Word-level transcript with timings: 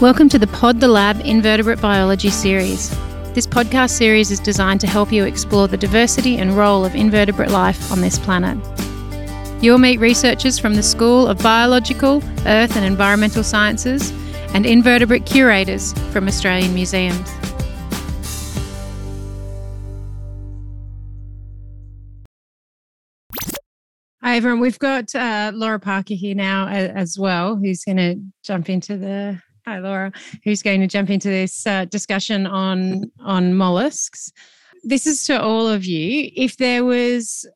Welcome 0.00 0.28
to 0.28 0.38
the 0.38 0.46
Pod 0.46 0.78
the 0.78 0.86
Lab 0.86 1.20
Invertebrate 1.24 1.80
Biology 1.80 2.30
series. 2.30 2.90
This 3.34 3.48
podcast 3.48 3.90
series 3.90 4.30
is 4.30 4.38
designed 4.38 4.80
to 4.82 4.86
help 4.86 5.10
you 5.10 5.24
explore 5.24 5.66
the 5.66 5.76
diversity 5.76 6.36
and 6.38 6.56
role 6.56 6.84
of 6.84 6.94
invertebrate 6.94 7.50
life 7.50 7.90
on 7.90 8.00
this 8.00 8.16
planet. 8.16 8.56
You'll 9.60 9.78
meet 9.78 9.98
researchers 9.98 10.56
from 10.56 10.74
the 10.74 10.84
School 10.84 11.26
of 11.26 11.38
Biological, 11.38 12.22
Earth 12.46 12.76
and 12.76 12.84
Environmental 12.84 13.42
Sciences 13.42 14.12
and 14.54 14.66
invertebrate 14.66 15.26
curators 15.26 15.92
from 16.12 16.28
Australian 16.28 16.74
museums. 16.74 17.28
Hi, 24.22 24.36
everyone. 24.36 24.60
We've 24.60 24.78
got 24.78 25.12
uh, 25.16 25.50
Laura 25.52 25.80
Parker 25.80 26.14
here 26.14 26.36
now 26.36 26.68
as 26.68 27.18
well, 27.18 27.56
who's 27.56 27.82
going 27.82 27.96
to 27.96 28.20
jump 28.44 28.70
into 28.70 28.96
the 28.96 29.42
Hi, 29.68 29.80
Laura, 29.80 30.12
who's 30.44 30.62
going 30.62 30.80
to 30.80 30.86
jump 30.86 31.10
into 31.10 31.28
this 31.28 31.66
uh, 31.66 31.84
discussion 31.84 32.46
on 32.46 33.12
on 33.20 33.52
mollusks. 33.52 34.32
This 34.82 35.06
is 35.06 35.26
to 35.26 35.38
all 35.38 35.68
of 35.68 35.84
you. 35.84 36.30
If 36.34 36.56
there 36.56 36.86
was 36.86 37.46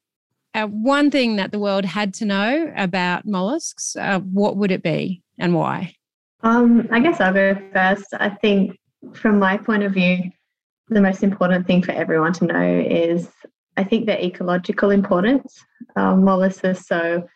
uh, 0.52 0.66
one 0.66 1.10
thing 1.10 1.36
that 1.36 1.52
the 1.52 1.58
world 1.58 1.86
had 1.86 2.12
to 2.14 2.26
know 2.26 2.70
about 2.76 3.24
mollusks, 3.24 3.96
uh, 3.96 4.20
what 4.20 4.58
would 4.58 4.70
it 4.70 4.82
be 4.82 5.22
and 5.38 5.54
why? 5.54 5.94
Um, 6.42 6.86
I 6.90 7.00
guess 7.00 7.18
I'll 7.18 7.32
go 7.32 7.56
first. 7.72 8.08
I 8.20 8.28
think, 8.28 8.78
from 9.14 9.38
my 9.38 9.56
point 9.56 9.82
of 9.82 9.94
view, 9.94 10.18
the 10.90 11.00
most 11.00 11.22
important 11.22 11.66
thing 11.66 11.82
for 11.82 11.92
everyone 11.92 12.34
to 12.34 12.44
know 12.44 12.84
is 12.90 13.30
I 13.78 13.84
think 13.84 14.04
their 14.04 14.20
ecological 14.20 14.90
importance. 14.90 15.64
Um, 15.96 16.24
mollusks 16.24 16.62
are 16.62 16.74
so 16.74 17.26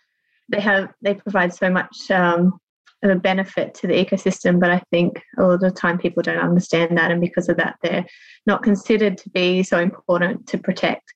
they 0.50 0.60
have 0.60 0.92
they 1.00 1.14
provide 1.14 1.54
so 1.54 1.70
much 1.70 2.10
um, 2.10 2.60
a 3.10 3.16
benefit 3.16 3.74
to 3.74 3.86
the 3.86 3.94
ecosystem, 3.94 4.60
but 4.60 4.70
I 4.70 4.82
think 4.90 5.22
a 5.38 5.42
lot 5.42 5.62
of 5.62 5.74
time 5.74 5.98
people 5.98 6.22
don't 6.22 6.38
understand 6.38 6.96
that, 6.98 7.10
and 7.10 7.20
because 7.20 7.48
of 7.48 7.56
that, 7.56 7.76
they're 7.82 8.06
not 8.46 8.62
considered 8.62 9.18
to 9.18 9.30
be 9.30 9.62
so 9.62 9.78
important 9.78 10.46
to 10.48 10.58
protect. 10.58 11.14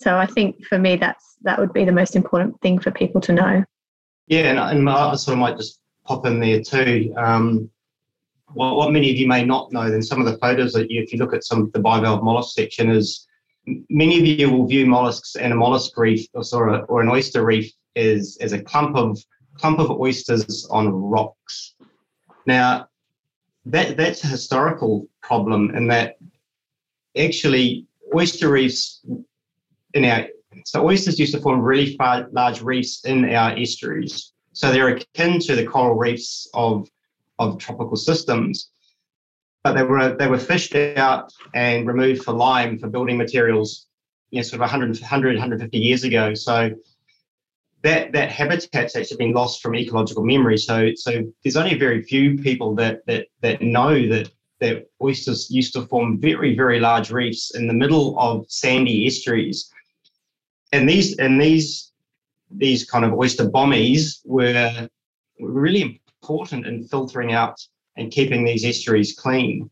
So 0.00 0.16
I 0.16 0.26
think 0.26 0.64
for 0.66 0.78
me, 0.78 0.96
that's 0.96 1.36
that 1.42 1.58
would 1.58 1.72
be 1.72 1.84
the 1.84 1.92
most 1.92 2.16
important 2.16 2.60
thing 2.60 2.78
for 2.78 2.90
people 2.90 3.20
to 3.22 3.32
know. 3.32 3.64
Yeah, 4.26 4.50
and, 4.50 4.58
and 4.58 4.88
I 4.88 5.14
sort 5.16 5.34
of 5.34 5.38
might 5.38 5.56
just 5.56 5.80
pop 6.04 6.26
in 6.26 6.40
there 6.40 6.62
too. 6.62 7.14
Um, 7.16 7.70
what, 8.52 8.76
what 8.76 8.92
many 8.92 9.10
of 9.10 9.16
you 9.16 9.26
may 9.26 9.44
not 9.44 9.72
know, 9.72 9.90
then 9.90 10.02
some 10.02 10.20
of 10.20 10.26
the 10.26 10.38
photos 10.38 10.72
that 10.72 10.90
you, 10.90 11.02
if 11.02 11.12
you 11.12 11.18
look 11.18 11.34
at 11.34 11.44
some 11.44 11.62
of 11.62 11.72
the 11.72 11.80
bivalve 11.80 12.22
mollusk 12.22 12.54
section, 12.54 12.90
is 12.90 13.26
many 13.90 14.18
of 14.18 14.26
you 14.26 14.50
will 14.50 14.66
view 14.66 14.86
mollusks 14.86 15.36
and 15.36 15.52
a 15.52 15.56
mollusk 15.56 15.96
reef 15.96 16.26
or, 16.34 16.44
sort 16.44 16.74
of, 16.74 16.88
or 16.88 17.02
an 17.02 17.08
oyster 17.08 17.44
reef 17.44 17.70
is 17.94 18.38
as 18.40 18.52
a 18.52 18.62
clump 18.62 18.96
of 18.96 19.18
clump 19.58 19.78
of 19.78 19.90
oysters 19.90 20.66
on 20.70 20.88
rocks. 20.88 21.74
Now, 22.46 22.88
that 23.66 23.96
that's 23.96 24.24
a 24.24 24.28
historical 24.28 25.06
problem 25.22 25.74
in 25.76 25.88
that 25.88 26.16
actually 27.16 27.86
oyster 28.14 28.50
reefs 28.50 29.04
in 29.94 30.04
our 30.04 30.26
so 30.64 30.84
oysters 30.86 31.18
used 31.18 31.34
to 31.34 31.40
form 31.40 31.60
really 31.60 31.96
far, 31.96 32.28
large 32.32 32.62
reefs 32.62 33.04
in 33.04 33.24
our 33.34 33.56
estuaries. 33.56 34.32
So 34.52 34.72
they're 34.72 34.88
akin 34.88 35.38
to 35.40 35.54
the 35.54 35.66
coral 35.66 35.96
reefs 35.96 36.48
of 36.54 36.88
of 37.38 37.58
tropical 37.58 37.96
systems. 37.96 38.70
But 39.62 39.74
they 39.74 39.82
were 39.82 40.16
they 40.16 40.28
were 40.28 40.38
fished 40.38 40.74
out 40.74 41.32
and 41.54 41.86
removed 41.86 42.24
for 42.24 42.32
lime 42.32 42.78
for 42.78 42.88
building 42.88 43.18
materials, 43.18 43.86
you 44.30 44.38
know, 44.38 44.42
sort 44.42 44.54
of 44.54 44.60
100, 44.60 45.00
100 45.00 45.34
150 45.34 45.78
years 45.78 46.04
ago. 46.04 46.34
So 46.34 46.70
that 47.82 48.12
that 48.12 48.30
habitat's 48.30 48.96
actually 48.96 49.16
been 49.16 49.32
lost 49.32 49.62
from 49.62 49.76
ecological 49.76 50.24
memory. 50.24 50.58
So 50.58 50.92
so 50.94 51.24
there's 51.42 51.56
only 51.56 51.78
very 51.78 52.02
few 52.02 52.38
people 52.38 52.74
that 52.76 53.06
that 53.06 53.26
that 53.42 53.62
know 53.62 54.08
that 54.08 54.30
that 54.60 54.88
oysters 55.00 55.50
used 55.50 55.72
to 55.74 55.86
form 55.86 56.20
very 56.20 56.56
very 56.56 56.80
large 56.80 57.10
reefs 57.10 57.54
in 57.54 57.66
the 57.68 57.74
middle 57.74 58.18
of 58.18 58.46
sandy 58.48 59.06
estuaries, 59.06 59.70
and 60.72 60.88
these 60.88 61.16
and 61.18 61.40
these 61.40 61.92
these 62.50 62.84
kind 62.84 63.04
of 63.04 63.12
oyster 63.12 63.48
bommies 63.48 64.20
were, 64.24 64.88
were 65.38 65.50
really 65.50 66.00
important 66.22 66.66
in 66.66 66.84
filtering 66.84 67.32
out 67.32 67.60
and 67.96 68.10
keeping 68.10 68.44
these 68.44 68.64
estuaries 68.64 69.14
clean. 69.14 69.70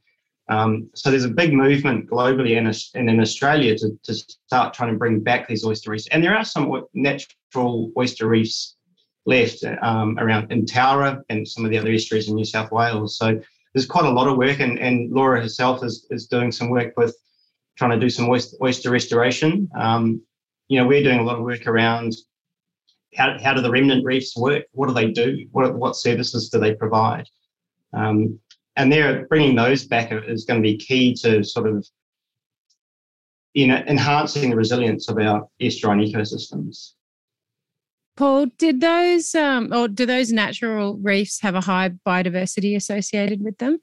Um, 0.48 0.88
so 0.94 1.10
there's 1.10 1.24
a 1.24 1.28
big 1.28 1.52
movement 1.52 2.08
globally 2.08 2.56
and 2.56 2.68
in, 2.94 3.08
in 3.08 3.20
Australia 3.20 3.76
to, 3.78 3.98
to 4.04 4.14
start 4.14 4.74
trying 4.74 4.92
to 4.92 4.98
bring 4.98 5.20
back 5.20 5.48
these 5.48 5.64
oyster 5.64 5.90
reefs. 5.90 6.06
And 6.08 6.22
there 6.22 6.36
are 6.36 6.44
some 6.44 6.84
natural 6.94 7.92
oyster 7.98 8.28
reefs 8.28 8.76
left 9.24 9.64
um, 9.82 10.16
around 10.18 10.52
in 10.52 10.64
Towra 10.64 11.20
and 11.28 11.46
some 11.46 11.64
of 11.64 11.70
the 11.70 11.78
other 11.78 11.90
estuaries 11.90 12.28
in 12.28 12.36
New 12.36 12.44
South 12.44 12.70
Wales. 12.70 13.18
So 13.18 13.40
there's 13.74 13.86
quite 13.86 14.06
a 14.06 14.10
lot 14.10 14.28
of 14.28 14.38
work, 14.38 14.60
and, 14.60 14.78
and 14.78 15.12
Laura 15.12 15.40
herself 15.42 15.84
is, 15.84 16.06
is 16.10 16.26
doing 16.26 16.50
some 16.50 16.70
work 16.70 16.94
with 16.96 17.14
trying 17.76 17.90
to 17.90 17.98
do 17.98 18.08
some 18.08 18.28
oyster, 18.28 18.56
oyster 18.62 18.90
restoration. 18.90 19.68
Um, 19.78 20.22
you 20.68 20.80
know, 20.80 20.86
we're 20.86 21.02
doing 21.02 21.18
a 21.18 21.24
lot 21.24 21.36
of 21.36 21.42
work 21.42 21.66
around 21.66 22.14
how, 23.16 23.36
how 23.42 23.52
do 23.52 23.60
the 23.60 23.70
remnant 23.70 24.04
reefs 24.04 24.36
work? 24.36 24.64
What 24.72 24.88
do 24.88 24.94
they 24.94 25.10
do? 25.10 25.46
What, 25.52 25.74
what 25.74 25.96
services 25.96 26.48
do 26.48 26.58
they 26.58 26.74
provide? 26.74 27.26
Um, 27.92 28.38
and 28.76 28.92
they're 28.92 29.26
bringing 29.26 29.56
those 29.56 29.84
back 29.84 30.12
is 30.12 30.44
going 30.44 30.62
to 30.62 30.66
be 30.66 30.76
key 30.76 31.14
to 31.14 31.42
sort 31.42 31.68
of 31.68 31.86
you 33.54 33.66
know 33.66 33.82
enhancing 33.86 34.50
the 34.50 34.56
resilience 34.56 35.08
of 35.08 35.18
our 35.18 35.48
estuarine 35.60 36.12
ecosystems. 36.12 36.92
Paul, 38.16 38.46
did 38.58 38.80
those 38.80 39.34
um, 39.34 39.72
or 39.72 39.88
do 39.88 40.06
those 40.06 40.32
natural 40.32 40.96
reefs 40.96 41.40
have 41.40 41.54
a 41.54 41.60
high 41.60 41.90
biodiversity 42.06 42.76
associated 42.76 43.42
with 43.42 43.58
them? 43.58 43.78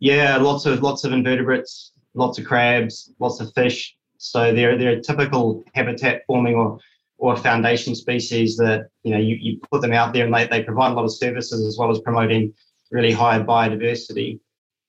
Yeah, 0.00 0.36
lots 0.36 0.66
of 0.66 0.82
lots 0.82 1.04
of 1.04 1.12
invertebrates, 1.12 1.92
lots 2.14 2.38
of 2.38 2.44
crabs, 2.44 3.12
lots 3.18 3.40
of 3.40 3.52
fish. 3.54 3.96
So 4.18 4.52
they're 4.54 4.78
they're 4.78 4.98
a 4.98 5.00
typical 5.00 5.64
habitat 5.74 6.22
forming 6.26 6.54
or 6.54 6.78
or 7.18 7.36
foundation 7.36 7.94
species 7.94 8.56
that 8.56 8.88
you 9.02 9.12
know 9.12 9.18
you, 9.18 9.36
you 9.40 9.60
put 9.70 9.80
them 9.80 9.92
out 9.92 10.12
there 10.12 10.26
and 10.26 10.34
they, 10.34 10.46
they 10.46 10.62
provide 10.62 10.92
a 10.92 10.94
lot 10.94 11.04
of 11.04 11.14
services 11.14 11.64
as 11.64 11.76
well 11.78 11.90
as 11.90 12.00
promoting 12.00 12.52
really 12.90 13.12
high 13.12 13.40
biodiversity. 13.40 14.40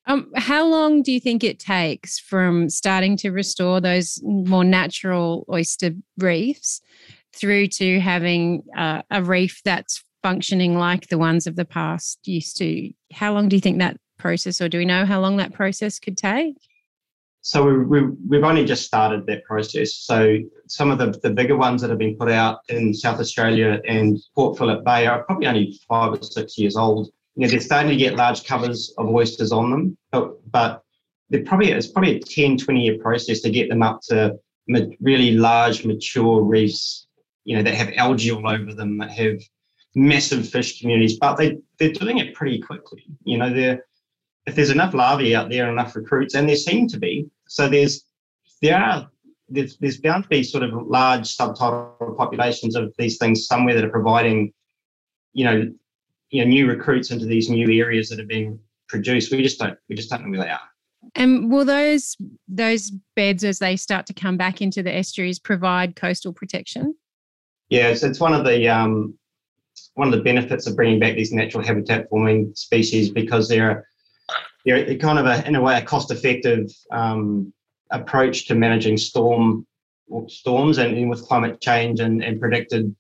Um, 0.08 0.32
how 0.36 0.68
long 0.68 1.02
do 1.02 1.12
you 1.12 1.20
think 1.20 1.44
it 1.44 1.60
takes 1.60 2.20
from 2.20 2.70
starting 2.70 3.18
to 3.18 3.32
restore 3.32 3.82
those 3.82 4.20
more 4.24 4.64
natural 4.64 5.46
oyster 5.52 5.92
reefs 6.18 6.82
through 7.36 7.68
to 7.68 8.00
having 8.00 8.64
uh, 8.78 9.02
a 9.10 9.24
reef 9.24 9.62
that's 9.66 10.04
functioning 10.22 10.78
like 10.78 11.08
the 11.08 11.18
ones 11.18 11.48
of 11.48 11.56
the 11.56 11.66
past 11.66 12.20
used 12.28 12.58
to? 12.58 12.92
How 13.14 13.34
long 13.34 13.50
do 13.50 13.56
you 13.56 13.62
think 13.62 13.80
that 13.80 13.98
process, 14.18 14.62
or 14.62 14.70
do 14.70 14.78
we 14.78 14.86
know 14.86 15.06
how 15.06 15.20
long 15.20 15.38
that 15.38 15.54
process 15.54 16.00
could 16.00 16.18
take? 16.18 16.56
So 17.42 17.64
we, 17.64 17.78
we, 17.84 18.08
we've 18.28 18.44
only 18.44 18.66
just 18.66 18.86
started 18.86 19.28
that 19.28 19.44
process. 19.44 19.94
So 19.96 20.38
some 20.68 20.90
of 20.90 20.98
the, 20.98 21.20
the 21.22 21.30
bigger 21.30 21.56
ones 21.56 21.82
that 21.82 21.92
have 21.92 22.00
been 22.00 22.16
put 22.16 22.32
out 22.32 22.60
in 22.70 22.92
South 22.92 23.20
Australia 23.20 23.82
and 23.88 24.18
Port 24.34 24.58
Phillip 24.58 24.84
Bay 24.84 25.06
are 25.06 25.24
probably 25.24 25.46
only 25.46 25.80
five 25.88 26.14
or 26.14 26.24
six 26.24 26.58
years 26.58 26.76
old 26.76 27.10
you 27.36 27.46
know, 27.46 27.52
they're 27.52 27.60
starting 27.60 27.92
to 27.92 27.98
get 27.98 28.16
large 28.16 28.46
covers 28.46 28.94
of 28.98 29.08
oysters 29.08 29.52
on 29.52 29.70
them, 29.70 29.98
but, 30.12 30.52
but 30.52 30.84
they're 31.30 31.44
probably 31.44 31.72
it's 31.72 31.88
probably 31.88 32.18
a 32.18 32.20
10, 32.20 32.58
20 32.58 32.82
year 32.82 32.98
process 33.00 33.42
to 33.42 33.50
get 33.50 33.70
them 33.70 33.84
up 33.84 34.00
to 34.10 34.38
really 35.00 35.32
large, 35.32 35.86
mature 35.86 36.42
reefs, 36.42 37.08
you 37.44 37.56
know, 37.56 37.64
that 37.64 37.76
have 37.76 37.92
algae 37.98 38.32
all 38.32 38.48
over 38.48 38.74
them, 38.74 38.98
that 38.98 39.12
have 39.12 39.40
massive 39.96 40.48
fish 40.48 40.80
communities, 40.80 41.18
but 41.20 41.36
they, 41.36 41.58
they're 41.80 41.92
doing 41.92 42.18
it 42.18 42.34
pretty 42.34 42.60
quickly. 42.60 43.04
You 43.24 43.38
know, 43.38 43.54
they're, 43.54 43.86
if 44.46 44.56
there's 44.56 44.70
enough 44.70 44.94
larvae 44.94 45.36
out 45.36 45.50
there, 45.50 45.70
enough 45.70 45.96
recruits, 45.96 46.36
and 46.36 46.48
there 46.48 46.56
seem 46.56 46.88
to 46.90 47.00
be, 47.00 47.28
so 47.48 47.68
there's, 47.68 48.06
there 48.62 48.78
are, 48.78 49.10
there's, 49.50 49.78
there's 49.78 50.00
bound 50.00 50.24
to 50.24 50.30
be 50.30 50.44
sort 50.44 50.64
of 50.64 50.72
large 50.88 51.36
subtidal 51.36 52.16
populations 52.18 52.76
of 52.76 52.94
these 52.98 53.18
things 53.18 53.48
somewhere 53.48 53.76
that 53.76 53.86
are 53.86 53.90
providing, 53.90 54.54
you 55.34 55.46
know, 55.46 55.72
you 56.36 56.44
know 56.44 56.50
new 56.50 56.68
recruits 56.68 57.12
into 57.12 57.26
these 57.26 57.50
new 57.50 57.72
areas 57.82 58.10
that 58.10 58.20
are 58.20 58.26
being 58.26 58.60
produced. 58.90 59.32
We 59.32 59.42
just 59.42 59.58
don't 59.58 59.78
we 59.88 59.96
just 59.96 60.10
don't 60.10 60.26
know 60.26 60.38
where 60.38 60.46
they 60.46 60.52
are. 60.52 60.70
And 61.16 61.50
will 61.50 61.64
those 61.64 62.18
those 62.48 62.92
beds, 63.16 63.46
as 63.46 63.60
they 63.60 63.78
start 63.78 64.06
to 64.08 64.14
come 64.14 64.36
back 64.36 64.62
into 64.62 64.84
the 64.84 64.94
estuaries, 64.94 65.40
provide 65.40 65.96
coastal 65.96 66.34
protection? 66.34 66.96
Yeah, 67.70 67.94
so 67.94 68.08
it's 68.08 68.20
one 68.20 68.34
of 68.34 68.44
the 68.44 68.68
um, 68.68 69.18
one 69.94 70.10
of 70.10 70.14
the 70.14 70.24
benefits 70.24 70.68
of 70.68 70.76
bringing 70.76 71.00
back 71.00 71.16
these 71.16 71.32
natural 71.32 71.64
habitat 71.64 72.10
forming 72.10 72.52
species 72.54 73.12
because 73.12 73.48
they're 73.48 73.88
they're 74.66 74.98
kind 74.98 75.20
of 75.20 75.26
a, 75.26 75.48
in 75.48 75.56
a 75.56 75.62
way 75.62 75.78
a 75.78 75.82
cost 75.82 76.12
effective 76.12 76.70
um, 76.92 77.54
approach 77.92 78.48
to 78.48 78.56
managing 78.56 78.98
storm 78.98 79.66
storms 80.28 80.80
and, 80.80 80.98
and 80.98 81.10
with 81.10 81.26
climate 81.26 81.62
change 81.62 82.02
and, 82.02 82.24
and 82.24 82.42
predicted 82.42 82.94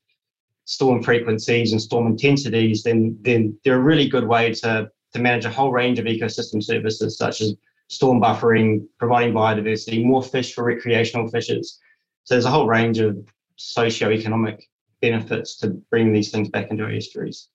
storm 0.65 1.01
frequencies 1.01 1.71
and 1.71 1.81
storm 1.81 2.07
intensities, 2.07 2.83
then 2.83 3.17
then 3.21 3.57
they're 3.63 3.79
a 3.79 3.83
really 3.83 4.07
good 4.07 4.27
way 4.27 4.53
to 4.53 4.89
to 5.13 5.19
manage 5.19 5.45
a 5.45 5.50
whole 5.50 5.71
range 5.71 5.97
of 5.97 6.06
ecosystem 6.06 6.62
services 6.62 7.17
such 7.17 7.41
as 7.41 7.56
storm 7.88 8.19
buffering, 8.19 8.85
providing 9.00 9.33
biodiversity, 9.33 10.03
more 10.03 10.23
fish 10.23 10.53
for 10.53 10.63
recreational 10.63 11.27
fishers. 11.29 11.79
So 12.25 12.33
there's 12.33 12.45
a 12.45 12.51
whole 12.51 12.67
range 12.67 13.00
of 13.00 13.17
socio-economic 13.56 14.67
benefits 15.01 15.57
to 15.57 15.69
bring 15.91 16.12
these 16.12 16.31
things 16.31 16.50
back 16.50 16.71
into 16.71 16.83
our 16.83 16.91
estuaries. 16.91 17.47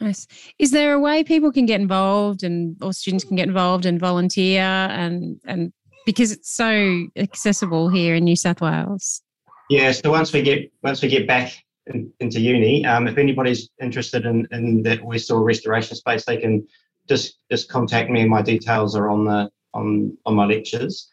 Nice. 0.00 0.28
Is 0.58 0.70
there 0.70 0.92
a 0.92 1.00
way 1.00 1.24
people 1.24 1.50
can 1.50 1.66
get 1.66 1.80
involved 1.80 2.44
and 2.44 2.76
or 2.82 2.92
students 2.92 3.24
can 3.24 3.36
get 3.36 3.48
involved 3.48 3.84
and 3.84 3.98
volunteer 3.98 4.62
and 4.62 5.40
and 5.44 5.72
because 6.06 6.30
it's 6.32 6.50
so 6.50 7.06
accessible 7.16 7.88
here 7.88 8.14
in 8.14 8.24
New 8.24 8.36
South 8.36 8.60
Wales? 8.60 9.22
Yeah. 9.70 9.90
So 9.90 10.10
once 10.10 10.32
we 10.32 10.42
get 10.42 10.70
once 10.82 11.02
we 11.02 11.08
get 11.08 11.26
back 11.26 11.52
in, 11.86 12.12
into 12.20 12.40
uni, 12.40 12.84
um, 12.86 13.08
if 13.08 13.18
anybody's 13.18 13.68
interested 13.80 14.24
in 14.26 14.46
in 14.52 14.82
that 14.84 15.00
or 15.02 15.42
restoration 15.42 15.96
space, 15.96 16.24
they 16.24 16.36
can 16.36 16.66
just 17.08 17.38
just 17.50 17.68
contact 17.68 18.10
me. 18.10 18.24
My 18.24 18.42
details 18.42 18.94
are 18.96 19.10
on 19.10 19.24
the 19.24 19.50
on 19.74 20.16
on 20.26 20.34
my 20.34 20.46
lectures. 20.46 21.08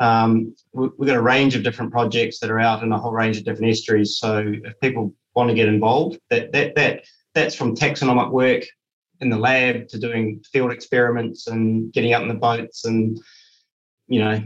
Um, 0.00 0.54
we, 0.72 0.88
we've 0.98 1.08
got 1.08 1.16
a 1.16 1.22
range 1.22 1.54
of 1.54 1.62
different 1.62 1.92
projects 1.92 2.38
that 2.40 2.50
are 2.50 2.60
out 2.60 2.82
in 2.82 2.92
a 2.92 2.98
whole 2.98 3.12
range 3.12 3.38
of 3.38 3.44
different 3.44 3.70
estuaries. 3.70 4.18
So 4.18 4.52
if 4.64 4.78
people 4.80 5.14
want 5.34 5.48
to 5.48 5.54
get 5.54 5.68
involved, 5.68 6.18
that 6.30 6.52
that 6.52 6.74
that 6.76 7.04
that's 7.34 7.54
from 7.54 7.76
taxonomic 7.76 8.30
work 8.30 8.64
in 9.20 9.30
the 9.30 9.38
lab 9.38 9.88
to 9.88 9.98
doing 9.98 10.42
field 10.52 10.72
experiments 10.72 11.46
and 11.46 11.92
getting 11.92 12.12
out 12.12 12.22
in 12.22 12.28
the 12.28 12.34
boats 12.34 12.84
and 12.84 13.18
you 14.08 14.20
know 14.20 14.42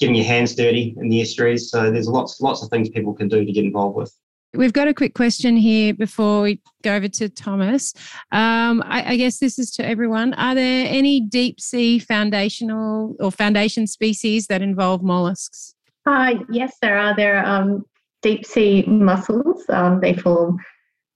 getting 0.00 0.14
your 0.14 0.24
hands 0.24 0.54
dirty 0.54 0.94
in 0.98 1.08
the 1.08 1.20
estuaries. 1.20 1.70
So 1.70 1.90
there's 1.90 2.08
lots 2.08 2.40
lots 2.40 2.62
of 2.62 2.68
things 2.68 2.88
people 2.88 3.14
can 3.14 3.28
do 3.28 3.44
to 3.44 3.52
get 3.52 3.64
involved 3.64 3.96
with. 3.96 4.14
We've 4.54 4.72
got 4.72 4.86
a 4.86 4.94
quick 4.94 5.14
question 5.14 5.56
here 5.56 5.94
before 5.94 6.42
we 6.42 6.60
go 6.82 6.94
over 6.94 7.08
to 7.08 7.28
Thomas. 7.28 7.92
Um, 8.30 8.82
I, 8.86 9.12
I, 9.12 9.16
guess 9.16 9.38
this 9.38 9.58
is 9.58 9.72
to 9.72 9.86
everyone. 9.86 10.32
Are 10.34 10.54
there 10.54 10.86
any 10.88 11.20
deep 11.20 11.60
sea 11.60 11.98
foundational 11.98 13.16
or 13.18 13.32
foundation 13.32 13.86
species 13.86 14.46
that 14.46 14.62
involve 14.62 15.02
mollusks? 15.02 15.74
Uh, 16.06 16.34
yes, 16.50 16.76
there 16.80 16.98
are. 16.98 17.16
There 17.16 17.38
are 17.38 17.62
um, 17.62 17.84
deep 18.22 18.46
sea 18.46 18.84
mussels. 18.86 19.64
Um, 19.68 20.00
they 20.00 20.14
form 20.14 20.58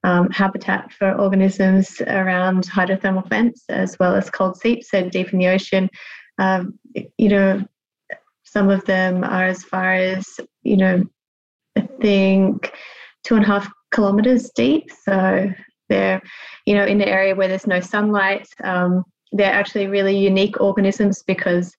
um, 0.02 0.30
habitat 0.30 0.92
for 0.92 1.12
organisms 1.14 2.00
around 2.00 2.68
hydrothermal 2.68 3.28
vents 3.28 3.64
as 3.68 3.98
well 4.00 4.14
as 4.14 4.30
cold 4.30 4.56
seeps, 4.56 4.90
so 4.90 5.08
deep 5.08 5.32
in 5.32 5.38
the 5.38 5.48
ocean. 5.48 5.90
Um, 6.38 6.78
you 6.94 7.28
know, 7.28 7.64
some 8.44 8.70
of 8.70 8.84
them 8.86 9.22
are 9.22 9.46
as 9.46 9.62
far 9.62 9.94
as, 9.94 10.40
you 10.62 10.76
know, 10.76 11.04
I 11.76 11.88
think 12.00 12.72
two 13.28 13.36
and 13.36 13.44
a 13.44 13.46
half 13.46 13.70
kilometers 13.92 14.50
deep. 14.56 14.90
So 15.04 15.52
they're, 15.90 16.22
you 16.64 16.74
know, 16.74 16.84
in 16.84 16.98
the 16.98 17.08
area 17.08 17.34
where 17.34 17.48
there's 17.48 17.66
no 17.66 17.80
sunlight. 17.80 18.48
Um, 18.64 19.04
they're 19.32 19.52
actually 19.52 19.86
really 19.86 20.16
unique 20.16 20.60
organisms 20.60 21.22
because 21.22 21.74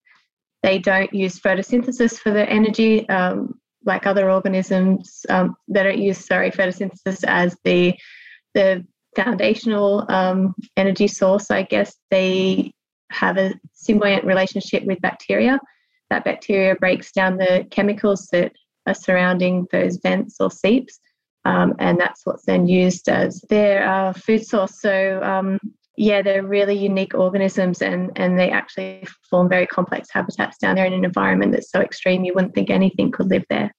they 0.62 0.78
don't 0.78 1.12
use 1.12 1.40
photosynthesis 1.40 2.20
for 2.20 2.32
their 2.32 2.48
energy 2.48 3.10
um, 3.10 3.60
like 3.86 4.06
other 4.06 4.30
organisms 4.30 5.26
um, 5.30 5.56
that 5.70 5.84
don't 5.84 5.98
use 5.98 6.24
sorry 6.24 6.52
photosynthesis 6.52 7.24
as 7.26 7.56
the 7.64 7.96
the 8.54 8.86
foundational 9.16 10.06
um, 10.12 10.54
energy 10.78 11.08
source. 11.08 11.50
I 11.50 11.64
guess 11.64 11.96
they 12.12 12.72
have 13.12 13.38
a 13.38 13.54
symbiotic 13.74 14.26
relationship 14.26 14.84
with 14.84 15.02
bacteria. 15.02 15.60
That 16.12 16.26
bacteria 16.26 16.76
breaks 16.76 17.12
down 17.12 17.38
the 17.38 17.66
chemicals 17.72 18.28
that 18.32 18.52
are 18.86 18.94
surrounding 18.94 19.68
those 19.72 19.98
vents 19.98 20.36
or 20.40 20.52
seeps 20.52 21.00
um, 21.46 21.74
and 21.80 22.00
that's 22.00 22.26
what's 22.26 22.46
then 22.46 22.68
used 22.68 23.10
as 23.10 23.42
their 23.50 23.88
uh, 23.88 24.14
food 24.14 24.46
source. 24.46 24.82
So 24.82 25.22
um, 25.24 25.60
yeah, 25.98 26.22
they're 26.22 26.46
really 26.46 26.78
unique 26.78 27.14
organisms, 27.14 27.82
and 27.82 28.12
and 28.16 28.40
they 28.40 28.52
actually 28.52 29.06
form 29.30 29.50
very 29.50 29.68
complex 29.68 30.10
habitats 30.12 30.58
down 30.58 30.76
there 30.76 30.86
in 30.86 30.94
an 30.94 31.06
environment 31.06 31.52
that's 31.52 31.72
so 31.72 31.82
extreme 31.82 32.24
you 32.24 32.34
wouldn't 32.34 32.56
think 32.56 32.70
anything 32.70 33.12
could 33.12 33.30
live 33.30 33.46
there. 33.50 33.74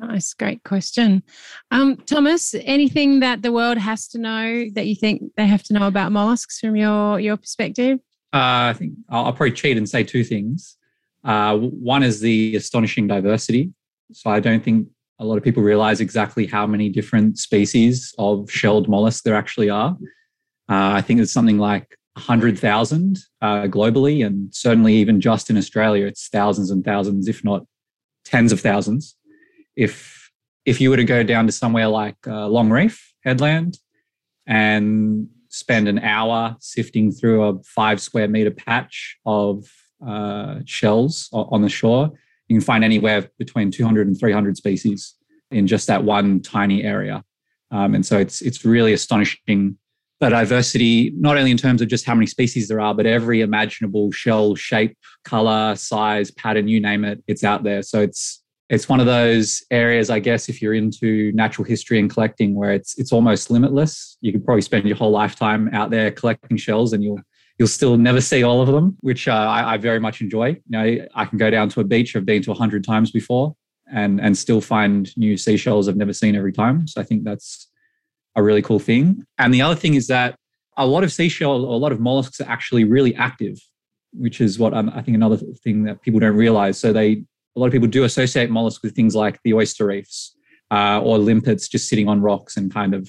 Nice, 0.00 0.32
great 0.32 0.62
question, 0.64 1.22
um, 1.70 1.96
Thomas. 1.96 2.54
Anything 2.54 3.20
that 3.20 3.42
the 3.42 3.52
world 3.52 3.78
has 3.78 4.06
to 4.08 4.18
know 4.18 4.66
that 4.74 4.86
you 4.86 4.94
think 4.94 5.22
they 5.36 5.46
have 5.46 5.62
to 5.64 5.72
know 5.72 5.86
about 5.86 6.12
mollusks 6.12 6.60
from 6.60 6.76
your 6.76 7.18
your 7.18 7.36
perspective? 7.36 7.98
Uh, 8.32 8.70
I 8.70 8.74
think 8.78 8.94
I'll, 9.10 9.26
I'll, 9.26 9.32
probably 9.32 9.52
cheat 9.52 9.76
and 9.76 9.88
say 9.88 10.04
two 10.04 10.24
things. 10.24 10.76
Uh, 11.22 11.56
one 11.58 12.02
is 12.02 12.20
the 12.20 12.56
astonishing 12.56 13.06
diversity. 13.06 13.72
So 14.12 14.30
I 14.30 14.40
don't 14.40 14.64
think 14.64 14.88
a 15.22 15.24
lot 15.24 15.38
of 15.38 15.44
people 15.44 15.62
realize 15.62 16.00
exactly 16.00 16.46
how 16.46 16.66
many 16.66 16.88
different 16.88 17.38
species 17.38 18.12
of 18.18 18.50
shelled 18.50 18.88
mollusk 18.88 19.22
there 19.22 19.36
actually 19.36 19.70
are. 19.70 19.96
Uh, 20.68 20.90
I 20.98 21.00
think 21.00 21.20
it's 21.20 21.32
something 21.32 21.58
like 21.58 21.96
100,000 22.14 23.18
uh, 23.40 23.46
globally, 23.62 24.26
and 24.26 24.52
certainly 24.52 24.94
even 24.94 25.20
just 25.20 25.48
in 25.48 25.56
Australia, 25.56 26.06
it's 26.06 26.28
thousands 26.28 26.70
and 26.70 26.84
thousands, 26.84 27.28
if 27.28 27.44
not 27.44 27.64
tens 28.24 28.52
of 28.52 28.60
thousands. 28.60 29.16
If 29.76 30.30
if 30.64 30.80
you 30.80 30.90
were 30.90 30.96
to 30.96 31.04
go 31.04 31.22
down 31.22 31.46
to 31.46 31.52
somewhere 31.52 31.88
like 31.88 32.16
uh, 32.26 32.46
Long 32.46 32.70
Reef 32.70 33.14
Headland 33.24 33.78
and 34.46 35.28
spend 35.48 35.88
an 35.88 35.98
hour 35.98 36.56
sifting 36.60 37.10
through 37.10 37.42
a 37.42 37.62
five 37.62 38.00
square 38.00 38.28
meter 38.28 38.50
patch 38.50 39.18
of 39.24 39.70
uh, 40.06 40.60
shells 40.64 41.28
on 41.32 41.62
the 41.62 41.68
shore, 41.68 42.12
you 42.52 42.58
can 42.58 42.64
find 42.64 42.84
anywhere 42.84 43.28
between 43.38 43.70
200 43.70 44.06
and 44.06 44.18
300 44.18 44.56
species 44.58 45.14
in 45.50 45.66
just 45.66 45.86
that 45.86 46.04
one 46.04 46.40
tiny 46.40 46.82
area. 46.82 47.24
Um, 47.70 47.94
and 47.94 48.04
so 48.04 48.18
it's 48.18 48.42
it's 48.42 48.64
really 48.64 48.92
astonishing 48.92 49.78
the 50.20 50.28
diversity, 50.28 51.12
not 51.16 51.38
only 51.38 51.50
in 51.50 51.56
terms 51.56 51.80
of 51.80 51.88
just 51.88 52.04
how 52.04 52.14
many 52.14 52.26
species 52.26 52.68
there 52.68 52.80
are, 52.80 52.94
but 52.94 53.06
every 53.06 53.40
imaginable 53.40 54.12
shell, 54.12 54.54
shape, 54.54 54.96
color, 55.24 55.74
size, 55.76 56.30
pattern, 56.30 56.68
you 56.68 56.78
name 56.78 57.04
it, 57.04 57.24
it's 57.26 57.42
out 57.42 57.64
there. 57.64 57.82
So 57.82 58.00
it's 58.00 58.42
it's 58.68 58.88
one 58.88 59.00
of 59.00 59.06
those 59.06 59.62
areas, 59.70 60.10
I 60.10 60.18
guess, 60.18 60.48
if 60.48 60.60
you're 60.60 60.74
into 60.74 61.32
natural 61.32 61.64
history 61.64 61.98
and 61.98 62.10
collecting, 62.10 62.54
where 62.54 62.72
it's 62.72 62.98
it's 62.98 63.12
almost 63.12 63.50
limitless. 63.50 64.18
You 64.20 64.32
could 64.32 64.44
probably 64.44 64.62
spend 64.62 64.86
your 64.86 64.96
whole 64.96 65.10
lifetime 65.10 65.70
out 65.72 65.90
there 65.90 66.10
collecting 66.10 66.58
shells, 66.58 66.92
and 66.92 67.02
you'll 67.02 67.20
you'll 67.62 67.68
still 67.68 67.96
never 67.96 68.20
see 68.20 68.42
all 68.42 68.60
of 68.60 68.66
them, 68.66 68.96
which 69.02 69.28
uh, 69.28 69.32
I, 69.32 69.74
I, 69.74 69.76
very 69.76 70.00
much 70.00 70.20
enjoy. 70.20 70.48
You 70.48 70.60
know, 70.68 71.06
I 71.14 71.24
can 71.24 71.38
go 71.38 71.48
down 71.48 71.68
to 71.68 71.80
a 71.80 71.84
beach 71.84 72.16
I've 72.16 72.26
been 72.26 72.42
to 72.42 72.50
a 72.50 72.54
hundred 72.54 72.82
times 72.82 73.12
before, 73.12 73.54
and 73.92 74.20
and 74.20 74.36
still 74.36 74.60
find 74.60 75.16
new 75.16 75.36
seashells 75.36 75.88
I've 75.88 75.96
never 75.96 76.12
seen 76.12 76.34
every 76.34 76.52
time. 76.52 76.88
So 76.88 77.00
I 77.00 77.04
think 77.04 77.22
that's 77.22 77.70
a 78.34 78.42
really 78.42 78.62
cool 78.62 78.80
thing. 78.80 79.24
And 79.38 79.54
the 79.54 79.62
other 79.62 79.76
thing 79.76 79.94
is 79.94 80.08
that 80.08 80.34
a 80.76 80.84
lot 80.84 81.04
of 81.04 81.12
seashells, 81.12 81.62
a 81.62 81.66
lot 81.66 81.92
of 81.92 82.00
mollusks 82.00 82.40
are 82.40 82.48
actually 82.48 82.82
really 82.82 83.14
active, 83.14 83.58
which 84.12 84.40
is 84.40 84.58
what 84.58 84.74
I'm, 84.74 84.88
I 84.90 85.02
think 85.02 85.14
another 85.14 85.36
thing 85.36 85.84
that 85.84 86.02
people 86.02 86.18
don't 86.18 86.34
realize. 86.34 86.80
So 86.80 86.92
they 86.92 87.24
a 87.54 87.60
lot 87.60 87.66
of 87.66 87.72
people 87.72 87.86
do 87.86 88.02
associate 88.02 88.50
mollusks 88.50 88.82
with 88.82 88.96
things 88.96 89.14
like 89.14 89.38
the 89.44 89.54
oyster 89.54 89.86
reefs 89.86 90.36
uh, 90.72 91.00
or 91.00 91.16
limpets 91.16 91.68
just 91.68 91.88
sitting 91.88 92.08
on 92.08 92.22
rocks 92.22 92.56
and 92.56 92.74
kind 92.74 92.92
of 92.92 93.08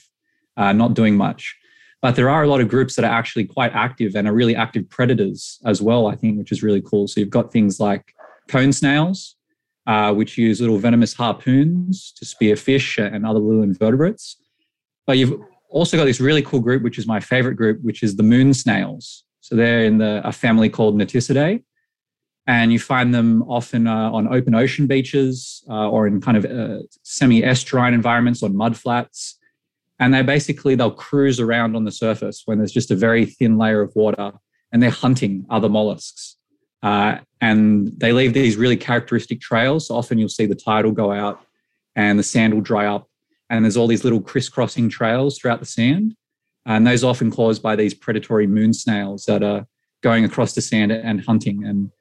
uh, 0.58 0.74
not 0.74 0.94
doing 0.94 1.16
much. 1.18 1.56
But 2.04 2.18
there 2.18 2.30
are 2.30 2.44
a 2.44 2.48
lot 2.48 2.60
of 2.60 2.68
groups 2.68 2.98
that 2.98 3.06
are 3.06 3.18
actually 3.18 3.46
quite 3.46 3.72
active 3.74 4.14
and 4.14 4.28
are 4.28 4.34
really 4.34 4.58
active 4.58 4.90
predators 4.90 5.58
as 5.66 5.82
well, 5.82 6.08
I 6.08 6.16
think, 6.16 6.38
which 6.38 6.52
is 6.52 6.62
really 6.62 6.82
cool. 6.82 7.08
So 7.08 7.22
you've 7.22 7.30
got 7.30 7.54
things 7.54 7.80
like 7.80 8.14
cone 8.50 8.74
snails, 8.74 9.38
uh, 9.88 10.14
which 10.14 10.38
use 10.38 10.60
little 10.60 10.78
venomous 10.78 11.14
harpoons 11.14 12.12
to 12.18 12.26
spear 12.26 12.58
fish 12.58 12.98
and 12.98 13.26
other 13.26 13.40
little 13.40 13.64
invertebrates. 13.64 14.36
But 15.08 15.18
you've 15.18 15.40
also 15.70 15.96
got 15.96 16.04
this 16.04 16.20
really 16.20 16.42
cool 16.42 16.60
group, 16.60 16.84
which 16.84 16.98
is 16.98 17.08
my 17.08 17.22
favorite 17.22 17.56
group, 17.56 17.82
which 17.82 18.04
is 18.04 18.18
the 18.18 18.24
moon 18.24 18.54
snails. 18.54 19.24
So 19.40 19.56
they're 19.56 19.86
in 19.86 20.00
the, 20.00 20.22
a 20.26 20.34
family 20.34 20.68
called 20.68 20.98
Naticidae. 20.98 21.64
And 22.48 22.74
you 22.74 22.80
find 22.80 23.14
them 23.14 23.44
often 23.44 23.88
uh, 23.88 24.12
on 24.12 24.28
open 24.28 24.56
ocean 24.56 24.88
beaches 24.88 25.64
uh, 25.70 25.90
or 25.90 26.06
in 26.06 26.20
kind 26.20 26.36
of 26.36 26.44
uh, 26.44 26.84
semi 27.04 27.44
estuarine 27.44 27.94
environments 27.94 28.44
on 28.44 28.58
mud 28.58 28.76
flats 28.76 29.40
and 30.00 30.14
they 30.14 30.22
basically 30.22 30.76
they'll 30.76 30.92
cruise 30.92 31.40
around 31.40 31.76
on 31.76 31.86
the 31.86 31.92
surface 31.92 32.44
when 32.46 32.58
there's 32.58 32.72
just 32.72 32.92
a 32.92 32.96
very 32.96 33.26
thin 33.26 33.58
layer 33.58 33.82
of 33.82 33.96
water 33.96 34.32
and 34.72 34.82
they're 34.82 34.90
hunting 34.90 35.46
other 35.50 35.70
mollusks. 35.70 36.36
Uh, 36.82 37.18
and 37.40 37.92
they 38.00 38.12
leave 38.12 38.34
these 38.34 38.58
really 38.58 38.76
characteristic 38.76 39.40
trails. 39.40 39.88
So 39.88 39.96
often 39.96 40.18
you'll 40.18 40.30
see 40.30 40.46
the 40.46 40.56
tide 40.56 40.86
will 40.86 40.92
go 40.92 41.12
out 41.12 41.46
and 41.96 42.18
the 42.18 42.24
sand 42.24 42.54
will 42.54 42.62
dry 42.62 42.88
up. 42.88 43.08
And 43.50 43.64
there's 43.64 43.78
all 43.78 43.88
these 43.88 44.04
little 44.04 44.20
crisscrossing 44.20 44.90
trails 44.90 45.38
throughout 45.38 45.60
the 45.60 45.66
sand. 45.66 46.16
And 46.66 46.88
those 46.88 47.04
are 47.04 47.10
often 47.10 47.30
caused 47.30 47.62
by 47.62 47.76
these 47.76 47.94
predatory 47.94 48.48
moon 48.48 48.74
snails 48.74 49.26
that 49.26 49.44
are 49.44 49.68
going 50.02 50.26
across 50.26 50.54
the 50.54 50.62
sand 50.62 50.92
and 50.92 51.24
hunting. 51.24 51.64
And 51.66 51.92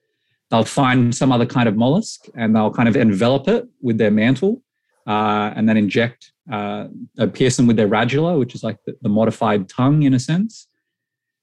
they'll 0.50 0.64
find 0.64 1.14
some 1.14 1.30
other 1.30 1.46
kind 1.46 1.68
of 1.68 1.76
mollusk 1.76 2.24
and 2.34 2.56
they'll 2.56 2.72
kind 2.72 2.88
of 2.88 2.96
envelop 2.96 3.48
it 3.48 3.68
with 3.80 3.98
their 3.98 4.10
mantle 4.10 4.62
uh, 5.06 5.52
and 5.56 5.68
then 5.68 5.76
inject 5.76 6.32
uh, 6.50 6.88
pierce 7.32 7.56
them 7.56 7.66
with 7.66 7.76
their 7.76 7.88
radula, 7.88 8.38
which 8.38 8.54
is 8.54 8.62
like 8.62 8.78
the, 8.86 8.96
the, 9.02 9.08
modified 9.08 9.68
tongue 9.68 10.02
in 10.02 10.14
a 10.14 10.18
sense, 10.18 10.66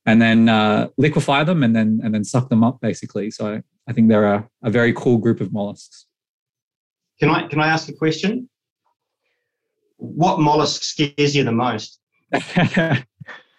and 0.06 0.22
then 0.22 0.50
uh, 0.50 0.88
liquefy 0.98 1.44
them 1.44 1.63
and 1.63 1.75
then 1.75 2.00
and 2.04 2.13
then 2.13 2.24
suck 2.24 2.50
them 2.50 2.63
up 2.63 2.80
basically. 2.82 3.32
So 3.32 3.56
I, 3.56 3.63
I 3.88 3.94
think 3.94 4.10
they're 4.10 4.34
a, 4.34 4.48
a 4.63 4.70
very 4.70 4.94
cool 4.94 5.18
group 5.18 5.42
of 5.42 5.54
mollusks. 5.54 6.06
Can 7.20 7.30
I 7.30 7.48
can 7.48 7.60
I 7.60 7.68
ask 7.68 7.89
a 7.89 7.94
question? 7.94 8.50
What 9.98 10.39
mollusk 10.39 10.84
scares 10.84 11.36
you 11.36 11.44
the 11.44 11.51
most? 11.51 12.00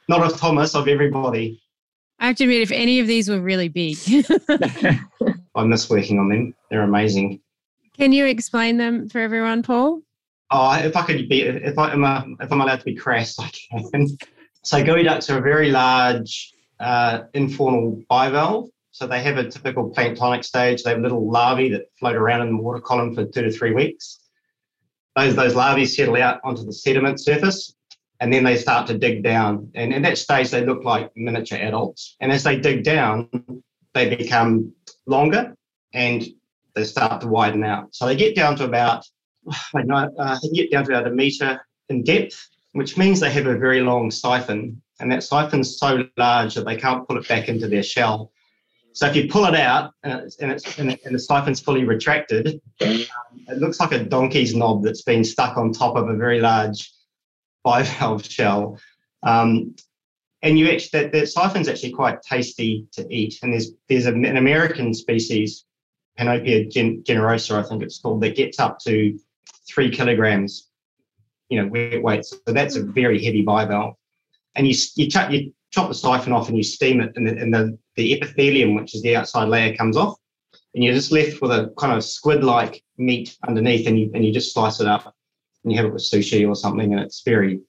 Not 0.09 0.23
of 0.23 0.37
Thomas, 0.39 0.75
of 0.75 0.89
everybody. 0.89 1.63
I 2.19 2.27
have 2.27 2.37
to 2.37 2.45
admit, 2.45 2.61
if 2.61 2.73
any 2.73 3.01
of 3.01 3.07
these 3.07 3.31
were 3.31 3.41
really 3.41 3.69
big, 3.69 3.97
I 5.55 5.65
miss 5.65 5.89
working 5.89 6.19
on 6.19 6.29
them. 6.29 6.55
They're 6.71 6.83
amazing. 6.83 7.41
Can 8.01 8.13
you 8.13 8.25
explain 8.25 8.79
them 8.79 9.11
for 9.11 9.19
everyone, 9.19 9.63
Paul? 9.63 10.01
Oh, 10.51 10.73
if 10.73 10.97
I 10.97 11.03
could 11.03 11.29
be, 11.29 11.43
if 11.43 11.79
I 11.79 11.93
am, 11.93 12.37
if 12.41 12.51
I'm 12.51 12.63
allowed 12.63 12.79
to 12.79 12.85
be 12.87 12.95
crass, 12.95 13.39
I 13.39 13.51
can. 13.51 14.07
So 14.63 14.83
geoducks 14.83 15.29
are 15.29 15.37
a 15.37 15.43
very 15.43 15.71
large 15.71 16.55
uh, 16.81 17.25
infaunal 17.35 18.03
bivalve. 18.07 18.71
So 18.91 19.07
they 19.07 19.23
have 19.23 19.37
a 19.37 19.51
typical 19.51 19.91
planktonic 19.91 20.47
stage. 20.47 20.83
They 20.83 20.93
have 20.93 21.01
little 21.01 21.31
larvae 21.31 21.69
that 21.73 21.91
float 21.99 22.17
around 22.17 22.49
in 22.49 22.57
the 22.57 22.63
water 22.63 22.81
column 22.81 23.15
for 23.15 23.27
two 23.27 23.43
to 23.43 23.53
three 23.53 23.75
weeks. 23.75 24.21
Those, 25.15 25.37
those 25.37 25.55
larvae 25.55 25.85
settle 25.85 26.17
out 26.17 26.41
onto 26.43 26.65
the 26.65 26.73
sediment 26.73 27.21
surface 27.21 27.75
and 28.19 28.33
then 28.33 28.45
they 28.45 28.57
start 28.57 28.87
to 28.87 28.97
dig 28.97 29.23
down. 29.23 29.71
And 29.75 29.93
at 29.93 30.03
that 30.05 30.17
stage, 30.17 30.51
they 30.51 30.65
look 30.65 30.85
like 30.85 31.11
miniature 31.17 31.59
adults. 31.59 32.17
And 32.21 32.33
as 32.33 32.45
they 32.45 32.59
dig 32.59 32.83
down, 32.83 33.29
they 33.93 34.15
become 34.15 34.73
longer 35.07 35.55
and 35.93 36.27
they 36.75 36.85
start 36.85 37.21
to 37.21 37.29
widen 37.29 37.65
out. 37.65 37.95
So 37.95 38.07
they 38.07 38.17
get 38.17 38.35
down 38.35 38.57
to 38.57 38.65
about, 38.65 39.05
I 39.75 39.83
know, 39.83 40.11
uh, 40.19 40.39
they 40.43 40.49
get 40.51 40.71
down 40.71 40.85
to 40.85 40.93
about 40.93 41.07
a 41.07 41.15
meter 41.15 41.61
in 41.89 42.03
depth, 42.03 42.49
which 42.73 42.97
means 42.97 43.21
they 43.21 43.31
have 43.31 43.47
a 43.47 43.59
very 43.59 43.81
long 43.81 44.11
siphon. 44.11 44.81
And 45.01 45.11
that 45.13 45.23
siphon's 45.23 45.79
so 45.79 46.05
large 46.17 46.55
that 46.55 46.67
they 46.67 46.77
can't 46.77 47.07
pull 47.09 47.19
it 47.19 47.29
back 47.29 47.49
into 47.49 47.69
their 47.69 47.83
shell. 47.83 48.33
So 48.93 49.07
if 49.07 49.17
you 49.17 49.29
pull 49.29 49.47
it 49.47 49.55
out 49.55 49.93
and, 50.03 50.21
it's, 50.21 50.37
and, 50.39 50.51
it's, 50.51 50.79
and, 50.79 50.99
the 51.11 51.19
siphon's 51.19 51.61
fully 51.61 51.85
retracted, 51.85 52.61
um, 52.81 53.05
it 53.49 53.59
looks 53.59 53.81
like 53.81 53.93
a 53.93 54.05
donkey's 54.05 54.55
knob 54.55 54.83
that's 54.83 55.03
been 55.03 55.25
stuck 55.25 55.57
on 55.57 55.73
top 55.73 55.97
of 55.97 56.09
a 56.09 56.17
very 56.17 56.41
large 56.41 56.91
bivalve 57.65 58.29
shell. 58.29 58.79
Um, 59.23 59.75
and 60.43 60.59
you 60.59 60.71
actually 60.71 61.01
that, 61.01 61.13
that 61.13 61.29
siphon's 61.29 61.69
actually 61.69 61.93
quite 61.93 62.23
tasty 62.23 62.87
to 62.93 63.07
eat. 63.15 63.39
And 63.43 63.53
there's 63.53 63.73
there's 63.89 64.07
an 64.07 64.37
American 64.37 64.95
species, 64.95 65.65
Panopea 66.21 66.71
gen, 66.71 67.03
generosa, 67.03 67.59
I 67.59 67.67
think 67.67 67.83
it's 67.83 67.99
called, 67.99 68.21
that 68.23 68.37
gets 68.37 68.61
up 68.61 68.79
to 68.81 69.19
three 69.67 69.91
kilograms, 69.91 70.69
you 71.49 71.61
know, 71.61 71.69
wet 71.69 72.03
weight. 72.03 72.25
So 72.27 72.37
that's 72.47 72.77
a 72.77 72.83
very 72.83 73.25
heavy 73.25 73.45
bivalve. 73.45 73.95
And 74.55 74.69
you 74.69 74.75
you, 74.97 75.09
ch- 75.09 75.31
you 75.31 75.53
chop 75.71 75.89
the 75.89 75.95
siphon 75.95 76.33
off 76.33 76.49
and 76.49 76.57
you 76.57 76.63
steam 76.63 77.01
it, 77.01 77.13
and 77.17 77.27
the, 77.27 77.37
and 77.37 77.55
the 77.55 77.79
the 77.97 78.13
epithelium, 78.13 78.75
which 78.75 78.95
is 78.95 79.03
the 79.03 79.17
outside 79.17 79.49
layer, 79.49 79.75
comes 79.77 79.97
off, 79.97 80.19
and 80.75 80.85
you're 80.85 80.95
just 80.95 81.13
left 81.13 81.41
with 81.41 81.53
a 81.53 81.73
kind 81.79 81.93
of 81.93 82.05
squid-like 82.05 82.83
meat 82.99 83.37
underneath, 83.49 83.87
and 83.87 83.99
you 83.99 84.11
and 84.15 84.25
you 84.25 84.33
just 84.33 84.53
slice 84.53 84.81
it 84.81 84.87
up, 84.89 85.15
and 85.63 85.73
you 85.73 85.79
have 85.79 85.87
it 85.87 85.93
with 85.93 86.03
sushi 86.03 86.47
or 86.47 86.57
something, 86.57 86.93
and 86.93 87.01
it's 87.01 87.23
very 87.23 87.61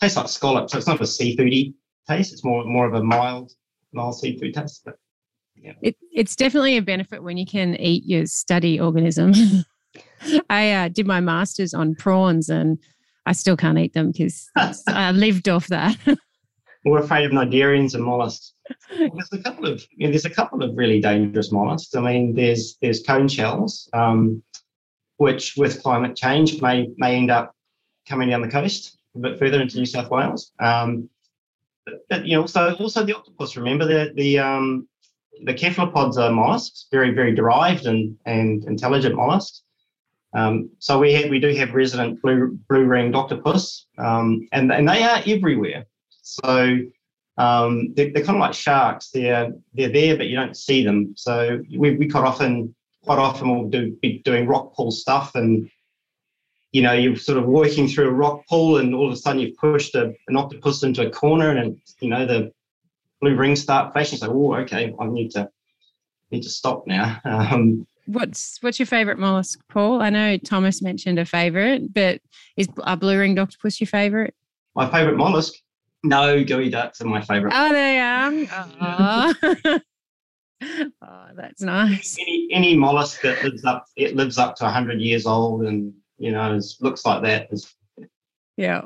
tastes 0.00 0.16
like 0.16 0.28
scallop. 0.28 0.68
So 0.68 0.78
it's 0.78 0.86
not 0.86 1.00
a 1.00 1.04
seafoody 1.04 1.74
taste; 2.08 2.32
it's 2.32 2.44
more 2.44 2.64
more 2.64 2.86
of 2.86 2.94
a 2.94 3.02
mild 3.02 3.52
mild 3.92 4.18
seafood 4.18 4.54
taste. 4.54 4.82
But 4.84 4.96
yeah. 5.64 5.72
It, 5.80 5.96
it's 6.12 6.36
definitely 6.36 6.76
a 6.76 6.82
benefit 6.82 7.22
when 7.22 7.38
you 7.38 7.46
can 7.46 7.74
eat 7.76 8.04
your 8.04 8.26
study 8.26 8.78
organism. 8.78 9.32
I 10.50 10.72
uh, 10.72 10.88
did 10.88 11.06
my 11.06 11.20
master's 11.20 11.72
on 11.72 11.94
prawns 11.94 12.50
and 12.50 12.78
I 13.24 13.32
still 13.32 13.56
can't 13.56 13.78
eat 13.78 13.94
them 13.94 14.12
because 14.12 14.50
I 14.88 15.12
lived 15.12 15.48
off 15.48 15.68
that. 15.68 15.96
We're 16.84 16.98
afraid 16.98 17.24
of 17.24 17.32
cnidarians 17.32 17.94
and 17.94 18.04
mollusks. 18.04 18.52
There's 18.90 19.32
a 19.32 19.38
couple 19.38 19.66
of 19.66 19.82
you 19.96 20.06
know, 20.06 20.10
there's 20.10 20.24
a 20.24 20.30
couple 20.30 20.62
of 20.62 20.74
really 20.74 20.98
dangerous 20.98 21.52
mollusks. 21.52 21.94
I 21.94 22.00
mean, 22.00 22.34
there's 22.34 22.78
there's 22.80 23.02
cone 23.02 23.28
shells, 23.28 23.90
um, 23.92 24.42
which 25.18 25.54
with 25.58 25.82
climate 25.82 26.16
change 26.16 26.62
may 26.62 26.88
may 26.96 27.16
end 27.16 27.30
up 27.30 27.54
coming 28.08 28.30
down 28.30 28.40
the 28.40 28.48
coast 28.48 28.98
a 29.14 29.18
bit 29.18 29.38
further 29.38 29.60
into 29.60 29.76
New 29.76 29.84
South 29.84 30.10
Wales. 30.10 30.52
Um, 30.60 31.10
but, 31.84 31.94
but, 32.08 32.26
you 32.26 32.36
know, 32.36 32.42
also 32.42 32.74
also 32.76 33.04
the 33.04 33.14
octopus. 33.14 33.54
Remember 33.54 33.84
the 33.84 34.14
the 34.14 34.38
um, 34.38 34.88
the 35.42 35.56
cephalopods 35.56 36.16
are 36.18 36.30
mollusks, 36.30 36.86
very 36.90 37.10
very 37.10 37.34
derived 37.34 37.86
and 37.86 38.16
and 38.26 38.64
intelligent 38.64 39.14
mollusks. 39.14 39.62
Um, 40.34 40.70
so 40.80 40.98
we 40.98 41.12
have, 41.14 41.30
we 41.30 41.38
do 41.38 41.54
have 41.54 41.74
resident 41.74 42.20
blue 42.20 42.58
blue 42.68 42.84
ringed 42.84 43.14
octopus, 43.14 43.86
um, 43.98 44.48
and 44.52 44.72
and 44.72 44.88
they 44.88 45.02
are 45.02 45.22
everywhere. 45.26 45.86
So 46.22 46.78
um, 47.36 47.94
they're, 47.94 48.12
they're, 48.12 48.24
kind 48.24 48.36
of 48.36 48.40
like 48.40 48.54
sharks. 48.54 49.10
They're 49.10 49.52
they're 49.74 49.92
there, 49.92 50.16
but 50.16 50.26
you 50.26 50.36
don't 50.36 50.56
see 50.56 50.84
them. 50.84 51.14
So 51.16 51.62
we, 51.76 51.96
we 51.96 52.08
quite 52.08 52.24
often 52.24 52.74
quite 53.04 53.18
often 53.18 53.48
will 53.48 53.68
do 53.68 53.96
be 54.02 54.20
doing 54.24 54.46
rock 54.46 54.74
pool 54.74 54.90
stuff, 54.90 55.36
and 55.36 55.70
you 56.72 56.82
know 56.82 56.92
you're 56.92 57.16
sort 57.16 57.38
of 57.38 57.44
working 57.44 57.86
through 57.86 58.08
a 58.08 58.12
rock 58.12 58.42
pool, 58.48 58.78
and 58.78 58.92
all 58.94 59.06
of 59.06 59.12
a 59.12 59.16
sudden 59.16 59.40
you've 59.40 59.56
pushed 59.56 59.94
a, 59.94 60.12
an 60.26 60.36
octopus 60.36 60.82
into 60.82 61.06
a 61.06 61.10
corner, 61.10 61.50
and 61.50 61.78
you 62.00 62.08
know 62.08 62.26
the 62.26 62.52
blue 63.24 63.36
rings 63.36 63.62
start 63.62 63.92
flashing. 63.92 64.18
So 64.18 64.30
oh, 64.30 64.54
okay, 64.56 64.94
I 65.00 65.06
need 65.06 65.30
to 65.32 65.48
need 66.30 66.42
to 66.42 66.50
stop 66.50 66.86
now. 66.86 67.20
Um, 67.24 67.86
what's 68.06 68.58
what's 68.60 68.78
your 68.78 68.86
favorite 68.86 69.18
mollusk, 69.18 69.60
Paul? 69.68 70.02
I 70.02 70.10
know 70.10 70.36
Thomas 70.36 70.82
mentioned 70.82 71.18
a 71.18 71.24
favorite, 71.24 71.94
but 71.94 72.20
is 72.56 72.68
a 72.78 72.96
blue 72.96 73.18
ringed 73.18 73.38
octopus 73.38 73.80
your 73.80 73.88
favorite? 73.88 74.34
My 74.74 74.90
favorite 74.90 75.16
mollusk. 75.16 75.54
No, 76.02 76.44
geoducks 76.44 77.00
are 77.00 77.06
my 77.06 77.22
favourite. 77.22 77.54
Oh, 77.56 77.72
they 77.72 77.98
are. 77.98 78.30
Oh. 78.80 79.78
that's 81.36 81.62
nice. 81.62 82.18
Any 82.20 82.48
any 82.52 82.76
mollusk 82.76 83.22
that 83.22 83.42
lives 83.42 83.64
up 83.64 83.86
it 83.96 84.14
lives 84.16 84.36
up 84.36 84.56
to 84.56 84.68
hundred 84.68 85.00
years 85.00 85.24
old 85.26 85.62
and 85.64 85.94
you 86.18 86.30
know 86.30 86.54
is, 86.54 86.76
looks 86.80 87.06
like 87.06 87.22
that 87.22 87.48
is. 87.50 87.74
Yeah. 88.56 88.82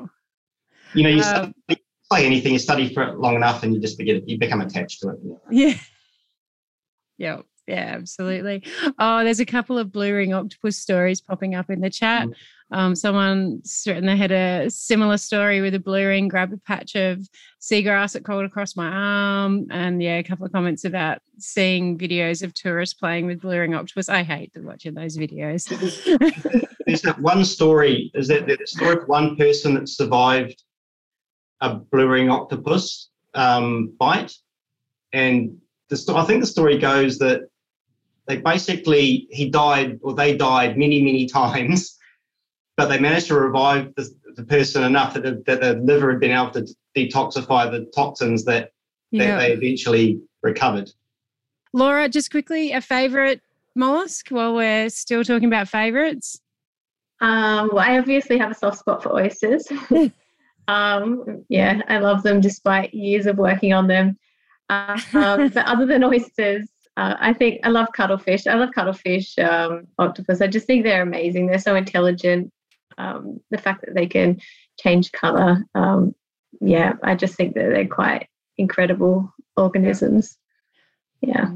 You 0.93 1.03
know, 1.03 1.09
you 1.09 1.21
um, 1.21 1.53
study, 1.67 1.81
like 2.11 2.25
anything, 2.25 2.53
you 2.53 2.59
study 2.59 2.93
for 2.93 3.03
it 3.03 3.19
long 3.19 3.35
enough, 3.35 3.63
and 3.63 3.73
you 3.73 3.79
just 3.79 3.97
begin 3.97 4.23
you 4.27 4.37
become 4.37 4.61
attached 4.61 5.01
to 5.01 5.09
it. 5.09 5.17
Yeah. 5.51 5.77
Yeah. 7.17 7.41
Yeah, 7.67 7.93
absolutely. 7.95 8.63
Oh, 8.97 9.23
there's 9.23 9.39
a 9.39 9.45
couple 9.45 9.77
of 9.77 9.91
blue 9.91 10.15
ring 10.15 10.33
octopus 10.33 10.75
stories 10.75 11.21
popping 11.21 11.53
up 11.53 11.69
in 11.69 11.81
the 11.81 11.89
chat. 11.91 12.27
Mm. 12.27 12.33
Um, 12.71 12.95
someone 12.95 13.61
and 13.85 14.09
they 14.09 14.17
had 14.17 14.31
a 14.31 14.71
similar 14.71 15.17
story 15.17 15.61
with 15.61 15.75
a 15.75 15.79
blue 15.79 16.07
ring, 16.07 16.27
grabbed 16.27 16.53
a 16.53 16.57
patch 16.57 16.95
of 16.95 17.27
seagrass 17.61 18.13
that 18.13 18.25
crawled 18.25 18.45
across 18.45 18.75
my 18.75 18.87
arm. 18.87 19.67
And 19.69 20.01
yeah, 20.01 20.17
a 20.17 20.23
couple 20.23 20.47
of 20.47 20.51
comments 20.51 20.83
about 20.83 21.19
seeing 21.37 21.95
videos 21.95 22.41
of 22.41 22.55
tourists 22.55 22.95
playing 22.95 23.27
with 23.27 23.41
blue 23.41 23.59
ring 23.59 23.75
octopus. 23.75 24.09
I 24.09 24.23
hate 24.23 24.51
watching 24.55 24.95
those 24.95 25.15
videos. 25.15 25.67
There's 26.87 27.03
that 27.03 27.21
one 27.21 27.45
story, 27.45 28.09
is 28.15 28.29
that 28.29 28.47
the 28.47 28.57
story 28.65 28.97
of 28.97 29.07
one 29.07 29.35
person 29.35 29.75
that 29.75 29.89
survived 29.89 30.63
a 31.61 31.75
blue 31.75 32.07
ring 32.07 32.29
octopus 32.29 33.09
um, 33.33 33.93
bite. 33.99 34.33
And 35.13 35.57
the, 35.89 36.13
I 36.15 36.25
think 36.25 36.41
the 36.41 36.47
story 36.47 36.77
goes 36.77 37.17
that 37.19 37.49
they 38.27 38.37
basically, 38.37 39.27
he 39.31 39.49
died 39.49 39.99
or 40.01 40.13
they 40.13 40.37
died 40.37 40.77
many, 40.77 41.01
many 41.01 41.25
times 41.27 41.99
but 42.79 42.87
they 42.87 42.97
managed 42.97 43.27
to 43.27 43.37
revive 43.37 43.93
the, 43.95 44.09
the 44.37 44.43
person 44.45 44.83
enough 44.83 45.13
that 45.13 45.23
the, 45.23 45.43
that 45.47 45.59
the 45.59 45.73
liver 45.73 46.11
had 46.11 46.21
been 46.21 46.31
able 46.31 46.49
to 46.49 46.65
detoxify 46.95 47.69
the 47.69 47.85
toxins 47.93 48.45
that, 48.45 48.71
yeah. 49.11 49.35
that 49.35 49.39
they 49.39 49.51
eventually 49.51 50.21
recovered. 50.41 50.89
Laura, 51.73 52.07
just 52.07 52.31
quickly, 52.31 52.71
a 52.71 52.79
favorite 52.79 53.41
mollusk 53.75 54.29
while 54.29 54.55
we're 54.55 54.89
still 54.89 55.25
talking 55.25 55.49
about 55.49 55.67
favorites? 55.67 56.39
Um, 57.19 57.69
well, 57.73 57.79
I 57.79 57.97
obviously 57.97 58.37
have 58.37 58.51
a 58.51 58.55
soft 58.55 58.79
spot 58.79 59.03
for 59.03 59.13
oysters. 59.13 59.67
um, 60.69 61.43
yeah, 61.49 61.81
I 61.87 61.97
love 61.97 62.21
them 62.21 62.41
despite 62.41 62.93
years 62.93 63.25
of 63.25 63.37
working 63.37 63.73
on 63.73 63.87
them. 63.87 64.17
Uh, 64.69 64.99
um, 65.13 65.49
but 65.49 65.65
other 65.65 65.87
than 65.87 66.03
oysters, 66.03 66.67
uh, 66.95 67.15
I 67.19 67.33
think 67.33 67.61
I 67.63 67.69
love 67.69 67.87
cuttlefish. 67.93 68.45
I 68.45 68.53
love 68.53 68.69
cuttlefish, 68.75 69.37
um, 69.39 69.87
octopus. 69.97 70.41
I 70.41 70.47
just 70.47 70.67
think 70.67 70.83
they're 70.83 71.01
amazing. 71.01 71.47
They're 71.47 71.57
so 71.57 71.75
intelligent 71.75 72.53
um, 72.99 73.39
the 73.49 73.57
fact 73.57 73.81
that 73.85 73.95
they 73.95 74.05
can 74.05 74.39
change 74.79 75.11
color. 75.11 75.63
Um, 75.73 76.13
yeah, 76.61 76.93
I 77.03 77.15
just 77.15 77.35
think 77.35 77.55
that 77.55 77.69
they're 77.69 77.87
quite 77.87 78.27
incredible 78.57 79.33
organisms. 79.57 80.37
Yeah. 81.21 81.49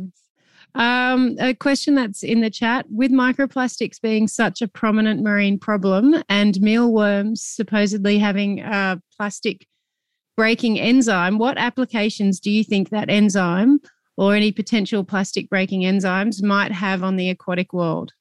Um, 0.75 1.35
a 1.39 1.53
question 1.53 1.93
that's 1.93 2.23
in 2.23 2.41
the 2.41 2.49
chat 2.49 2.85
with 2.89 3.11
microplastics 3.11 4.01
being 4.01 4.27
such 4.27 4.61
a 4.61 4.67
prominent 4.67 5.21
marine 5.21 5.59
problem 5.59 6.23
and 6.29 6.59
mealworms 6.61 7.43
supposedly 7.43 8.17
having 8.17 8.59
a 8.61 8.99
plastic 9.15 9.67
breaking 10.35 10.79
enzyme, 10.79 11.37
what 11.37 11.59
applications 11.59 12.39
do 12.39 12.49
you 12.49 12.63
think 12.63 12.89
that 12.89 13.09
enzyme 13.09 13.79
or 14.17 14.33
any 14.33 14.51
potential 14.51 15.03
plastic 15.03 15.47
breaking 15.49 15.81
enzymes 15.81 16.41
might 16.41 16.71
have 16.71 17.03
on 17.03 17.17
the 17.17 17.29
aquatic 17.29 17.71
world? 17.71 18.13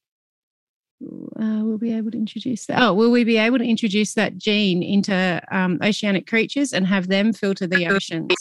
uh, 1.04 1.60
we'll 1.62 1.78
be 1.78 1.92
able 1.92 2.10
to 2.10 2.18
introduce 2.18 2.66
that. 2.66 2.80
Oh, 2.80 2.94
will 2.94 3.10
we 3.10 3.24
be 3.24 3.36
able 3.36 3.58
to 3.58 3.64
introduce 3.64 4.14
that 4.14 4.38
gene 4.38 4.82
into 4.82 5.42
um, 5.50 5.78
oceanic 5.82 6.26
creatures 6.26 6.72
and 6.72 6.86
have 6.86 7.08
them 7.08 7.32
filter 7.32 7.66
the 7.66 7.86
oceans? 7.88 8.34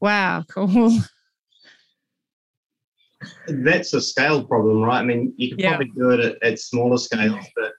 Wow, 0.00 0.44
cool. 0.48 0.92
That's 3.48 3.94
a 3.94 4.00
scale 4.00 4.44
problem, 4.44 4.80
right? 4.80 5.00
I 5.00 5.04
mean, 5.04 5.34
you 5.36 5.50
could 5.50 5.60
yeah. 5.60 5.70
probably 5.70 5.92
do 5.96 6.10
it 6.10 6.20
at, 6.20 6.42
at 6.42 6.58
smaller 6.58 6.98
scales, 6.98 7.44
but 7.56 7.72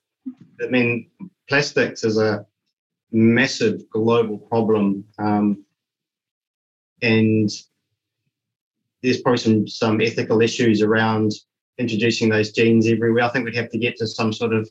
I 0.62 0.70
mean, 0.70 1.10
plastics 1.48 2.04
is 2.04 2.18
a 2.18 2.46
massive 3.12 3.90
global 3.90 4.38
problem. 4.38 5.06
Um, 5.18 5.66
and 7.02 7.50
there's 9.02 9.22
probably 9.22 9.38
some 9.38 9.68
some 9.68 10.02
ethical 10.02 10.42
issues 10.42 10.82
around 10.82 11.32
introducing 11.78 12.30
those 12.30 12.52
genes 12.52 12.88
everywhere. 12.88 13.24
I 13.24 13.30
think 13.30 13.46
we'd 13.46 13.56
have 13.56 13.72
to 13.72 13.78
get 13.78 13.96
to 13.98 14.08
some 14.08 14.34
sort 14.34 14.54
of 14.54 14.70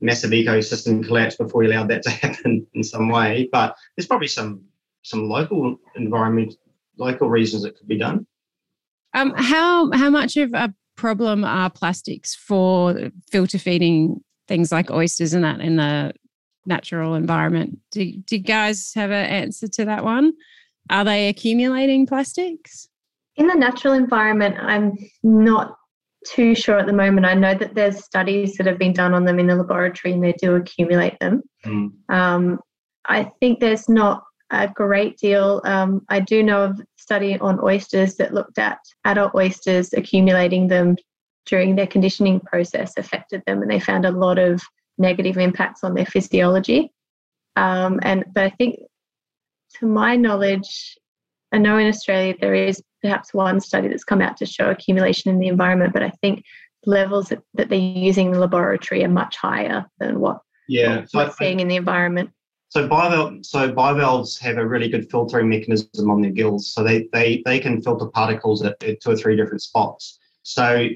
massive 0.00 0.30
ecosystem 0.30 1.04
collapse 1.04 1.36
before 1.36 1.60
we 1.60 1.66
allowed 1.66 1.88
that 1.88 2.02
to 2.02 2.10
happen 2.24 2.66
in 2.74 2.84
some 2.84 3.08
way. 3.08 3.48
But 3.50 3.76
there's 3.96 4.06
probably 4.06 4.28
some 4.28 4.62
some 5.02 5.28
local 5.28 5.76
environment, 5.96 6.54
local 6.96 7.28
reasons 7.28 7.64
it 7.64 7.76
could 7.76 7.88
be 7.88 7.98
done. 7.98 8.26
Um, 9.14 9.32
how 9.36 9.90
how 9.92 10.10
much 10.10 10.36
of 10.36 10.52
a 10.54 10.72
problem 10.96 11.44
are 11.44 11.70
plastics 11.70 12.34
for 12.34 13.10
filter 13.30 13.58
feeding 13.58 14.20
things 14.48 14.72
like 14.72 14.90
oysters 14.90 15.32
and 15.32 15.44
that 15.44 15.60
in 15.60 15.76
the 15.76 16.12
natural 16.66 17.14
environment? 17.14 17.78
Do, 17.90 18.04
do 18.04 18.36
you 18.36 18.42
guys 18.42 18.92
have 18.94 19.10
an 19.10 19.26
answer 19.26 19.68
to 19.68 19.84
that 19.84 20.04
one? 20.04 20.32
Are 20.90 21.04
they 21.04 21.28
accumulating 21.28 22.06
plastics? 22.06 22.88
In 23.36 23.46
the 23.46 23.54
natural 23.54 23.94
environment, 23.94 24.56
I'm 24.58 24.96
not 25.22 25.76
too 26.26 26.54
sure 26.54 26.78
at 26.78 26.86
the 26.86 26.92
moment. 26.92 27.26
I 27.26 27.34
know 27.34 27.54
that 27.54 27.74
there's 27.74 28.04
studies 28.04 28.54
that 28.56 28.66
have 28.66 28.78
been 28.78 28.92
done 28.92 29.14
on 29.14 29.24
them 29.24 29.38
in 29.38 29.46
the 29.46 29.56
laboratory 29.56 30.14
and 30.14 30.22
they 30.22 30.32
do 30.32 30.54
accumulate 30.54 31.18
them. 31.18 31.42
Mm. 31.64 31.92
Um, 32.08 32.58
I 33.06 33.30
think 33.40 33.60
there's 33.60 33.88
not 33.88 34.22
a 34.52 34.68
great 34.68 35.16
deal. 35.16 35.60
Um, 35.64 36.02
I 36.08 36.20
do 36.20 36.42
know 36.42 36.62
of 36.62 36.78
a 36.78 36.86
study 36.96 37.38
on 37.38 37.58
oysters 37.62 38.16
that 38.16 38.34
looked 38.34 38.58
at 38.58 38.78
adult 39.04 39.34
oysters 39.34 39.92
accumulating 39.92 40.68
them 40.68 40.96
during 41.46 41.74
their 41.74 41.86
conditioning 41.86 42.38
process 42.40 42.92
affected 42.96 43.42
them, 43.46 43.62
and 43.62 43.70
they 43.70 43.80
found 43.80 44.04
a 44.04 44.12
lot 44.12 44.38
of 44.38 44.62
negative 44.98 45.38
impacts 45.38 45.82
on 45.82 45.94
their 45.94 46.06
physiology. 46.06 46.92
Um, 47.56 47.98
and 48.02 48.24
but 48.32 48.44
I 48.44 48.50
think, 48.50 48.78
to 49.78 49.86
my 49.86 50.16
knowledge, 50.16 50.96
I 51.50 51.58
know 51.58 51.78
in 51.78 51.88
Australia 51.88 52.34
there 52.40 52.54
is 52.54 52.82
perhaps 53.02 53.34
one 53.34 53.58
study 53.60 53.88
that's 53.88 54.04
come 54.04 54.20
out 54.20 54.36
to 54.36 54.46
show 54.46 54.70
accumulation 54.70 55.30
in 55.30 55.38
the 55.38 55.48
environment, 55.48 55.92
but 55.92 56.02
I 56.02 56.10
think 56.20 56.44
levels 56.86 57.28
that, 57.28 57.42
that 57.54 57.68
they're 57.68 57.78
using 57.78 58.26
in 58.26 58.32
the 58.32 58.38
laboratory 58.38 59.02
are 59.02 59.08
much 59.08 59.36
higher 59.36 59.86
than 59.98 60.20
what, 60.20 60.40
yeah, 60.68 61.04
what 61.12 61.28
we're 61.28 61.32
seeing 61.32 61.60
in 61.60 61.68
the 61.68 61.76
environment. 61.76 62.30
So 62.72 62.88
bivalves, 62.88 63.50
so 63.50 63.70
bivalves 63.70 64.38
have 64.38 64.56
a 64.56 64.66
really 64.66 64.88
good 64.88 65.10
filtering 65.10 65.46
mechanism 65.46 66.10
on 66.10 66.22
their 66.22 66.30
gills. 66.30 66.72
So 66.72 66.82
they 66.82 67.06
they 67.12 67.42
they 67.44 67.58
can 67.58 67.82
filter 67.82 68.06
particles 68.06 68.62
at, 68.62 68.82
at 68.82 69.02
two 69.02 69.10
or 69.10 69.16
three 69.16 69.36
different 69.36 69.60
spots. 69.60 70.18
So 70.42 70.88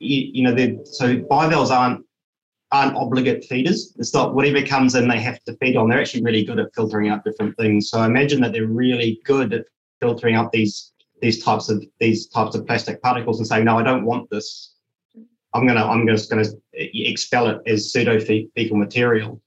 you, 0.00 0.30
you 0.34 0.42
know, 0.42 0.82
so 0.82 1.18
bivalves 1.30 1.70
aren't 1.70 2.04
aren't 2.72 2.96
obligate 2.96 3.44
feeders. 3.44 3.94
It's 4.00 4.12
not 4.12 4.34
whatever 4.34 4.66
comes 4.66 4.96
in 4.96 5.06
they 5.06 5.20
have 5.20 5.40
to 5.44 5.56
feed 5.58 5.76
on. 5.76 5.88
They're 5.88 6.00
actually 6.00 6.24
really 6.24 6.42
good 6.42 6.58
at 6.58 6.74
filtering 6.74 7.08
out 7.08 7.24
different 7.24 7.56
things. 7.56 7.88
So 7.88 8.00
I 8.00 8.06
imagine 8.06 8.40
that 8.40 8.52
they're 8.52 8.66
really 8.66 9.20
good 9.24 9.52
at 9.52 9.66
filtering 10.00 10.34
out 10.34 10.50
these 10.50 10.92
these 11.20 11.40
types 11.40 11.68
of 11.68 11.84
these 12.00 12.26
types 12.26 12.56
of 12.56 12.66
plastic 12.66 13.00
particles 13.00 13.38
and 13.38 13.46
saying, 13.46 13.64
no, 13.64 13.78
I 13.78 13.84
don't 13.84 14.04
want 14.04 14.28
this. 14.30 14.74
I'm 15.54 15.68
gonna 15.68 15.86
I'm 15.86 16.04
just 16.04 16.30
gonna 16.30 16.48
eh, 16.76 16.88
expel 16.94 17.46
it 17.46 17.58
as 17.68 17.92
pseudo 17.92 18.18
fecal 18.18 18.76
material. 18.76 19.40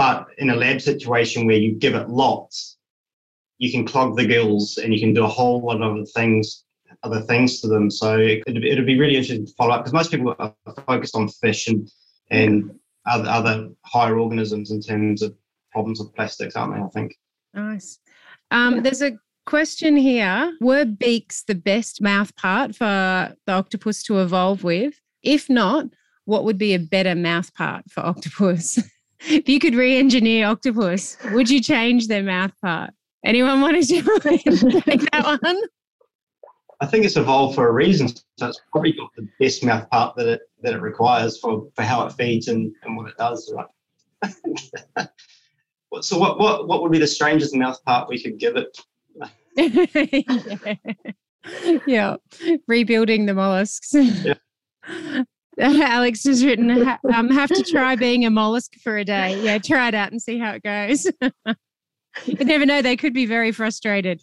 But 0.00 0.28
in 0.38 0.48
a 0.48 0.56
lab 0.56 0.80
situation 0.80 1.46
where 1.46 1.58
you 1.58 1.72
give 1.72 1.94
it 1.94 2.08
lots, 2.08 2.78
you 3.58 3.70
can 3.70 3.84
clog 3.84 4.16
the 4.16 4.24
gills 4.24 4.78
and 4.78 4.94
you 4.94 4.98
can 4.98 5.12
do 5.12 5.24
a 5.24 5.28
whole 5.28 5.60
lot 5.60 5.82
of 5.82 5.92
other 5.92 6.06
things, 6.06 6.64
other 7.02 7.20
things 7.20 7.60
to 7.60 7.68
them. 7.68 7.90
So 7.90 8.16
it, 8.16 8.42
it'd 8.46 8.86
be 8.86 8.98
really 8.98 9.16
interesting 9.16 9.44
to 9.44 9.52
follow 9.58 9.74
up 9.74 9.80
because 9.80 9.92
most 9.92 10.10
people 10.10 10.34
are 10.38 10.54
focused 10.86 11.14
on 11.14 11.28
fish 11.28 11.68
and 11.68 11.86
and 12.30 12.70
other, 13.04 13.28
other 13.28 13.68
higher 13.84 14.18
organisms 14.18 14.70
in 14.70 14.80
terms 14.80 15.20
of 15.20 15.34
problems 15.70 16.00
with 16.00 16.14
plastics, 16.14 16.56
aren't 16.56 16.76
they? 16.76 16.80
I 16.80 16.88
think. 16.88 17.18
Nice. 17.52 17.98
Um, 18.50 18.82
there's 18.82 19.02
a 19.02 19.18
question 19.44 19.96
here 19.96 20.56
Were 20.62 20.86
beaks 20.86 21.42
the 21.42 21.54
best 21.54 22.00
mouth 22.00 22.34
part 22.36 22.74
for 22.74 23.34
the 23.44 23.52
octopus 23.52 24.02
to 24.04 24.22
evolve 24.22 24.64
with? 24.64 24.98
If 25.22 25.50
not, 25.50 25.88
what 26.24 26.44
would 26.44 26.56
be 26.56 26.72
a 26.72 26.78
better 26.78 27.14
mouth 27.14 27.52
part 27.52 27.84
for 27.90 28.00
octopus? 28.00 28.78
if 29.28 29.48
you 29.48 29.58
could 29.60 29.74
re-engineer 29.74 30.46
octopus, 30.46 31.16
would 31.32 31.50
you 31.50 31.60
change 31.60 32.08
their 32.08 32.22
mouth 32.22 32.52
part? 32.62 32.90
Anyone 33.24 33.60
want 33.60 33.76
to 33.82 34.02
take 34.20 35.10
that 35.10 35.38
one? 35.42 35.62
I 36.80 36.86
think 36.86 37.04
it's 37.04 37.16
evolved 37.16 37.54
for 37.54 37.68
a 37.68 37.72
reason. 37.72 38.08
So 38.38 38.48
it's 38.48 38.60
probably 38.72 38.92
got 38.92 39.10
the 39.16 39.28
best 39.38 39.62
mouth 39.62 39.88
part 39.90 40.16
that 40.16 40.26
it 40.26 40.40
that 40.62 40.74
it 40.74 40.80
requires 40.80 41.38
for, 41.38 41.68
for 41.74 41.82
how 41.82 42.06
it 42.06 42.12
feeds 42.12 42.48
and, 42.48 42.72
and 42.82 42.96
what 42.96 43.08
it 43.08 43.16
does. 43.18 43.52
Right. 43.54 43.66
so 46.00 46.18
what, 46.18 46.38
what 46.38 46.66
what 46.68 46.82
would 46.82 46.92
be 46.92 46.98
the 46.98 47.06
strangest 47.06 47.54
mouth 47.54 47.82
part 47.84 48.08
we 48.08 48.22
could 48.22 48.38
give 48.38 48.56
it? 48.56 48.78
yeah. 49.56 50.74
yeah. 51.86 52.16
Rebuilding 52.66 53.26
the 53.26 53.34
mollusks. 53.34 53.94
Yeah. 53.94 55.24
Alex 55.62 56.24
has 56.24 56.42
written, 56.44 56.70
um, 57.14 57.28
have 57.28 57.50
to 57.50 57.62
try 57.62 57.94
being 57.94 58.24
a 58.24 58.30
mollusk 58.30 58.76
for 58.82 58.96
a 58.96 59.04
day. 59.04 59.38
Yeah, 59.42 59.58
try 59.58 59.88
it 59.88 59.94
out 59.94 60.10
and 60.10 60.20
see 60.20 60.38
how 60.38 60.52
it 60.52 60.62
goes. 60.62 61.04
you 62.24 62.34
never 62.44 62.64
know; 62.64 62.80
they 62.80 62.96
could 62.96 63.12
be 63.12 63.26
very 63.26 63.52
frustrated. 63.52 64.22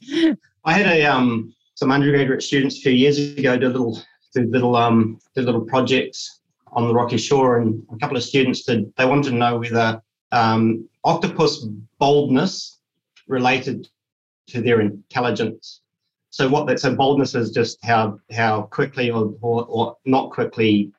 I 0.66 0.74
had 0.74 0.88
a 0.88 1.06
um 1.06 1.54
some 1.76 1.92
undergraduate 1.92 2.42
students 2.42 2.80
a 2.80 2.82
few 2.82 2.92
years 2.92 3.20
ago 3.20 3.56
did 3.56 3.72
little 3.72 4.02
did 4.34 4.52
little 4.52 4.76
um 4.76 5.20
did 5.36 5.46
little 5.46 5.62
projects 5.62 6.42
on 6.72 6.88
the 6.88 6.94
rocky 6.94 7.18
shore, 7.18 7.60
and 7.60 7.84
a 7.92 7.98
couple 7.98 8.18
of 8.18 8.24
students 8.24 8.64
did. 8.64 8.92
They 8.98 9.06
wanted 9.06 9.30
to 9.30 9.36
know 9.36 9.60
whether 9.60 10.02
um, 10.32 10.90
octopus 11.04 11.68
boldness 12.00 12.80
related 13.28 13.88
to 14.48 14.62
their 14.62 14.82
intelligence. 14.82 15.82
So 16.30 16.50
what 16.50 16.68
that 16.68 16.80
so 16.80 16.96
boldness 16.96 17.36
is 17.36 17.52
just 17.52 17.84
how 17.84 18.20
how 18.32 18.64
quickly 18.64 19.10
or, 19.10 19.34
or, 19.42 19.66
or 19.66 19.98
not 20.06 20.32
quickly 20.32 20.92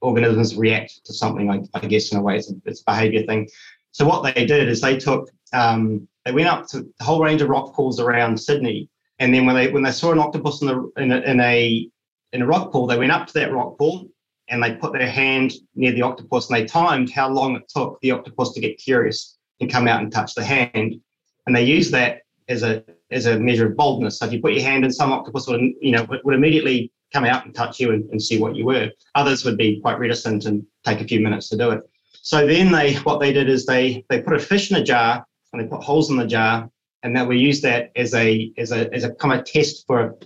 organisms 0.00 0.56
react 0.56 1.04
to 1.04 1.12
something, 1.12 1.50
I, 1.50 1.62
I 1.74 1.86
guess, 1.86 2.12
in 2.12 2.18
a 2.18 2.22
way, 2.22 2.36
it's 2.36 2.50
a, 2.50 2.54
it's 2.64 2.80
a 2.80 2.84
behavior 2.84 3.22
thing. 3.24 3.48
So 3.92 4.06
what 4.06 4.22
they 4.22 4.44
did 4.44 4.68
is 4.68 4.80
they 4.80 4.96
took, 4.96 5.30
um, 5.52 6.08
they 6.24 6.32
went 6.32 6.48
up 6.48 6.66
to 6.68 6.86
a 7.00 7.04
whole 7.04 7.22
range 7.22 7.42
of 7.42 7.48
rock 7.48 7.74
pools 7.74 8.00
around 8.00 8.38
Sydney, 8.38 8.88
and 9.18 9.32
then 9.32 9.46
when 9.46 9.54
they 9.54 9.70
when 9.70 9.82
they 9.82 9.92
saw 9.92 10.10
an 10.10 10.18
octopus 10.18 10.60
in, 10.62 10.68
the, 10.68 10.90
in, 10.96 11.12
a, 11.12 11.20
in 11.20 11.40
a 11.40 11.88
in 12.32 12.42
a 12.42 12.46
rock 12.46 12.72
pool, 12.72 12.86
they 12.86 12.98
went 12.98 13.12
up 13.12 13.26
to 13.28 13.34
that 13.34 13.52
rock 13.52 13.78
pool 13.78 14.08
and 14.48 14.62
they 14.62 14.74
put 14.74 14.92
their 14.92 15.08
hand 15.08 15.52
near 15.74 15.92
the 15.92 16.02
octopus 16.02 16.50
and 16.50 16.58
they 16.58 16.64
timed 16.64 17.10
how 17.10 17.28
long 17.28 17.56
it 17.56 17.62
took 17.68 17.98
the 18.00 18.10
octopus 18.10 18.52
to 18.52 18.60
get 18.60 18.76
curious 18.78 19.38
and 19.60 19.70
come 19.70 19.86
out 19.86 20.02
and 20.02 20.12
touch 20.12 20.34
the 20.34 20.44
hand, 20.44 21.00
and 21.46 21.54
they 21.54 21.62
used 21.62 21.92
that 21.92 22.22
as 22.48 22.62
a 22.62 22.82
as 23.10 23.26
a 23.26 23.38
measure 23.38 23.68
of 23.68 23.76
boldness. 23.76 24.18
So 24.18 24.26
if 24.26 24.32
you 24.32 24.40
put 24.40 24.52
your 24.54 24.62
hand 24.62 24.84
in, 24.84 24.92
some 24.92 25.12
octopus 25.12 25.46
would 25.46 25.60
you 25.80 25.92
know 25.92 26.06
would 26.24 26.34
immediately 26.34 26.90
come 27.14 27.24
out 27.24 27.46
and 27.46 27.54
touch 27.54 27.80
you 27.80 27.92
and, 27.92 28.10
and 28.10 28.20
see 28.20 28.38
what 28.38 28.56
you 28.56 28.66
were. 28.66 28.90
Others 29.14 29.44
would 29.44 29.56
be 29.56 29.80
quite 29.80 29.98
reticent 29.98 30.44
and 30.44 30.66
take 30.84 31.00
a 31.00 31.04
few 31.04 31.20
minutes 31.20 31.48
to 31.50 31.56
do 31.56 31.70
it. 31.70 31.80
So 32.12 32.46
then 32.46 32.72
they 32.72 32.94
what 32.96 33.20
they 33.20 33.32
did 33.32 33.48
is 33.48 33.64
they 33.64 34.04
they 34.10 34.20
put 34.20 34.34
a 34.34 34.38
fish 34.38 34.70
in 34.70 34.76
a 34.76 34.84
jar 34.84 35.24
and 35.52 35.62
they 35.62 35.66
put 35.66 35.82
holes 35.82 36.10
in 36.10 36.16
the 36.16 36.26
jar 36.26 36.68
and 37.04 37.14
then 37.14 37.28
we 37.28 37.38
used 37.38 37.62
that 37.62 37.92
as 37.94 38.14
a 38.14 38.50
as 38.58 38.72
a 38.72 38.92
as 38.92 39.04
a 39.04 39.14
kind 39.14 39.38
of 39.38 39.44
test 39.44 39.86
for 39.86 40.16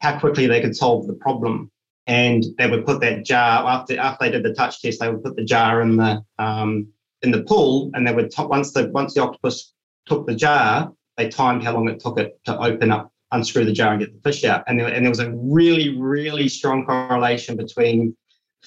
how 0.00 0.18
quickly 0.18 0.46
they 0.46 0.60
could 0.60 0.74
solve 0.74 1.06
the 1.06 1.12
problem. 1.12 1.70
And 2.06 2.44
they 2.58 2.68
would 2.68 2.84
put 2.84 3.00
that 3.02 3.24
jar 3.24 3.66
after 3.66 3.98
after 3.98 4.24
they 4.24 4.30
did 4.30 4.42
the 4.42 4.54
touch 4.54 4.82
test, 4.82 5.00
they 5.00 5.10
would 5.10 5.22
put 5.22 5.36
the 5.36 5.44
jar 5.44 5.80
in 5.82 5.96
the 5.96 6.24
um, 6.38 6.88
in 7.22 7.30
the 7.30 7.42
pool, 7.44 7.90
and 7.94 8.06
they 8.06 8.14
would 8.14 8.30
t- 8.30 8.44
once 8.44 8.72
the 8.72 8.88
once 8.88 9.14
the 9.14 9.22
octopus 9.22 9.72
took 10.06 10.26
the 10.26 10.34
jar, 10.34 10.92
they 11.16 11.28
timed 11.28 11.62
how 11.62 11.74
long 11.74 11.88
it 11.88 12.00
took 12.00 12.18
it 12.18 12.38
to 12.44 12.58
open 12.58 12.90
up, 12.90 13.12
unscrew 13.34 13.64
the 13.64 13.72
jar, 13.72 13.92
and 13.92 14.00
get 14.00 14.14
the 14.14 14.20
fish 14.20 14.44
out. 14.44 14.64
And 14.66 14.78
there, 14.78 14.86
and 14.86 15.04
there 15.04 15.10
was 15.10 15.20
a 15.20 15.30
really, 15.32 15.98
really 15.98 16.48
strong 16.48 16.86
correlation 16.86 17.56
between 17.56 18.16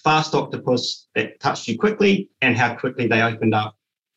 fast 0.04 0.36
octopus 0.36 1.08
that 1.16 1.40
touched 1.40 1.68
you 1.68 1.78
quickly 1.78 2.30
and 2.42 2.56
how 2.56 2.76
quickly 2.76 3.08
they 3.08 3.22
opened 3.22 3.56
up 3.56 3.76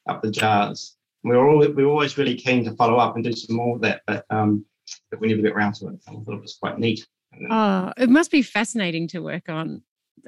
up 0.09 0.23
the 0.23 0.31
jars. 0.31 0.97
We 1.23 1.37
were, 1.37 1.49
always, 1.49 1.69
we 1.71 1.85
were 1.85 1.91
always 1.91 2.17
really 2.19 2.35
keen 2.35 2.65
to 2.65 2.73
follow 2.73 2.97
up 2.97 3.15
and 3.15 3.25
do 3.25 3.33
some 3.33 3.57
more 3.57 3.77
of 3.77 3.83
that, 3.83 4.03
but 4.07 4.25
um, 4.31 4.65
but 5.11 5.21
we 5.21 5.29
never 5.29 5.43
get 5.43 5.53
around 5.53 5.75
to 5.77 5.89
it. 5.89 6.01
I 6.09 6.13
thought 6.13 6.35
it 6.35 6.41
was 6.41 6.57
quite 6.61 6.79
neat. 6.79 7.07
Oh, 7.51 7.93
it 7.97 8.11
must 8.11 8.31
be 8.31 8.43
fascinating 8.43 9.07
to 9.09 9.21
work 9.21 9.49
on 9.49 9.83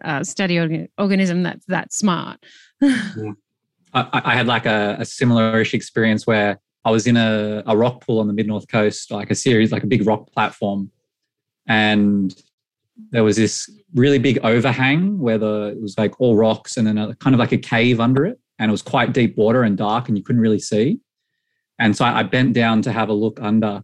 uh, 0.04 0.22
study 0.22 0.58
organ- 0.58 0.88
organism 0.98 1.42
that's 1.42 1.66
that 1.66 1.92
smart. 1.92 2.44
yeah. 2.80 3.32
I, 3.94 4.22
I, 4.24 4.34
had 4.34 4.46
like 4.46 4.64
a, 4.64 4.96
a 5.00 5.04
similar-ish 5.04 5.74
experience 5.74 6.26
where 6.26 6.60
I 6.84 6.90
was 6.90 7.06
in 7.06 7.16
a, 7.16 7.62
a 7.66 7.76
rock 7.76 8.04
pool 8.04 8.18
on 8.18 8.26
the 8.26 8.32
mid 8.32 8.46
north 8.46 8.68
coast, 8.68 9.10
like 9.10 9.30
a 9.30 9.34
series, 9.34 9.72
like 9.72 9.84
a 9.84 9.86
big 9.86 10.06
rock 10.06 10.30
platform, 10.32 10.90
and 11.68 12.34
there 13.10 13.24
was 13.24 13.36
this 13.36 13.70
really 13.94 14.18
big 14.18 14.38
overhang 14.42 15.18
where 15.18 15.38
the 15.38 15.74
it 15.76 15.82
was 15.82 15.96
like 15.96 16.20
all 16.20 16.36
rocks 16.36 16.76
and 16.76 16.86
then 16.86 16.98
a, 16.98 17.14
kind 17.16 17.34
of 17.34 17.40
like 17.40 17.52
a 17.52 17.58
cave 17.58 18.00
under 18.00 18.24
it, 18.26 18.38
and 18.58 18.70
it 18.70 18.72
was 18.72 18.82
quite 18.82 19.12
deep 19.12 19.36
water 19.36 19.62
and 19.62 19.76
dark, 19.76 20.08
and 20.08 20.16
you 20.16 20.24
couldn't 20.24 20.42
really 20.42 20.58
see. 20.58 21.00
And 21.78 21.96
so 21.96 22.04
I, 22.04 22.22
bent 22.22 22.52
down 22.52 22.82
to 22.82 22.92
have 22.92 23.08
a 23.08 23.12
look 23.12 23.40
under, 23.40 23.82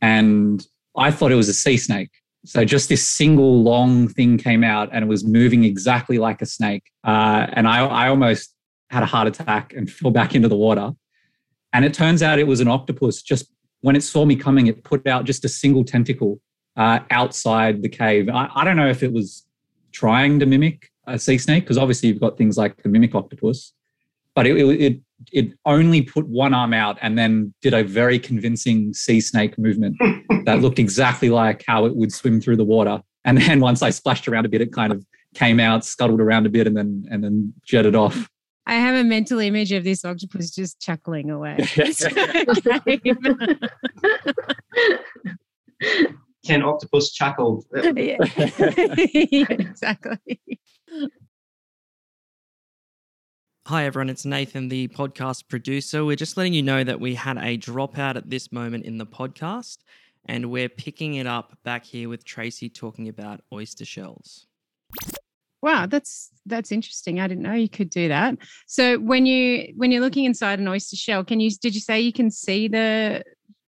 and 0.00 0.66
I 0.96 1.10
thought 1.10 1.30
it 1.30 1.36
was 1.36 1.48
a 1.48 1.54
sea 1.54 1.76
snake. 1.76 2.10
So 2.44 2.64
just 2.64 2.88
this 2.88 3.06
single 3.06 3.62
long 3.62 4.08
thing 4.08 4.38
came 4.38 4.64
out, 4.64 4.88
and 4.92 5.04
it 5.04 5.08
was 5.08 5.24
moving 5.24 5.64
exactly 5.64 6.18
like 6.18 6.40
a 6.40 6.46
snake. 6.46 6.84
Uh, 7.04 7.46
and 7.52 7.68
I, 7.68 7.84
I 7.84 8.08
almost 8.08 8.54
had 8.90 9.02
a 9.02 9.06
heart 9.06 9.28
attack 9.28 9.72
and 9.74 9.90
fell 9.90 10.10
back 10.10 10.34
into 10.34 10.48
the 10.48 10.56
water. 10.56 10.92
And 11.72 11.84
it 11.84 11.94
turns 11.94 12.22
out 12.22 12.38
it 12.38 12.46
was 12.46 12.60
an 12.60 12.68
octopus. 12.68 13.22
Just 13.22 13.52
when 13.80 13.96
it 13.96 14.02
saw 14.02 14.24
me 14.24 14.36
coming, 14.36 14.66
it 14.66 14.84
put 14.84 15.06
out 15.06 15.24
just 15.24 15.44
a 15.44 15.48
single 15.48 15.84
tentacle 15.84 16.40
uh, 16.76 17.00
outside 17.10 17.82
the 17.82 17.88
cave. 17.88 18.28
I, 18.28 18.48
I, 18.54 18.64
don't 18.64 18.76
know 18.76 18.88
if 18.88 19.02
it 19.02 19.12
was 19.12 19.44
trying 19.92 20.38
to 20.38 20.46
mimic 20.46 20.90
a 21.06 21.18
sea 21.18 21.38
snake, 21.38 21.64
because 21.64 21.78
obviously 21.78 22.08
you've 22.08 22.20
got 22.20 22.38
things 22.38 22.56
like 22.56 22.82
the 22.82 22.88
mimic 22.88 23.14
octopus, 23.14 23.72
but 24.34 24.46
it, 24.46 24.56
it, 24.56 24.80
it, 24.80 25.00
it 25.32 25.52
only 25.64 26.02
put 26.02 26.26
one 26.28 26.54
arm 26.54 26.72
out 26.72 26.96
and 27.02 27.18
then 27.18 27.52
did 27.62 27.74
a 27.74 27.82
very 27.82 28.18
convincing 28.18 28.94
sea 28.94 29.20
snake 29.20 29.58
movement 29.58 29.96
that 30.44 30.60
looked 30.60 30.78
exactly 30.78 31.30
like 31.30 31.64
how 31.66 31.84
it 31.84 31.96
would 31.96 32.12
swim 32.12 32.40
through 32.40 32.56
the 32.56 32.64
water. 32.64 33.02
And 33.24 33.38
then 33.38 33.60
once 33.60 33.82
I 33.82 33.90
splashed 33.90 34.28
around 34.28 34.46
a 34.46 34.48
bit, 34.48 34.60
it 34.60 34.72
kind 34.72 34.92
of 34.92 35.04
came 35.34 35.58
out, 35.58 35.84
scuttled 35.84 36.20
around 36.20 36.46
a 36.46 36.48
bit, 36.48 36.66
and 36.66 36.76
then 36.76 37.04
and 37.10 37.22
then 37.22 37.52
jetted 37.64 37.94
off. 37.94 38.28
I 38.68 38.74
have 38.74 38.94
a 38.96 39.02
mental 39.02 39.38
image 39.38 39.72
of 39.72 39.82
this 39.82 40.04
octopus 40.04 40.50
just 40.50 40.78
chuckling 40.78 41.30
away. 41.30 41.56
Can 46.44 46.62
octopus 46.62 47.12
chuckle? 47.12 47.64
yeah. 47.72 48.18
yeah, 49.30 49.46
exactly. 49.48 50.38
Hi, 53.66 53.86
everyone. 53.86 54.10
It's 54.10 54.26
Nathan, 54.26 54.68
the 54.68 54.88
podcast 54.88 55.48
producer. 55.48 56.04
We're 56.04 56.16
just 56.16 56.36
letting 56.36 56.52
you 56.52 56.62
know 56.62 56.84
that 56.84 57.00
we 57.00 57.14
had 57.14 57.38
a 57.38 57.56
dropout 57.56 58.16
at 58.16 58.28
this 58.28 58.52
moment 58.52 58.84
in 58.84 58.98
the 58.98 59.06
podcast, 59.06 59.78
and 60.26 60.50
we're 60.50 60.68
picking 60.68 61.14
it 61.14 61.26
up 61.26 61.56
back 61.64 61.86
here 61.86 62.10
with 62.10 62.22
Tracy 62.22 62.68
talking 62.68 63.08
about 63.08 63.40
oyster 63.50 63.86
shells. 63.86 64.46
Wow, 65.60 65.86
that's 65.86 66.30
that's 66.46 66.70
interesting. 66.70 67.20
I 67.20 67.26
didn't 67.26 67.42
know 67.42 67.54
you 67.54 67.68
could 67.68 67.90
do 67.90 68.08
that. 68.08 68.36
So 68.66 68.98
when 68.98 69.26
you 69.26 69.72
when 69.76 69.90
you're 69.90 70.00
looking 70.00 70.24
inside 70.24 70.60
an 70.60 70.68
oyster 70.68 70.96
shell, 70.96 71.24
can 71.24 71.40
you 71.40 71.50
did 71.50 71.74
you 71.74 71.80
say 71.80 72.00
you 72.00 72.12
can 72.12 72.30
see 72.30 72.68
the 72.68 73.24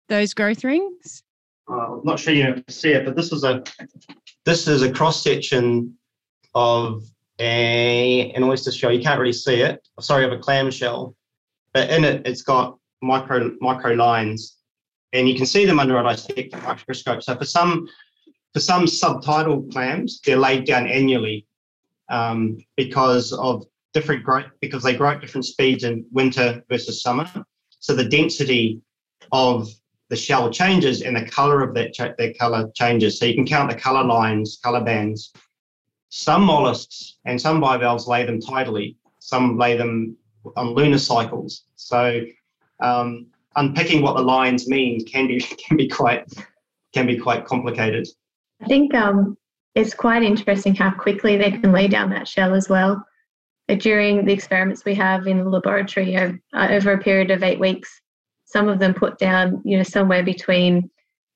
those 0.09 0.33
growth 0.35 0.63
rings? 0.63 1.23
Uh, 1.69 1.95
I'm 1.95 2.05
not 2.05 2.19
sure 2.21 2.33
you 2.33 2.55
can 2.55 2.69
see 2.69 2.91
it, 2.91 3.05
but 3.05 3.17
this 3.17 3.33
is 3.33 3.43
a 3.43 3.63
this 4.45 4.69
is 4.69 4.83
a 4.83 4.93
cross 4.93 5.23
section 5.23 5.97
of 6.55 7.03
a 7.41 8.31
an 8.33 8.45
oyster 8.45 8.71
shell. 8.71 8.93
You 8.93 9.03
can't 9.03 9.19
really 9.19 9.33
see 9.33 9.61
it. 9.61 9.87
Sorry, 10.01 10.25
of 10.25 10.33
a 10.33 10.39
clam 10.39 10.71
shell, 10.71 11.17
but 11.73 11.91
in 11.91 12.05
it, 12.05 12.25
it's 12.25 12.43
got 12.43 12.79
micro 13.03 13.53
micro 13.61 13.95
lines, 13.95 14.59
and 15.13 15.29
you 15.29 15.35
can 15.35 15.47
see 15.47 15.65
them 15.65 15.81
under 15.81 15.99
a 15.99 16.05
dissecting 16.05 16.63
microscope. 16.63 17.23
So 17.25 17.37
for 17.37 17.45
some 17.45 17.89
for 18.53 18.61
some 18.61 18.87
subtidal 18.87 19.73
clams, 19.73 20.21
they're 20.25 20.37
laid 20.37 20.67
down 20.67 20.87
annually 20.87 21.47
um, 22.11 22.59
because 22.77 23.33
of 23.33 23.65
different 23.93 24.23
growth, 24.23 24.51
because 24.61 24.83
they 24.83 24.95
grow 24.95 25.11
at 25.11 25.21
different 25.21 25.47
speeds 25.47 25.85
in 25.85 26.05
winter 26.13 26.63
versus 26.69 27.03
summer. 27.03 27.27
So 27.81 27.95
the 27.95 28.05
density 28.05 28.81
of 29.33 29.69
the 30.11 30.17
shell 30.17 30.51
changes 30.51 31.03
and 31.03 31.17
the 31.17 31.25
color 31.25 31.63
of 31.63 31.75
that, 31.75 31.95
that 31.97 32.39
color 32.39 32.71
changes. 32.75 33.19
So 33.19 33.25
you 33.27 33.35
can 33.35 33.47
count 33.47 33.71
the 33.71 33.77
color 33.77 34.05
lines, 34.05 34.59
color 34.63 34.83
bands. 34.83 35.33
Some 36.09 36.43
mollusks 36.43 37.19
and 37.25 37.41
some 37.41 37.61
bivalves 37.61 38.07
lay 38.07 38.27
them 38.27 38.41
tidally. 38.41 38.97
Some 39.21 39.57
lay 39.57 39.77
them 39.77 40.17
on 40.57 40.75
lunar 40.75 40.99
cycles. 40.99 41.65
So 41.77 42.23
um, 42.81 43.27
unpicking 43.57 44.03
what 44.03 44.17
the 44.17 44.23
lines 44.23 44.69
mean 44.69 45.05
can 45.05 45.29
be 45.29 45.41
can 45.69 45.77
be 45.77 45.89
quite 45.89 46.25
can 46.93 47.07
be 47.07 47.17
quite 47.17 47.45
complicated. 47.45 48.09
I 48.61 48.67
think 48.67 48.95
um, 48.95 49.37
it's 49.75 49.95
quite 49.95 50.23
interesting 50.23 50.75
how 50.75 50.91
quickly 50.91 51.37
they 51.37 51.51
can 51.51 51.73
lay 51.73 51.89
down 51.89 52.11
that 52.11 52.29
shell 52.29 52.55
as 52.55 52.69
well. 52.69 53.05
During 53.79 54.25
the 54.25 54.33
experiments 54.33 54.85
we 54.85 54.95
have 54.97 55.29
in 55.29 55.39
the 55.39 55.49
laboratory 55.49 56.17
over, 56.17 56.41
uh, 56.53 56.69
over 56.71 56.93
a 56.93 56.99
period 56.99 57.31
of 57.31 57.45
eight 57.45 57.61
weeks, 57.61 58.01
some 58.45 58.69
of 58.69 58.81
them 58.81 58.95
put 58.95 59.17
down, 59.19 59.63
you 59.65 59.77
know, 59.77 59.85
somewhere 59.85 60.25
between 60.25 60.91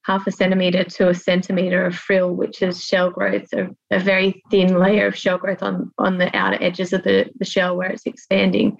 half 0.04 0.26
a 0.26 0.32
centimeter 0.32 0.82
to 0.84 1.08
a 1.08 1.14
centimeter 1.14 1.86
of 1.86 1.94
frill, 1.94 2.34
which 2.34 2.60
is 2.60 2.84
shell 2.84 3.10
growth, 3.10 3.46
a, 3.54 3.68
a, 3.90 4.00
very 4.00 4.42
thin 4.50 4.78
layer 4.78 5.06
of 5.06 5.16
shell 5.16 5.38
growth 5.38 5.62
on, 5.62 5.90
on 5.98 6.18
the 6.18 6.34
outer 6.36 6.58
edges 6.60 6.92
of 6.92 7.02
the, 7.04 7.30
the 7.38 7.44
shell 7.44 7.76
where 7.76 7.90
it's 7.90 8.04
expanding. 8.04 8.76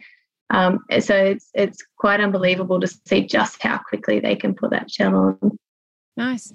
Um, 0.51 0.81
so 1.01 1.15
it's, 1.15 1.49
it's 1.55 1.79
quite 1.97 2.21
unbelievable 2.21 2.81
to 2.81 2.89
see 3.07 3.27
just 3.27 3.63
how 3.63 3.79
quickly 3.79 4.21
they 4.21 4.37
can 4.37 4.55
put 4.55 4.71
that 4.73 4.91
shell 4.91 5.17
on. 5.17 5.59
Nice. 6.17 6.53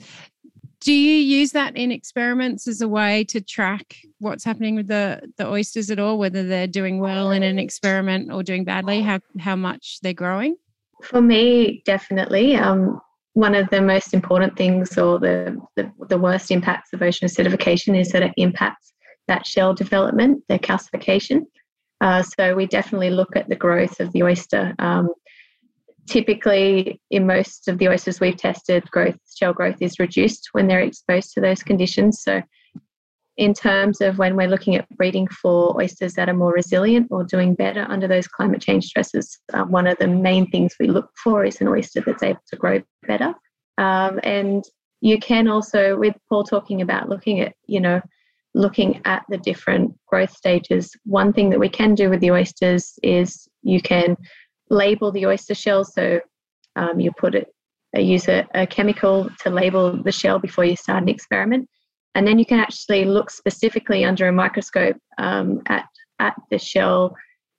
Do 0.82 0.94
you 0.94 1.16
use 1.16 1.52
that 1.52 1.76
in 1.76 1.92
experiments 1.92 2.68
as 2.68 2.82
a 2.82 2.88
way 2.88 3.26
to 3.26 3.42
track 3.42 3.98
what's 4.20 4.46
happening 4.46 4.76
with 4.76 4.88
the, 4.88 5.30
the 5.38 5.46
oysters 5.48 5.92
at 5.92 6.00
all, 6.00 6.18
whether 6.18 6.44
they're 6.44 6.68
doing 6.68 7.00
well 7.00 7.32
in 7.32 7.44
an 7.44 7.60
experiment 7.60 8.32
or 8.32 8.44
doing 8.44 8.64
badly, 8.64 9.02
how, 9.02 9.20
how 9.40 9.58
much 9.58 10.00
they're 10.02 10.14
growing? 10.14 10.56
For 11.04 11.22
me, 11.22 11.82
definitely. 11.86 12.56
Um, 12.56 13.02
one 13.34 13.56
of 13.56 13.70
the 13.70 13.82
most 13.82 14.14
important 14.14 14.58
things 14.58 14.98
or 14.98 15.20
the, 15.20 15.58
the, 15.76 15.92
the 16.08 16.18
worst 16.18 16.50
impacts 16.50 16.94
of 16.94 17.02
ocean 17.02 17.28
acidification 17.28 18.00
is 18.00 18.12
that 18.12 18.24
it 18.24 18.34
impacts 18.38 18.94
that 19.28 19.46
shell 19.46 19.74
development, 19.74 20.44
their 20.48 20.60
calcification. 20.60 21.42
Uh, 22.02 22.24
so 22.24 22.56
we 22.56 22.66
definitely 22.66 23.10
look 23.10 23.36
at 23.36 23.50
the 23.50 23.56
growth 23.56 24.00
of 24.00 24.12
the 24.14 24.24
oyster. 24.24 24.74
Um, 24.80 25.10
typically, 26.10 27.00
in 27.12 27.28
most 27.28 27.68
of 27.68 27.78
the 27.78 27.88
oysters 27.88 28.20
we've 28.20 28.36
tested, 28.36 28.90
growth 28.92 29.18
shell 29.36 29.54
growth 29.54 29.78
is 29.82 30.00
reduced 30.00 30.50
when 30.52 30.68
they're 30.68 30.82
exposed 30.82 31.34
to 31.34 31.42
those 31.42 31.64
conditions. 31.64 32.22
So, 32.24 32.42
in 33.38 33.54
terms 33.54 34.02
of 34.02 34.18
when 34.18 34.36
we're 34.36 34.50
looking 34.50 34.76
at 34.76 34.90
breeding 34.98 35.28
for 35.28 35.80
oysters 35.80 36.14
that 36.16 36.28
are 36.28 36.34
more 36.34 36.52
resilient 36.52 37.08
or 37.10 37.24
doing 37.24 37.56
better 37.56 37.86
under 37.88 38.08
those 38.08 38.28
climate 38.28 38.62
change 38.62 38.86
stresses, 38.86 39.40
uh, 39.54 39.64
one 39.64 39.88
of 39.88 39.98
the 40.00 40.08
main 40.08 40.50
things 40.52 40.76
we 40.80 40.88
look 40.88 41.10
for 41.24 41.46
is 41.46 41.62
an 41.62 41.68
oyster 41.70 42.02
that's 42.02 42.24
able 42.24 42.42
to 42.48 42.56
grow 42.58 42.82
better. 43.08 43.34
Um, 43.78 44.20
and 44.24 44.66
you 45.00 45.20
can 45.20 45.48
also, 45.48 45.98
with 45.98 46.16
Paul 46.28 46.44
talking 46.44 46.82
about 46.82 47.08
looking 47.08 47.40
at, 47.40 47.54
you 47.66 47.80
know, 47.80 48.02
looking 48.54 49.02
at 49.06 49.24
the 49.30 49.38
different 49.38 49.96
growth 50.08 50.32
stages, 50.32 50.92
one 51.06 51.32
thing 51.32 51.50
that 51.52 51.60
we 51.60 51.70
can 51.70 51.96
do 51.96 52.10
with 52.10 52.20
the 52.20 52.32
oysters 52.32 53.00
is 53.04 53.48
you 53.62 53.82
can 53.82 54.18
label 54.70 55.12
the 55.12 55.26
oyster 55.26 55.56
shell. 55.56 55.84
So 55.84 56.20
um, 56.76 57.00
you 57.00 57.12
put 57.12 57.36
it, 57.36 57.48
uh, 57.96 58.02
use 58.02 58.28
a, 58.28 58.48
a 58.54 58.68
chemical 58.68 59.30
to 59.42 59.50
label 59.50 60.02
the 60.02 60.12
shell 60.12 60.40
before 60.40 60.66
you 60.66 60.76
start 60.76 61.04
an 61.04 61.10
experiment. 61.10 61.68
And 62.16 62.28
then 62.28 62.40
you 62.40 62.46
can 62.46 62.60
actually 62.60 63.06
look 63.06 63.30
specifically 63.30 64.04
under 64.04 64.28
a 64.28 64.32
microscope 64.32 64.98
um, 65.18 65.62
at, 65.68 65.86
at 66.20 66.36
the 66.50 66.58
shell 66.58 67.16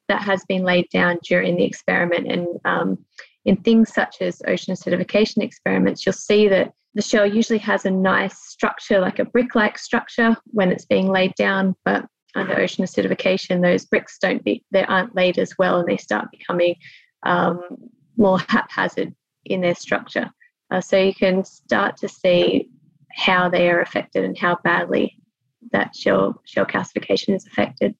that 0.09 0.23
has 0.23 0.45
been 0.49 0.65
laid 0.65 0.87
down 0.93 1.19
during 1.23 1.57
the 1.57 1.65
experiment. 1.65 2.31
And 2.31 2.49
um, 2.65 2.99
in 3.45 3.57
things 3.57 3.93
such 3.95 4.17
as 4.21 4.43
ocean 4.47 4.75
acidification 4.75 5.43
experiments, 5.43 6.05
you'll 6.05 6.13
see 6.13 6.49
that 6.49 6.73
the 6.95 7.03
shell 7.03 7.25
usually 7.25 7.61
has 7.61 7.87
a 7.87 7.91
nice 7.91 8.37
structure, 8.49 9.01
like 9.01 9.21
a 9.21 9.25
brick 9.25 9.55
like 9.55 9.79
structure 9.79 10.37
when 10.47 10.73
it's 10.73 10.85
being 10.85 11.09
laid 11.09 11.35
down. 11.37 11.77
But 11.85 12.05
under 12.35 12.59
ocean 12.59 12.85
acidification, 12.85 13.63
those 13.63 13.85
bricks 13.85 14.19
don't 14.19 14.45
be, 14.45 14.65
they 14.71 14.85
aren't 14.85 15.15
laid 15.15 15.39
as 15.39 15.57
well 15.59 15.81
and 15.81 15.89
they 15.89 15.97
start 15.97 16.31
becoming 16.31 16.77
um, 17.25 17.61
more 18.17 18.39
haphazard 18.49 19.15
in 19.45 19.61
their 19.61 19.75
structure. 19.75 20.31
Uh, 20.71 20.81
so 20.81 20.97
you 20.97 21.15
can 21.15 21.45
start 21.45 21.97
to 21.97 22.09
see 22.09 22.71
how 23.13 23.49
they 23.49 23.69
are 23.69 23.81
affected 23.81 24.25
and 24.25 24.39
how 24.39 24.57
badly 24.63 25.17
that 25.73 25.95
shell 25.95 26.41
shell 26.45 26.65
calcification 26.65 27.35
is 27.35 27.47
affected. 27.47 27.95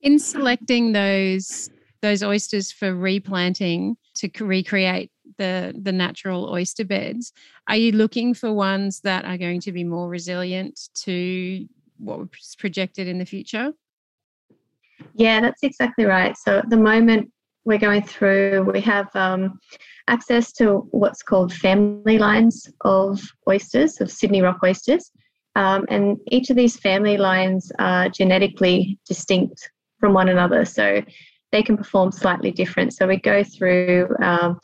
In 0.00 0.18
selecting 0.18 0.92
those 0.92 1.70
those 2.02 2.22
oysters 2.22 2.70
for 2.70 2.94
replanting 2.94 3.96
to 4.14 4.30
recreate 4.40 5.10
the 5.38 5.74
the 5.82 5.92
natural 5.92 6.48
oyster 6.48 6.84
beds, 6.84 7.32
are 7.68 7.76
you 7.76 7.92
looking 7.92 8.32
for 8.32 8.52
ones 8.52 9.00
that 9.00 9.24
are 9.24 9.38
going 9.38 9.60
to 9.62 9.72
be 9.72 9.84
more 9.84 10.08
resilient 10.08 10.88
to 10.94 11.66
what 11.98 12.18
was 12.18 12.56
projected 12.58 13.08
in 13.08 13.18
the 13.18 13.26
future? 13.26 13.72
Yeah, 15.14 15.40
that's 15.40 15.62
exactly 15.62 16.04
right. 16.04 16.36
So 16.36 16.58
at 16.58 16.70
the 16.70 16.76
moment, 16.76 17.30
we're 17.64 17.78
going 17.78 18.02
through, 18.02 18.70
we 18.72 18.80
have 18.82 19.14
um, 19.14 19.58
access 20.08 20.52
to 20.52 20.86
what's 20.90 21.22
called 21.22 21.52
family 21.52 22.18
lines 22.18 22.68
of 22.82 23.20
oysters, 23.48 24.00
of 24.00 24.10
Sydney 24.10 24.40
rock 24.40 24.58
oysters. 24.64 25.10
Um, 25.56 25.84
and 25.88 26.18
each 26.30 26.50
of 26.50 26.56
these 26.56 26.76
family 26.76 27.16
lines 27.16 27.72
are 27.78 28.08
genetically 28.08 28.98
distinct 29.06 29.70
from 29.98 30.12
one 30.12 30.28
another. 30.28 30.64
So 30.64 31.02
they 31.50 31.62
can 31.62 31.76
perform 31.76 32.12
slightly 32.12 32.50
different. 32.50 32.94
So 32.94 33.06
we 33.06 33.16
go 33.16 33.42
through, 33.42 34.08
um, 34.22 34.60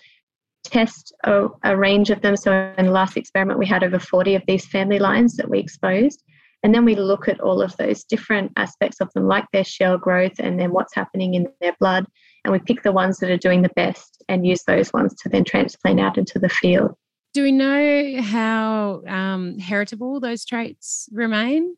test 0.64 1.12
a, 1.24 1.48
a, 1.64 1.76
range 1.76 2.10
of 2.10 2.20
them. 2.22 2.36
So 2.36 2.72
in 2.78 2.86
the 2.86 2.92
last 2.92 3.16
experiment, 3.16 3.58
we 3.58 3.66
had 3.66 3.82
over 3.82 3.98
40 3.98 4.36
of 4.36 4.42
these 4.46 4.66
family 4.66 4.98
lines 4.98 5.36
that 5.36 5.48
we 5.48 5.58
exposed. 5.58 6.22
And 6.62 6.74
then 6.74 6.84
we 6.84 6.94
look 6.94 7.28
at 7.28 7.40
all 7.40 7.60
of 7.60 7.76
those 7.76 8.04
different 8.04 8.52
aspects 8.56 9.00
of 9.00 9.12
them, 9.14 9.26
like 9.26 9.46
their 9.52 9.64
shell 9.64 9.98
growth 9.98 10.38
and 10.38 10.60
then 10.60 10.72
what's 10.72 10.94
happening 10.94 11.34
in 11.34 11.48
their 11.60 11.74
blood 11.80 12.06
and 12.44 12.52
we 12.52 12.58
pick 12.58 12.82
the 12.82 12.92
ones 12.92 13.18
that 13.18 13.30
are 13.30 13.36
doing 13.36 13.62
the 13.62 13.70
best 13.70 14.22
and 14.28 14.46
use 14.46 14.64
those 14.64 14.92
ones 14.92 15.14
to 15.14 15.28
then 15.28 15.44
transplant 15.44 16.00
out 16.00 16.18
into 16.18 16.38
the 16.38 16.48
field. 16.48 16.94
Do 17.34 17.42
we 17.42 17.52
know 17.52 18.20
how 18.20 19.02
um, 19.06 19.58
heritable 19.58 20.20
those 20.20 20.44
traits 20.44 21.08
remain 21.12 21.76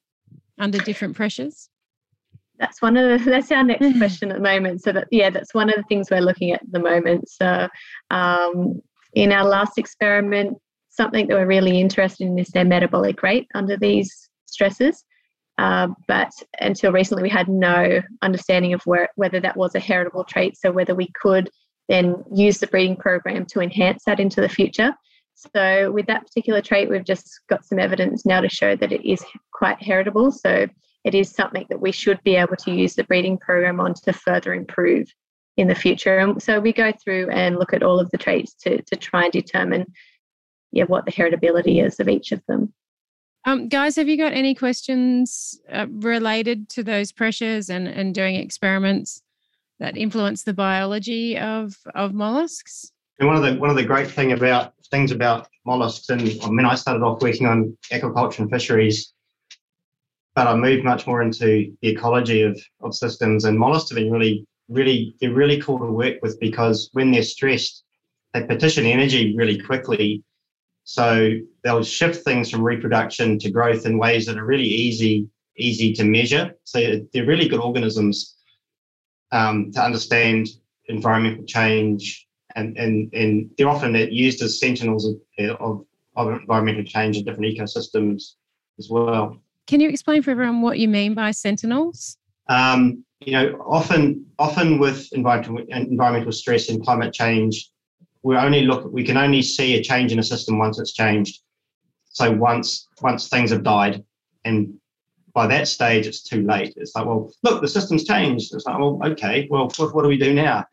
under 0.59 0.79
different 0.79 1.17
pressures? 1.17 1.69
That's 2.59 2.81
one 2.81 2.97
of 2.97 3.25
the, 3.25 3.31
that's 3.31 3.53
our 3.53 3.63
next 3.63 3.97
question 3.99 4.31
at 4.31 4.37
the 4.37 4.43
moment. 4.43 4.83
So 4.83 4.93
that 4.93 5.09
yeah, 5.11 5.31
that's 5.31 5.55
one 5.55 5.69
of 5.69 5.77
the 5.77 5.85
things 5.85 6.11
we're 6.11 6.21
looking 6.21 6.53
at 6.53 6.63
at 6.63 6.73
the 6.73 6.81
moment. 6.81 7.29
So 7.29 7.69
um, 8.11 8.81
in 9.13 9.33
our 9.33 9.45
last 9.45 9.79
experiment, 9.79 10.57
something 10.89 11.27
that 11.27 11.37
we're 11.37 11.47
really 11.47 11.81
interested 11.81 12.27
in 12.27 12.39
is 12.39 12.49
their 12.49 12.65
metabolic 12.65 13.23
rate 13.23 13.49
under 13.55 13.77
these 13.77 14.24
stresses. 14.55 15.05
Uh, 15.59 15.89
but 16.09 16.33
until 16.61 16.93
recently, 16.93 17.23
we 17.23 17.29
had 17.29 17.49
no 17.49 18.01
understanding 18.23 18.73
of 18.73 18.83
where, 18.85 19.09
whether 19.17 19.41
that 19.41 19.57
was 19.57 19.75
a 19.75 19.81
heritable 19.81 20.25
trait. 20.25 20.57
So 20.57 20.73
whether 20.73 20.95
we 20.95 21.09
could 21.21 21.49
then 21.89 22.25
use 22.35 22.59
the 22.59 22.67
breeding 22.67 22.97
program 22.97 23.47
to 23.47 23.61
enhance 23.61 24.05
that 24.07 24.21
into 24.21 24.41
the 24.41 24.49
future. 24.49 24.95
So, 25.35 25.91
with 25.91 26.07
that 26.07 26.27
particular 26.27 26.63
trait, 26.63 26.89
we've 26.89 27.05
just 27.05 27.41
got 27.49 27.65
some 27.65 27.79
evidence 27.79 28.25
now 28.25 28.41
to 28.41 28.49
show 28.49 28.77
that 28.77 28.93
it 28.93 29.09
is 29.09 29.25
quite 29.53 29.83
heritable. 29.83 30.31
So, 30.31 30.69
it 31.05 31.15
is 31.15 31.31
something 31.31 31.67
that 31.69 31.81
we 31.81 31.93
should 31.93 32.23
be 32.23 32.37
able 32.37 32.57
to 32.57 32.73
use 32.73 32.95
the 32.95 33.05
breeding 33.05 33.37
program 33.39 33.81
on 33.81 33.95
to 33.95 34.13
further 34.13 34.55
improve 34.55 35.09
in 35.57 35.69
the 35.69 35.75
future. 35.75 36.19
And 36.19 36.43
so, 36.43 36.61
we 36.61 36.73
go 36.73 36.93
through 37.03 37.31
and 37.31 37.59
look 37.59 37.75
at 37.75 37.83
all 37.83 37.99
of 37.99 38.11
the 38.11 38.19
traits 38.19 38.55
to, 38.63 38.81
to 38.83 38.97
try 38.97 39.25
and 39.25 39.33
determine 39.33 39.87
yeah, 40.73 40.85
what 40.85 41.05
the 41.05 41.13
heritability 41.13 41.85
is 41.85 42.01
of 42.01 42.09
each 42.09 42.33
of 42.33 42.43
them. 42.47 42.73
Um, 43.47 43.69
guys, 43.69 43.97
have 43.97 44.09
you 44.09 44.17
got 44.17 44.33
any 44.33 44.55
questions 44.55 45.61
uh, 45.71 45.87
related 45.91 46.69
to 46.71 46.83
those 46.83 47.13
pressures 47.13 47.69
and, 47.69 47.87
and 47.87 48.15
doing 48.15 48.37
experiments 48.37 49.23
that 49.79 49.97
influence 49.97 50.45
the 50.45 50.55
biology 50.55 51.37
of, 51.37 51.77
of 51.95 52.15
mollusks? 52.15 52.91
And 53.19 53.29
one 53.29 53.37
of 53.37 53.43
the 53.43 53.61
one 53.61 53.71
of 53.71 53.77
the 53.77 53.85
great 53.85 54.11
thing 54.11 54.33
about 54.33 54.73
things 54.91 55.13
about 55.13 55.49
mollusks, 55.65 56.09
and 56.09 56.23
I 56.43 56.51
mean, 56.51 56.67
I 56.67 56.75
started 56.75 57.05
off 57.05 57.23
working 57.23 57.47
on 57.47 57.77
aquaculture 57.93 58.41
and 58.41 58.51
fisheries, 58.51 59.13
but 60.35 60.47
I 60.47 60.57
moved 60.57 60.85
much 60.85 61.07
more 61.07 61.23
into 61.23 61.73
the 61.81 61.89
ecology 61.89 62.43
of, 62.43 62.61
of 62.81 62.95
systems. 62.95 63.45
And 63.45 63.59
mollusks 63.59 63.91
have 63.91 63.97
been 63.97 64.11
really, 64.11 64.47
really, 64.69 65.15
they're 65.21 65.33
really 65.33 65.61
cool 65.61 65.79
to 65.79 65.85
work 65.85 66.17
with 66.23 66.41
because 66.41 66.91
when 66.93 67.13
they're 67.13 67.23
stressed, 67.23 67.85
they 68.33 68.43
partition 68.45 68.85
energy 68.85 69.37
really 69.37 69.61
quickly 69.61 70.25
so 70.85 71.33
they'll 71.63 71.83
shift 71.83 72.25
things 72.25 72.51
from 72.51 72.63
reproduction 72.63 73.39
to 73.39 73.51
growth 73.51 73.87
in 73.87 73.99
ways 73.99 74.27
that 74.27 74.39
are 74.39 74.45
really 74.45 74.65
easy 74.65 75.29
easy 75.57 75.93
to 75.95 76.05
measure. 76.05 76.53
So 76.65 77.01
they're 77.13 77.27
really 77.27 77.49
good 77.49 77.61
organisms 77.61 78.37
um, 79.33 79.71
to 79.73 79.81
understand 79.81 80.49
environmental 80.87 81.45
change, 81.45 82.27
and 82.55 82.77
and 82.77 83.13
and 83.15 83.51
they're 83.57 83.69
often 83.69 83.95
used 83.95 84.43
as 84.43 84.61
sentinels 84.61 85.07
of, 85.07 85.17
of, 85.61 85.85
of 86.17 86.41
environmental 86.41 86.85
change 86.85 87.17
in 87.17 87.25
different 87.25 87.55
ecosystems 87.55 88.35
as 88.79 88.89
well. 88.91 89.39
Can 89.67 89.81
you 89.81 89.89
explain 89.89 90.23
for 90.23 90.31
everyone 90.31 90.61
what 90.61 90.79
you 90.79 90.89
mean 90.89 91.15
by 91.15 91.31
sentinels? 91.31 92.19
Um, 92.49 93.05
you 93.21 93.33
know, 93.33 93.65
often 93.67 94.27
often 94.39 94.79
with 94.79 95.13
environmental 95.13 95.65
environmental 95.69 96.33
stress 96.33 96.69
and 96.69 96.85
climate 96.85 97.15
change, 97.15 97.71
we 98.25 98.37
only 98.37 98.63
look 98.63 98.91
we 98.91 99.05
can 99.05 99.17
only 99.17 99.43
see 99.43 99.77
a 99.77 99.83
change 99.83 100.11
in 100.11 100.19
a 100.19 100.23
system 100.23 100.59
once 100.59 100.79
it's 100.81 100.93
changed. 100.93 101.43
So 102.09 102.33
once 102.33 102.89
once 103.03 103.29
things 103.29 103.51
have 103.51 103.63
died 103.63 104.03
and 104.45 104.75
by 105.35 105.47
that 105.47 105.69
stage 105.69 106.07
it's 106.07 106.23
too 106.23 106.43
late. 106.43 106.73
It's 106.77 106.97
like 106.97 107.07
well 107.07 107.31
look 107.43 107.61
the 107.61 107.69
system's 107.69 108.05
changed. 108.05 108.55
It's 108.55 108.67
like 108.67 108.79
well 108.79 108.99
okay 109.05 109.47
well 109.51 109.71
what, 109.77 109.95
what 109.95 110.03
do 110.03 110.09
we 110.09 110.19
do 110.19 110.33
now? 110.35 110.65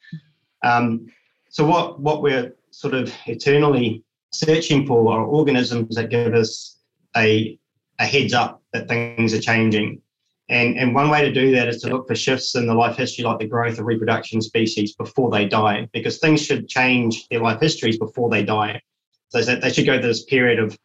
Um, 0.64 1.08
so 1.50 1.66
what 1.66 2.00
what 2.00 2.24
we're 2.24 2.56
sort 2.72 2.94
of 2.94 3.14
eternally 3.28 4.04
searching 4.32 4.88
for 4.88 5.12
are 5.12 5.26
organisms 5.26 5.96
that 5.96 6.10
give 6.10 6.34
us 6.34 6.78
a 7.18 7.60
a 8.00 8.06
heads 8.06 8.34
up 8.34 8.64
that 8.72 8.88
things 8.88 9.34
are 9.34 9.42
changing 9.42 10.02
and, 10.52 10.78
and 10.78 10.94
one 10.94 11.10
way 11.10 11.22
to 11.22 11.32
do 11.32 11.52
that 11.52 11.70
is 11.70 11.82
to 11.82 11.90
look 11.90 12.10
for 12.10 12.14
shifts 12.14 12.56
in 12.56 12.68
the 12.68 12.74
life 12.74 12.98
history, 12.98 13.24
like 13.24 13.40
the 13.40 13.48
growth 13.48 13.80
of 13.80 13.86
reproduction 13.86 14.42
species 14.42 14.94
before 14.94 15.32
they 15.32 15.48
die, 15.48 15.88
because 15.94 16.18
things 16.18 16.46
should 16.46 16.68
change 16.68 17.26
their 17.30 17.40
life 17.40 17.62
histories 17.62 17.98
before 17.98 18.30
they 18.30 18.44
die. 18.44 18.82
So 19.30 19.42
they 19.42 19.72
should 19.72 19.86
go 19.86 19.98
through 19.98 20.10
this 20.10 20.26
period 20.26 20.60
of, 20.60 20.78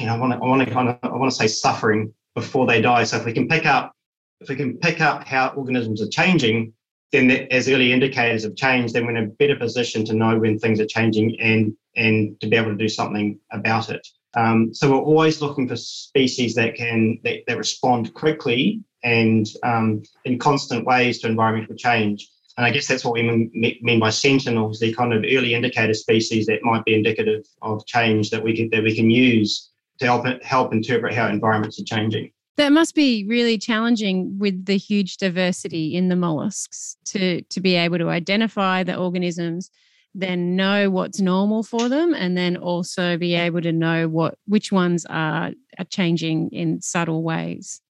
you 0.00 0.06
know, 0.06 0.14
I 0.14 0.18
want 0.18 0.32
to, 0.32 0.38
I 0.38 0.48
want 0.48 0.66
to 0.66 0.74
kind 0.74 0.88
of, 0.88 0.98
I 1.02 1.14
want 1.16 1.30
to 1.30 1.36
say 1.36 1.46
suffering 1.46 2.14
before 2.34 2.66
they 2.66 2.80
die. 2.80 3.04
So 3.04 3.18
if 3.18 3.26
we 3.26 3.34
can 3.34 3.46
pick 3.46 3.66
up, 3.66 3.92
if 4.40 4.48
we 4.48 4.56
can 4.56 4.78
pick 4.78 5.02
up 5.02 5.28
how 5.28 5.48
organisms 5.48 6.00
are 6.00 6.08
changing, 6.08 6.72
then 7.12 7.30
as 7.30 7.68
early 7.68 7.92
indicators 7.92 8.44
of 8.44 8.56
change, 8.56 8.94
then 8.94 9.04
we're 9.04 9.16
in 9.16 9.24
a 9.24 9.26
better 9.26 9.56
position 9.56 10.02
to 10.06 10.14
know 10.14 10.38
when 10.38 10.58
things 10.58 10.80
are 10.80 10.86
changing 10.86 11.38
and 11.40 11.76
and 11.94 12.40
to 12.40 12.46
be 12.46 12.56
able 12.56 12.70
to 12.70 12.76
do 12.76 12.88
something 12.88 13.38
about 13.52 13.90
it. 13.90 14.06
Um, 14.38 14.72
so 14.72 14.90
we're 14.90 14.98
always 14.98 15.40
looking 15.42 15.66
for 15.66 15.74
species 15.74 16.54
that 16.54 16.76
can 16.76 17.18
that, 17.24 17.38
that 17.48 17.58
respond 17.58 18.14
quickly 18.14 18.84
and 19.02 19.46
um, 19.64 20.02
in 20.24 20.38
constant 20.38 20.86
ways 20.86 21.18
to 21.20 21.26
environmental 21.26 21.74
change. 21.74 22.28
And 22.56 22.64
I 22.64 22.70
guess 22.70 22.86
that's 22.86 23.04
what 23.04 23.14
we 23.14 23.22
mean, 23.22 24.00
by 24.00 24.10
sentinels, 24.10 24.78
the 24.80 24.92
kind 24.94 25.12
of 25.12 25.24
early 25.24 25.54
indicator 25.54 25.94
species 25.94 26.46
that 26.46 26.60
might 26.62 26.84
be 26.84 26.94
indicative 26.94 27.44
of 27.62 27.84
change 27.86 28.30
that 28.30 28.42
we 28.42 28.56
can 28.56 28.68
that 28.70 28.82
we 28.82 28.94
can 28.94 29.10
use 29.10 29.70
to 29.98 30.06
help 30.06 30.24
help 30.42 30.72
interpret 30.72 31.14
how 31.14 31.28
environments 31.28 31.80
are 31.80 31.84
changing. 31.84 32.30
That 32.56 32.72
must 32.72 32.94
be 32.94 33.24
really 33.28 33.58
challenging 33.58 34.38
with 34.38 34.66
the 34.66 34.76
huge 34.76 35.16
diversity 35.16 35.94
in 35.94 36.08
the 36.08 36.16
mollusks 36.16 36.96
to 37.06 37.42
to 37.42 37.60
be 37.60 37.74
able 37.74 37.98
to 37.98 38.08
identify 38.08 38.84
the 38.84 38.96
organisms 38.96 39.70
then 40.18 40.56
know 40.56 40.90
what's 40.90 41.20
normal 41.20 41.62
for 41.62 41.88
them 41.88 42.12
and 42.12 42.36
then 42.36 42.56
also 42.56 43.16
be 43.16 43.34
able 43.34 43.60
to 43.60 43.72
know 43.72 44.08
what 44.08 44.36
which 44.46 44.72
ones 44.72 45.06
are, 45.08 45.52
are 45.78 45.84
changing 45.90 46.50
in 46.50 46.80
subtle 46.80 47.22
ways. 47.22 47.80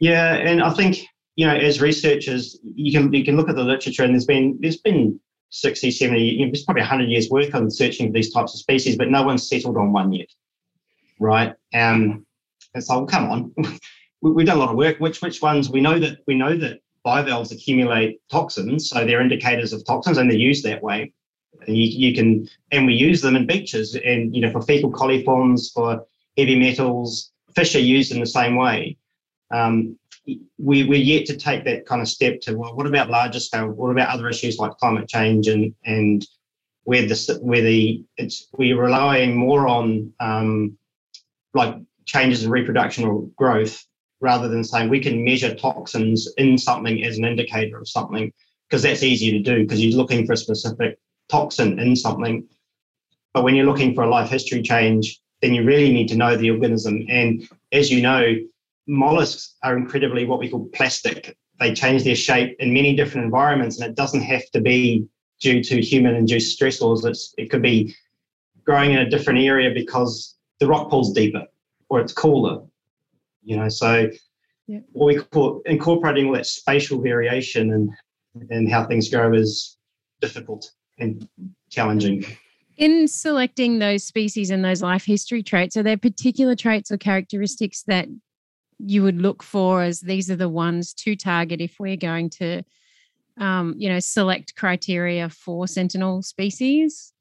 Yeah 0.00 0.34
and 0.34 0.62
i 0.62 0.70
think 0.74 0.98
you 1.36 1.46
know 1.46 1.54
as 1.54 1.80
researchers 1.80 2.58
you 2.62 2.92
can 2.92 3.12
you 3.12 3.24
can 3.24 3.36
look 3.36 3.48
at 3.48 3.56
the 3.56 3.64
literature 3.64 4.04
and 4.04 4.12
there's 4.14 4.26
been 4.26 4.58
there's 4.60 4.76
been 4.76 5.18
60 5.50 5.90
70 5.90 6.20
you 6.20 6.44
know, 6.44 6.52
there's 6.52 6.64
probably 6.64 6.82
100 6.82 7.08
years 7.08 7.30
work 7.30 7.54
on 7.54 7.70
searching 7.70 8.08
for 8.08 8.12
these 8.12 8.32
types 8.32 8.52
of 8.52 8.60
species 8.60 8.96
but 8.96 9.10
no 9.10 9.22
one's 9.22 9.48
settled 9.48 9.76
on 9.76 9.92
one 9.92 10.12
yet 10.12 10.28
right? 11.18 11.54
Um 11.74 12.26
and 12.74 12.84
so 12.84 13.06
come 13.06 13.30
on 13.30 13.54
we've 14.22 14.46
done 14.46 14.56
a 14.56 14.60
lot 14.60 14.70
of 14.70 14.76
work. 14.76 14.98
Which 14.98 15.20
which 15.22 15.42
ones? 15.42 15.70
We 15.70 15.80
know 15.80 15.98
that 15.98 16.18
we 16.26 16.34
know 16.34 16.56
that 16.56 16.80
bivalves 17.04 17.52
accumulate 17.52 18.20
toxins 18.30 18.90
so 18.90 19.04
they're 19.04 19.20
indicators 19.20 19.72
of 19.72 19.84
toxins 19.86 20.18
and 20.18 20.28
they're 20.28 20.38
used 20.38 20.64
that 20.64 20.82
way 20.82 21.12
you, 21.66 22.08
you 22.08 22.14
can, 22.14 22.48
and 22.72 22.86
we 22.86 22.94
use 22.94 23.20
them 23.20 23.36
in 23.36 23.46
beaches 23.46 23.94
and, 23.94 24.34
you 24.34 24.40
know, 24.40 24.50
for 24.50 24.62
fecal 24.62 24.92
coliforms, 24.92 25.72
for 25.72 26.04
heavy 26.36 26.58
metals, 26.58 27.32
fish 27.54 27.74
are 27.74 27.80
used 27.80 28.12
in 28.12 28.20
the 28.20 28.26
same 28.26 28.56
way. 28.56 28.96
Um, 29.52 29.98
we, 30.58 30.84
we're 30.84 30.94
yet 30.94 31.26
to 31.26 31.36
take 31.36 31.64
that 31.64 31.86
kind 31.86 32.02
of 32.02 32.08
step 32.08 32.40
to, 32.42 32.56
well, 32.56 32.74
what 32.74 32.86
about 32.86 33.10
larger 33.10 33.40
scale? 33.40 33.68
What 33.68 33.90
about 33.90 34.08
other 34.08 34.28
issues 34.28 34.58
like 34.58 34.76
climate 34.78 35.08
change 35.08 35.48
and, 35.48 35.74
and 35.84 36.26
where 36.84 37.06
the, 37.06 37.38
where 37.42 37.62
the, 37.62 38.04
it's, 38.16 38.48
we're 38.56 38.80
relying 38.80 39.36
more 39.36 39.68
on 39.68 40.12
um, 40.20 40.76
like 41.54 41.76
changes 42.04 42.44
in 42.44 42.50
reproduction 42.50 43.04
or 43.04 43.28
growth 43.36 43.84
rather 44.20 44.48
than 44.48 44.64
saying 44.64 44.88
we 44.88 45.00
can 45.00 45.24
measure 45.24 45.54
toxins 45.54 46.32
in 46.38 46.56
something 46.56 47.04
as 47.04 47.18
an 47.18 47.24
indicator 47.24 47.78
of 47.78 47.88
something 47.88 48.32
because 48.68 48.82
that's 48.82 49.02
easier 49.02 49.32
to 49.32 49.42
do 49.42 49.62
because 49.62 49.84
you're 49.84 49.96
looking 49.96 50.26
for 50.26 50.32
a 50.32 50.36
specific 50.36 50.98
toxin 51.28 51.78
in 51.78 51.96
something. 51.96 52.46
But 53.34 53.44
when 53.44 53.54
you're 53.54 53.66
looking 53.66 53.94
for 53.94 54.04
a 54.04 54.10
life 54.10 54.30
history 54.30 54.62
change, 54.62 55.20
then 55.42 55.54
you 55.54 55.64
really 55.64 55.92
need 55.92 56.08
to 56.08 56.16
know 56.16 56.36
the 56.36 56.50
organism. 56.50 57.04
And 57.08 57.48
as 57.72 57.90
you 57.90 58.00
know, 58.00 58.34
mollusks 58.86 59.56
are 59.62 59.76
incredibly 59.76 60.24
what 60.24 60.38
we 60.38 60.48
call 60.48 60.68
plastic. 60.72 61.36
They 61.60 61.74
change 61.74 62.04
their 62.04 62.16
shape 62.16 62.56
in 62.58 62.72
many 62.72 62.94
different 62.94 63.24
environments, 63.24 63.80
and 63.80 63.88
it 63.88 63.96
doesn't 63.96 64.22
have 64.22 64.48
to 64.50 64.60
be 64.60 65.06
due 65.40 65.62
to 65.62 65.80
human 65.82 66.14
induced 66.14 66.58
stressors. 66.58 67.04
It's, 67.04 67.34
it 67.36 67.50
could 67.50 67.62
be 67.62 67.94
growing 68.64 68.92
in 68.92 68.98
a 68.98 69.10
different 69.10 69.40
area 69.40 69.70
because 69.72 70.36
the 70.60 70.66
rock 70.66 70.90
pool's 70.90 71.12
deeper 71.12 71.44
or 71.88 72.00
it's 72.00 72.12
cooler. 72.12 72.62
You 73.44 73.56
know, 73.58 73.68
so 73.68 74.10
yeah. 74.66 74.80
what 74.92 75.06
we 75.06 75.22
call 75.22 75.62
incorporating 75.66 76.26
all 76.26 76.34
that 76.34 76.46
spatial 76.46 77.00
variation 77.00 77.72
and 77.72 77.90
and 78.50 78.70
how 78.70 78.84
things 78.84 79.08
grow 79.08 79.32
is 79.32 79.78
difficult 80.20 80.70
and 80.98 81.28
challenging. 81.70 82.24
In 82.76 83.08
selecting 83.08 83.78
those 83.78 84.04
species 84.04 84.50
and 84.50 84.64
those 84.64 84.82
life 84.82 85.04
history 85.04 85.42
traits, 85.42 85.76
are 85.76 85.82
there 85.82 85.96
particular 85.96 86.54
traits 86.54 86.90
or 86.90 86.98
characteristics 86.98 87.84
that 87.86 88.08
you 88.78 89.02
would 89.02 89.20
look 89.20 89.42
for 89.42 89.82
as 89.82 90.00
these 90.00 90.30
are 90.30 90.36
the 90.36 90.48
ones 90.48 90.92
to 90.92 91.16
target 91.16 91.62
if 91.62 91.76
we're 91.80 91.96
going 91.96 92.28
to, 92.28 92.62
um, 93.38 93.74
you 93.78 93.88
know, 93.88 93.98
select 93.98 94.54
criteria 94.56 95.30
for 95.30 95.66
sentinel 95.66 96.22
species? 96.22 97.14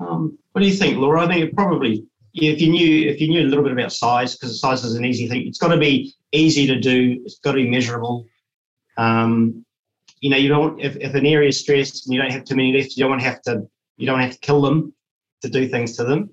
Um, 0.00 0.38
what 0.52 0.62
do 0.62 0.66
you 0.66 0.74
think, 0.74 0.96
Laura? 0.96 1.26
I 1.26 1.28
think 1.28 1.54
probably 1.54 2.06
if 2.32 2.60
you 2.60 2.70
knew 2.70 3.10
if 3.10 3.20
you 3.20 3.28
knew 3.28 3.42
a 3.42 3.48
little 3.48 3.64
bit 3.64 3.72
about 3.72 3.92
size, 3.92 4.36
because 4.36 4.58
size 4.58 4.84
is 4.84 4.94
an 4.94 5.04
easy 5.04 5.28
thing. 5.28 5.46
It's 5.46 5.58
got 5.58 5.68
to 5.68 5.78
be 5.78 6.14
easy 6.32 6.66
to 6.66 6.80
do. 6.80 7.20
It's 7.24 7.38
got 7.38 7.52
to 7.52 7.56
be 7.56 7.68
measurable. 7.68 8.26
Um, 8.96 9.65
you 10.26 10.30
know, 10.30 10.38
you 10.38 10.48
don't 10.48 10.80
if, 10.80 10.96
if 10.96 11.14
an 11.14 11.24
area 11.24 11.50
is 11.50 11.60
stressed 11.60 12.04
and 12.04 12.12
you 12.12 12.20
don't 12.20 12.32
have 12.32 12.44
too 12.44 12.56
many 12.56 12.72
left, 12.72 12.96
you 12.96 13.04
don't 13.04 13.10
want 13.10 13.22
to 13.22 13.28
have 13.28 13.42
to 13.42 13.64
you 13.96 14.06
don't 14.08 14.18
have 14.18 14.32
to 14.32 14.38
kill 14.40 14.60
them 14.60 14.92
to 15.42 15.48
do 15.48 15.68
things 15.68 15.96
to 15.96 16.02
them, 16.02 16.30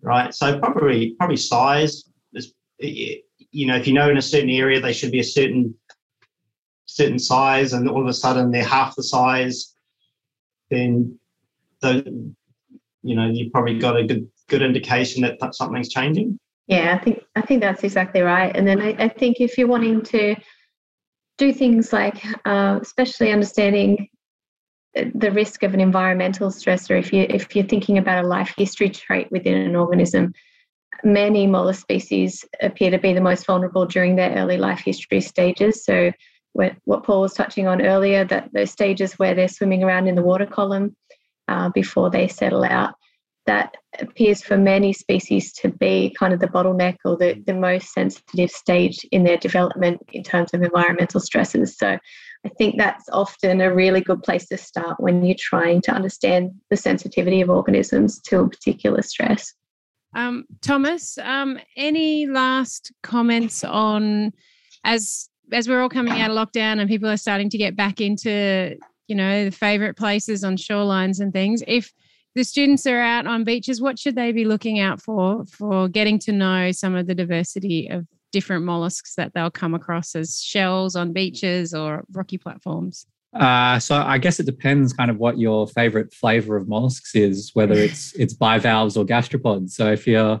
right? 0.00 0.34
So 0.34 0.58
probably 0.58 1.14
probably 1.20 1.36
size 1.36 2.02
is 2.34 2.52
you 2.80 3.66
know 3.68 3.76
if 3.76 3.86
you 3.86 3.92
know 3.92 4.10
in 4.10 4.16
a 4.16 4.22
certain 4.22 4.50
area 4.50 4.80
they 4.80 4.92
should 4.92 5.12
be 5.12 5.20
a 5.20 5.24
certain 5.38 5.72
certain 6.86 7.20
size 7.20 7.74
and 7.74 7.88
all 7.88 8.02
of 8.02 8.08
a 8.08 8.12
sudden 8.12 8.50
they're 8.50 8.64
half 8.64 8.96
the 8.96 9.04
size, 9.04 9.76
then 10.68 11.16
the 11.80 12.34
you 13.04 13.14
know 13.14 13.30
you've 13.30 13.52
probably 13.52 13.78
got 13.78 13.96
a 13.96 14.04
good 14.04 14.28
good 14.48 14.62
indication 14.62 15.22
that 15.22 15.54
something's 15.54 15.90
changing. 15.90 16.40
Yeah, 16.66 16.98
I 17.00 17.04
think 17.04 17.22
I 17.36 17.42
think 17.42 17.60
that's 17.60 17.84
exactly 17.84 18.22
right. 18.22 18.50
And 18.56 18.66
then 18.66 18.80
I, 18.82 18.96
I 18.98 19.08
think 19.08 19.36
if 19.38 19.56
you're 19.56 19.68
wanting 19.68 20.02
to 20.06 20.34
do 21.38 21.52
things 21.52 21.92
like, 21.92 22.24
uh, 22.44 22.78
especially 22.80 23.32
understanding 23.32 24.08
the 24.94 25.30
risk 25.30 25.62
of 25.62 25.72
an 25.74 25.80
environmental 25.80 26.50
stressor, 26.50 26.98
if 26.98 27.12
you 27.12 27.26
if 27.28 27.56
you're 27.56 27.64
thinking 27.64 27.98
about 27.98 28.24
a 28.24 28.28
life 28.28 28.54
history 28.56 28.90
trait 28.90 29.28
within 29.30 29.54
an 29.54 29.74
organism, 29.74 30.34
many 31.02 31.46
mollusk 31.46 31.80
species 31.80 32.44
appear 32.60 32.90
to 32.90 32.98
be 32.98 33.12
the 33.12 33.20
most 33.20 33.46
vulnerable 33.46 33.86
during 33.86 34.16
their 34.16 34.34
early 34.36 34.58
life 34.58 34.80
history 34.84 35.20
stages. 35.20 35.84
So 35.84 36.12
what, 36.52 36.76
Paul 37.04 37.22
was 37.22 37.32
touching 37.32 37.66
on 37.66 37.80
earlier, 37.80 38.24
that 38.26 38.50
those 38.52 38.70
stages 38.70 39.14
where 39.14 39.34
they're 39.34 39.48
swimming 39.48 39.82
around 39.82 40.08
in 40.08 40.14
the 40.14 40.22
water 40.22 40.46
column 40.46 40.94
uh, 41.48 41.70
before 41.70 42.10
they 42.10 42.28
settle 42.28 42.64
out, 42.64 42.94
that 43.46 43.76
appears 43.98 44.42
for 44.42 44.56
many 44.56 44.92
species 44.92 45.52
to 45.52 45.68
be 45.68 46.14
kind 46.18 46.32
of 46.32 46.40
the 46.40 46.46
bottleneck 46.46 46.96
or 47.04 47.16
the, 47.16 47.42
the 47.46 47.54
most 47.54 47.92
sensitive 47.92 48.50
stage 48.50 48.98
in 49.10 49.24
their 49.24 49.36
development 49.36 50.00
in 50.12 50.22
terms 50.22 50.54
of 50.54 50.62
environmental 50.62 51.20
stresses. 51.20 51.76
So 51.76 51.98
I 52.44 52.48
think 52.58 52.76
that's 52.78 53.08
often 53.12 53.60
a 53.60 53.74
really 53.74 54.00
good 54.00 54.22
place 54.22 54.46
to 54.48 54.56
start 54.56 55.00
when 55.00 55.24
you're 55.24 55.36
trying 55.38 55.80
to 55.82 55.92
understand 55.92 56.52
the 56.70 56.76
sensitivity 56.76 57.40
of 57.40 57.50
organisms 57.50 58.20
to 58.22 58.40
a 58.40 58.48
particular 58.48 59.02
stress. 59.02 59.54
Um, 60.14 60.44
Thomas, 60.60 61.18
um, 61.18 61.58
any 61.76 62.26
last 62.26 62.92
comments 63.02 63.64
on 63.64 64.32
as 64.84 65.28
as 65.52 65.68
we're 65.68 65.82
all 65.82 65.88
coming 65.88 66.14
out 66.14 66.30
of 66.30 66.36
lockdown 66.36 66.80
and 66.80 66.88
people 66.88 67.08
are 67.08 67.16
starting 67.16 67.50
to 67.50 67.58
get 67.58 67.76
back 67.76 68.00
into 68.00 68.76
you 69.08 69.14
know 69.14 69.44
the 69.46 69.50
favorite 69.50 69.96
places 69.96 70.44
on 70.44 70.56
shorelines 70.56 71.20
and 71.20 71.32
things? 71.32 71.62
If 71.66 71.92
the 72.34 72.44
students 72.44 72.86
are 72.86 73.00
out 73.00 73.26
on 73.26 73.44
beaches, 73.44 73.80
what 73.80 73.98
should 73.98 74.16
they 74.16 74.32
be 74.32 74.44
looking 74.44 74.78
out 74.78 75.00
for 75.00 75.44
for 75.46 75.88
getting 75.88 76.18
to 76.20 76.32
know 76.32 76.72
some 76.72 76.94
of 76.94 77.06
the 77.06 77.14
diversity 77.14 77.88
of 77.88 78.06
different 78.32 78.64
mollusks 78.64 79.14
that 79.16 79.34
they'll 79.34 79.50
come 79.50 79.74
across 79.74 80.14
as 80.14 80.40
shells 80.40 80.96
on 80.96 81.12
beaches 81.12 81.74
or 81.74 82.04
rocky 82.12 82.38
platforms? 82.38 83.06
Uh, 83.34 83.78
so 83.78 83.96
I 83.96 84.18
guess 84.18 84.40
it 84.40 84.46
depends 84.46 84.92
kind 84.92 85.10
of 85.10 85.18
what 85.18 85.38
your 85.38 85.66
favorite 85.66 86.12
flavor 86.12 86.56
of 86.56 86.68
mollusks 86.68 87.14
is, 87.14 87.50
whether 87.54 87.74
it's 87.78 88.14
it's 88.14 88.34
bivalves 88.34 88.96
or 88.96 89.04
gastropods. 89.04 89.70
So 89.70 89.92
if 89.92 90.06
you're 90.06 90.40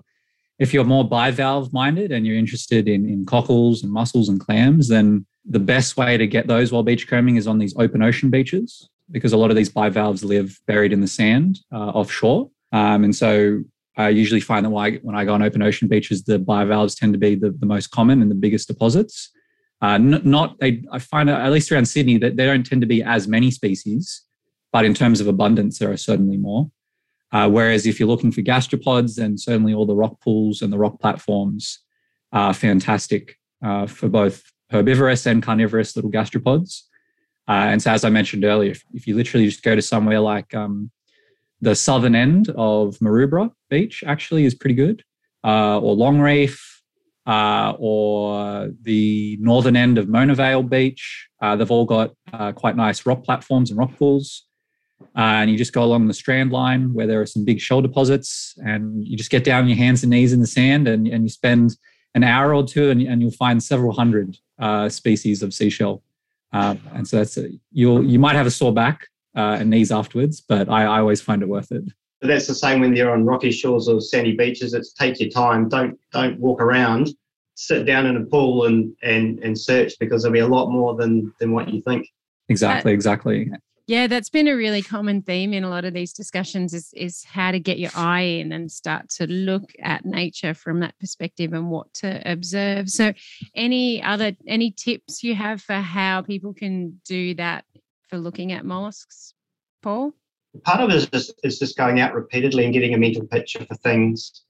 if 0.58 0.72
you're 0.72 0.84
more 0.84 1.08
bivalve 1.08 1.72
minded 1.72 2.12
and 2.12 2.26
you're 2.26 2.36
interested 2.36 2.88
in, 2.88 3.08
in 3.08 3.24
cockles 3.26 3.82
and 3.82 3.92
mussels 3.92 4.28
and 4.28 4.38
clams, 4.38 4.88
then 4.88 5.26
the 5.44 5.58
best 5.58 5.96
way 5.96 6.16
to 6.16 6.26
get 6.26 6.46
those 6.46 6.70
while 6.70 6.84
beachcombing 6.84 7.36
is 7.36 7.46
on 7.48 7.58
these 7.58 7.74
open 7.76 8.02
ocean 8.02 8.30
beaches 8.30 8.88
because 9.12 9.32
a 9.32 9.36
lot 9.36 9.50
of 9.50 9.56
these 9.56 9.68
bivalves 9.68 10.24
live 10.24 10.58
buried 10.66 10.92
in 10.92 11.00
the 11.00 11.06
sand 11.06 11.60
uh, 11.72 11.90
offshore. 11.90 12.50
Um, 12.72 13.04
and 13.04 13.14
so 13.14 13.62
I 13.96 14.08
usually 14.08 14.40
find 14.40 14.64
that 14.64 14.70
when 14.70 15.14
I, 15.14 15.24
go 15.24 15.34
on 15.34 15.42
open 15.42 15.62
ocean 15.62 15.86
beaches, 15.86 16.24
the 16.24 16.38
bivalves 16.38 16.94
tend 16.94 17.12
to 17.12 17.18
be 17.18 17.34
the, 17.34 17.50
the 17.50 17.66
most 17.66 17.90
common 17.90 18.22
and 18.22 18.30
the 18.30 18.34
biggest 18.34 18.68
deposits. 18.68 19.30
Uh, 19.82 19.94
n- 19.94 20.22
not 20.24 20.58
they, 20.60 20.82
I 20.90 20.98
find 20.98 21.28
at 21.28 21.52
least 21.52 21.70
around 21.70 21.86
Sydney 21.86 22.16
that 22.18 22.36
they 22.36 22.46
don't 22.46 22.64
tend 22.64 22.80
to 22.80 22.86
be 22.86 23.02
as 23.02 23.28
many 23.28 23.50
species, 23.50 24.22
but 24.72 24.84
in 24.84 24.94
terms 24.94 25.20
of 25.20 25.26
abundance, 25.26 25.78
there 25.78 25.92
are 25.92 25.96
certainly 25.96 26.38
more. 26.38 26.70
Uh, 27.32 27.48
whereas 27.48 27.86
if 27.86 27.98
you're 27.98 28.08
looking 28.08 28.32
for 28.32 28.42
gastropods, 28.42 29.16
then 29.16 29.36
certainly 29.36 29.74
all 29.74 29.86
the 29.86 29.94
rock 29.94 30.20
pools 30.20 30.62
and 30.62 30.72
the 30.72 30.78
rock 30.78 31.00
platforms 31.00 31.80
are 32.30 32.54
fantastic 32.54 33.38
uh, 33.64 33.86
for 33.86 34.08
both 34.08 34.42
herbivorous 34.70 35.26
and 35.26 35.42
carnivorous 35.42 35.96
little 35.96 36.10
gastropods. 36.10 36.82
Uh, 37.48 37.66
and 37.70 37.82
so, 37.82 37.90
as 37.90 38.04
I 38.04 38.10
mentioned 38.10 38.44
earlier, 38.44 38.70
if, 38.70 38.84
if, 38.94 39.06
you 39.06 39.16
literally 39.16 39.46
just 39.46 39.62
go 39.62 39.74
to 39.74 39.82
somewhere 39.82 40.20
like 40.20 40.54
um, 40.54 40.90
the 41.60 41.74
southern 41.74 42.14
end 42.14 42.50
of 42.50 42.98
Maroubra 42.98 43.50
Beach, 43.68 44.04
actually 44.06 44.44
is 44.44 44.54
pretty 44.54 44.74
good, 44.74 45.02
uh, 45.44 45.80
or 45.80 45.94
Long 45.94 46.20
Reef, 46.20 46.82
uh, 47.26 47.74
or 47.78 48.70
the 48.82 49.38
northern 49.40 49.76
end 49.76 49.98
of 49.98 50.08
Mona 50.08 50.34
Vale 50.34 50.62
Beach. 50.62 51.28
Uh, 51.40 51.56
they've 51.56 51.70
all 51.70 51.84
got 51.84 52.12
uh, 52.32 52.52
quite 52.52 52.76
nice 52.76 53.04
rock 53.06 53.24
platforms 53.24 53.70
and 53.70 53.78
rock 53.78 53.96
pools. 53.96 54.46
and 55.16 55.50
you 55.50 55.58
just 55.58 55.72
go 55.72 55.82
along 55.82 56.06
the 56.06 56.14
strand 56.14 56.52
line 56.52 56.94
where 56.94 57.08
there 57.08 57.20
are 57.20 57.26
some 57.26 57.44
big 57.44 57.60
shell 57.60 57.82
deposits, 57.82 58.54
and 58.64 59.04
you 59.04 59.16
just 59.16 59.30
get 59.30 59.42
down 59.42 59.64
on 59.64 59.68
your 59.68 59.78
hands 59.78 60.04
and 60.04 60.10
knees 60.10 60.32
in 60.32 60.40
the 60.40 60.46
sand, 60.46 60.86
and, 60.86 61.08
and 61.08 61.24
you 61.24 61.28
spend 61.28 61.76
an 62.14 62.22
hour 62.22 62.54
or 62.54 62.64
two, 62.64 62.90
and, 62.90 63.02
and 63.02 63.20
you'll 63.20 63.32
find 63.32 63.60
several 63.60 63.92
hundred 63.92 64.36
species 64.92 65.42
of 65.42 65.52
seashell. 65.52 66.04
Um, 66.52 66.80
and 66.94 67.08
so 67.08 67.18
that's 67.18 67.36
a, 67.38 67.48
you'll 67.70 68.04
you 68.04 68.18
might 68.18 68.36
have 68.36 68.46
a 68.46 68.50
sore 68.50 68.72
back 68.72 69.08
uh, 69.36 69.56
and 69.58 69.70
knees 69.70 69.90
afterwards, 69.90 70.40
but 70.40 70.68
I, 70.68 70.84
I 70.84 70.98
always 71.00 71.20
find 71.20 71.42
it 71.42 71.48
worth 71.48 71.72
it. 71.72 71.84
But 72.20 72.28
that's 72.28 72.46
the 72.46 72.54
same 72.54 72.80
when 72.80 72.94
you're 72.94 73.10
on 73.10 73.24
rocky 73.24 73.50
shores 73.50 73.88
or 73.88 74.00
sandy 74.00 74.36
beaches. 74.36 74.74
It's 74.74 74.92
take 74.92 75.18
your 75.20 75.30
time. 75.30 75.68
Don't 75.68 75.98
don't 76.12 76.38
walk 76.38 76.60
around. 76.60 77.10
Sit 77.54 77.84
down 77.84 78.06
in 78.06 78.16
a 78.16 78.24
pool 78.24 78.66
and 78.66 78.94
and 79.02 79.38
and 79.40 79.58
search 79.58 79.94
because 79.98 80.22
there'll 80.22 80.32
be 80.32 80.40
a 80.40 80.46
lot 80.46 80.70
more 80.70 80.94
than 80.94 81.32
than 81.40 81.52
what 81.52 81.68
you 81.68 81.82
think. 81.82 82.08
Exactly, 82.48 82.92
exactly. 82.92 83.50
Yeah, 83.86 84.06
that's 84.06 84.30
been 84.30 84.46
a 84.46 84.56
really 84.56 84.80
common 84.80 85.22
theme 85.22 85.52
in 85.52 85.64
a 85.64 85.68
lot 85.68 85.84
of 85.84 85.92
these 85.92 86.12
discussions 86.12 86.72
is 86.72 86.92
is 86.94 87.24
how 87.24 87.50
to 87.50 87.58
get 87.58 87.78
your 87.78 87.90
eye 87.96 88.20
in 88.20 88.52
and 88.52 88.70
start 88.70 89.08
to 89.10 89.26
look 89.26 89.72
at 89.80 90.04
nature 90.04 90.54
from 90.54 90.80
that 90.80 90.96
perspective 91.00 91.52
and 91.52 91.68
what 91.68 91.92
to 91.94 92.22
observe. 92.24 92.88
So 92.88 93.12
any 93.56 94.02
other 94.02 94.32
any 94.46 94.70
tips 94.70 95.24
you 95.24 95.34
have 95.34 95.60
for 95.60 95.74
how 95.74 96.22
people 96.22 96.54
can 96.54 97.00
do 97.04 97.34
that 97.34 97.64
for 98.08 98.18
looking 98.18 98.52
at 98.52 98.64
mollusks, 98.64 99.34
Paul? 99.82 100.12
Part 100.64 100.80
of 100.80 100.90
it 100.90 100.96
is 100.96 101.06
just, 101.06 101.32
is 101.42 101.58
just 101.58 101.76
going 101.76 101.98
out 101.98 102.14
repeatedly 102.14 102.64
and 102.64 102.74
getting 102.74 102.94
a 102.94 102.98
mental 102.98 103.26
picture 103.26 103.64
for 103.64 103.74
things. 103.76 104.42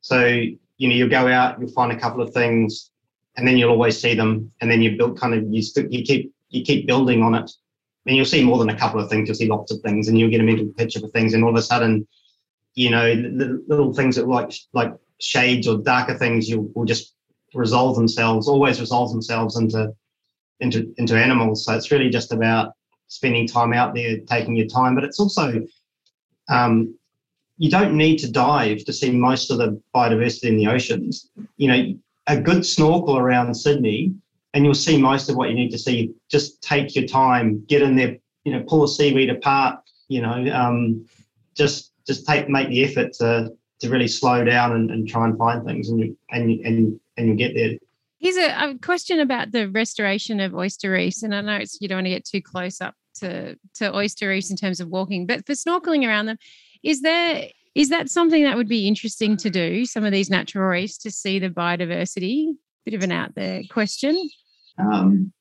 So, 0.00 0.24
you 0.24 0.88
know, 0.88 0.94
you'll 0.94 1.08
go 1.08 1.26
out, 1.26 1.58
you'll 1.58 1.72
find 1.72 1.90
a 1.90 1.98
couple 1.98 2.22
of 2.22 2.32
things, 2.32 2.90
and 3.36 3.46
then 3.46 3.56
you'll 3.56 3.70
always 3.70 4.00
see 4.00 4.14
them, 4.14 4.52
and 4.60 4.70
then 4.70 4.80
you 4.80 4.96
build 4.96 5.18
kind 5.18 5.34
of 5.34 5.42
you, 5.52 5.62
you 5.90 6.04
keep 6.04 6.32
you 6.48 6.64
keep 6.64 6.86
building 6.86 7.22
on 7.22 7.34
it 7.34 7.50
and 8.06 8.16
you'll 8.16 8.24
see 8.24 8.44
more 8.44 8.58
than 8.58 8.70
a 8.70 8.78
couple 8.78 9.00
of 9.00 9.08
things. 9.08 9.28
You'll 9.28 9.36
see 9.36 9.48
lots 9.48 9.72
of 9.72 9.80
things, 9.80 10.08
and 10.08 10.18
you'll 10.18 10.30
get 10.30 10.40
a 10.40 10.44
mental 10.44 10.66
picture 10.76 11.00
for 11.00 11.08
things. 11.08 11.34
And 11.34 11.44
all 11.44 11.50
of 11.50 11.56
a 11.56 11.62
sudden, 11.62 12.06
you 12.74 12.90
know, 12.90 13.14
the 13.14 13.62
little 13.68 13.92
things 13.92 14.16
that 14.16 14.28
like 14.28 14.52
like 14.72 14.92
shades 15.20 15.68
or 15.68 15.78
darker 15.78 16.18
things, 16.18 16.48
you 16.48 16.72
will 16.74 16.84
just 16.84 17.14
resolve 17.54 17.96
themselves. 17.96 18.48
Always 18.48 18.80
resolve 18.80 19.12
themselves 19.12 19.56
into 19.56 19.94
into 20.60 20.92
into 20.98 21.16
animals. 21.16 21.64
So 21.64 21.74
it's 21.74 21.90
really 21.90 22.10
just 22.10 22.32
about 22.32 22.72
spending 23.08 23.46
time 23.46 23.72
out 23.72 23.94
there, 23.94 24.18
taking 24.20 24.56
your 24.56 24.68
time. 24.68 24.94
But 24.94 25.04
it's 25.04 25.20
also 25.20 25.64
um, 26.48 26.94
you 27.58 27.70
don't 27.70 27.94
need 27.94 28.18
to 28.18 28.30
dive 28.30 28.84
to 28.84 28.92
see 28.92 29.10
most 29.10 29.50
of 29.50 29.58
the 29.58 29.80
biodiversity 29.94 30.44
in 30.44 30.56
the 30.56 30.66
oceans. 30.66 31.30
You 31.56 31.68
know, 31.68 31.94
a 32.26 32.40
good 32.40 32.64
snorkel 32.66 33.18
around 33.18 33.54
Sydney 33.54 34.14
and 34.54 34.64
you'll 34.64 34.74
see 34.74 34.98
most 34.98 35.28
of 35.28 35.36
what 35.36 35.48
you 35.48 35.54
need 35.54 35.70
to 35.70 35.78
see. 35.78 36.12
Just 36.30 36.62
take 36.62 36.94
your 36.94 37.06
time, 37.06 37.64
get 37.66 37.82
in 37.82 37.96
there, 37.96 38.16
you 38.44 38.52
know, 38.52 38.64
pull 38.66 38.84
a 38.84 38.88
seaweed 38.88 39.30
apart, 39.30 39.80
you 40.08 40.20
know, 40.20 40.50
um, 40.52 41.06
just 41.56 41.92
just 42.06 42.26
take 42.26 42.48
make 42.48 42.68
the 42.68 42.84
effort 42.84 43.12
to 43.14 43.50
to 43.80 43.90
really 43.90 44.08
slow 44.08 44.44
down 44.44 44.72
and, 44.72 44.90
and 44.90 45.08
try 45.08 45.24
and 45.24 45.36
find 45.38 45.64
things, 45.64 45.88
and 45.88 46.00
you 46.00 46.16
and 46.30 46.60
and 46.60 47.00
and 47.16 47.28
you 47.28 47.34
get 47.34 47.54
there. 47.54 47.78
Here's 48.18 48.36
a, 48.36 48.70
a, 48.70 48.78
question 48.78 49.18
about 49.18 49.50
the 49.50 49.68
restoration 49.68 50.38
of 50.38 50.54
oyster 50.54 50.92
reefs, 50.92 51.24
and 51.24 51.34
I 51.34 51.40
know 51.40 51.64
you 51.80 51.88
don't 51.88 51.96
want 51.96 52.06
to 52.06 52.10
get 52.10 52.24
too 52.24 52.40
close 52.40 52.80
up 52.80 52.94
to 53.16 53.56
to 53.74 53.94
oyster 53.94 54.28
reefs 54.28 54.50
in 54.50 54.56
terms 54.56 54.80
of 54.80 54.88
walking, 54.88 55.26
but 55.26 55.46
for 55.46 55.52
snorkeling 55.52 56.06
around 56.06 56.26
them, 56.26 56.38
is 56.82 57.02
there 57.02 57.48
is 57.74 57.88
that 57.88 58.10
something 58.10 58.44
that 58.44 58.56
would 58.56 58.68
be 58.68 58.86
interesting 58.86 59.36
to 59.38 59.50
do? 59.50 59.86
Some 59.86 60.04
of 60.04 60.12
these 60.12 60.30
natural 60.30 60.68
reefs 60.68 60.98
to 60.98 61.10
see 61.10 61.38
the 61.38 61.48
biodiversity. 61.48 62.52
Bit 62.84 62.94
of 62.94 63.02
an 63.02 63.12
out 63.12 63.34
there 63.34 63.62
question. 63.70 64.28
Um, 64.78 65.32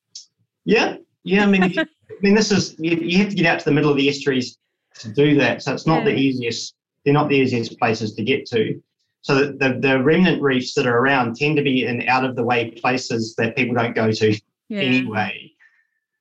yeah, 0.66 0.98
yeah. 1.24 1.44
I 1.44 1.46
mean, 1.48 1.64
I 1.78 1.86
mean, 2.22 2.36
this 2.36 2.52
is 2.52 2.76
you, 2.80 2.96
you, 2.98 3.18
have 3.20 3.30
to 3.30 3.36
get 3.36 3.46
out 3.46 3.60
to 3.60 3.66
the 3.66 3.72
middle 3.72 3.92
of 3.92 3.98
the 3.98 4.10
estuaries 4.10 4.58
to 5.00 5.10
do 5.10 5.36
that. 5.40 5.62
So 5.64 5.74
it's 5.74 5.88
not 5.88 6.00
yeah. 6.00 6.12
the 6.12 6.16
easiest. 6.16 6.76
They're 7.04 7.14
not 7.14 7.30
the 7.30 7.36
easiest 7.36 7.80
places 7.80 8.14
to 8.16 8.24
get 8.24 8.46
to. 8.48 8.82
So 9.22 9.36
the, 9.36 9.52
the, 9.54 9.80
the 9.80 10.04
remnant 10.04 10.42
reefs 10.42 10.74
that 10.74 10.88
are 10.88 10.98
around 10.98 11.36
tend 11.36 11.58
to 11.58 11.64
be 11.64 11.86
in 11.86 12.08
out 12.08 12.26
of 12.26 12.36
the 12.36 12.44
way 12.44 12.72
places 12.72 13.36
that 13.36 13.56
people 13.56 13.76
don't 13.76 13.96
go 13.96 14.12
to 14.12 14.40
yeah. 14.70 14.82
anyway. 14.82 15.52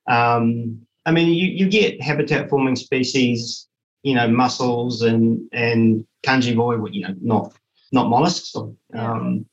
Um, 0.06 0.86
I 1.06 1.12
mean, 1.12 1.28
you, 1.28 1.48
you 1.48 1.68
get 1.68 2.02
habitat 2.02 2.50
forming 2.50 2.76
species, 2.76 3.68
you 4.02 4.14
know, 4.14 4.28
mussels 4.28 5.02
and 5.02 5.48
and 5.52 6.06
cunjevoi, 6.22 6.92
you 6.92 7.02
know, 7.02 7.14
not 7.20 7.54
not 7.92 8.08
mollusks, 8.08 8.54
um, 8.94 9.46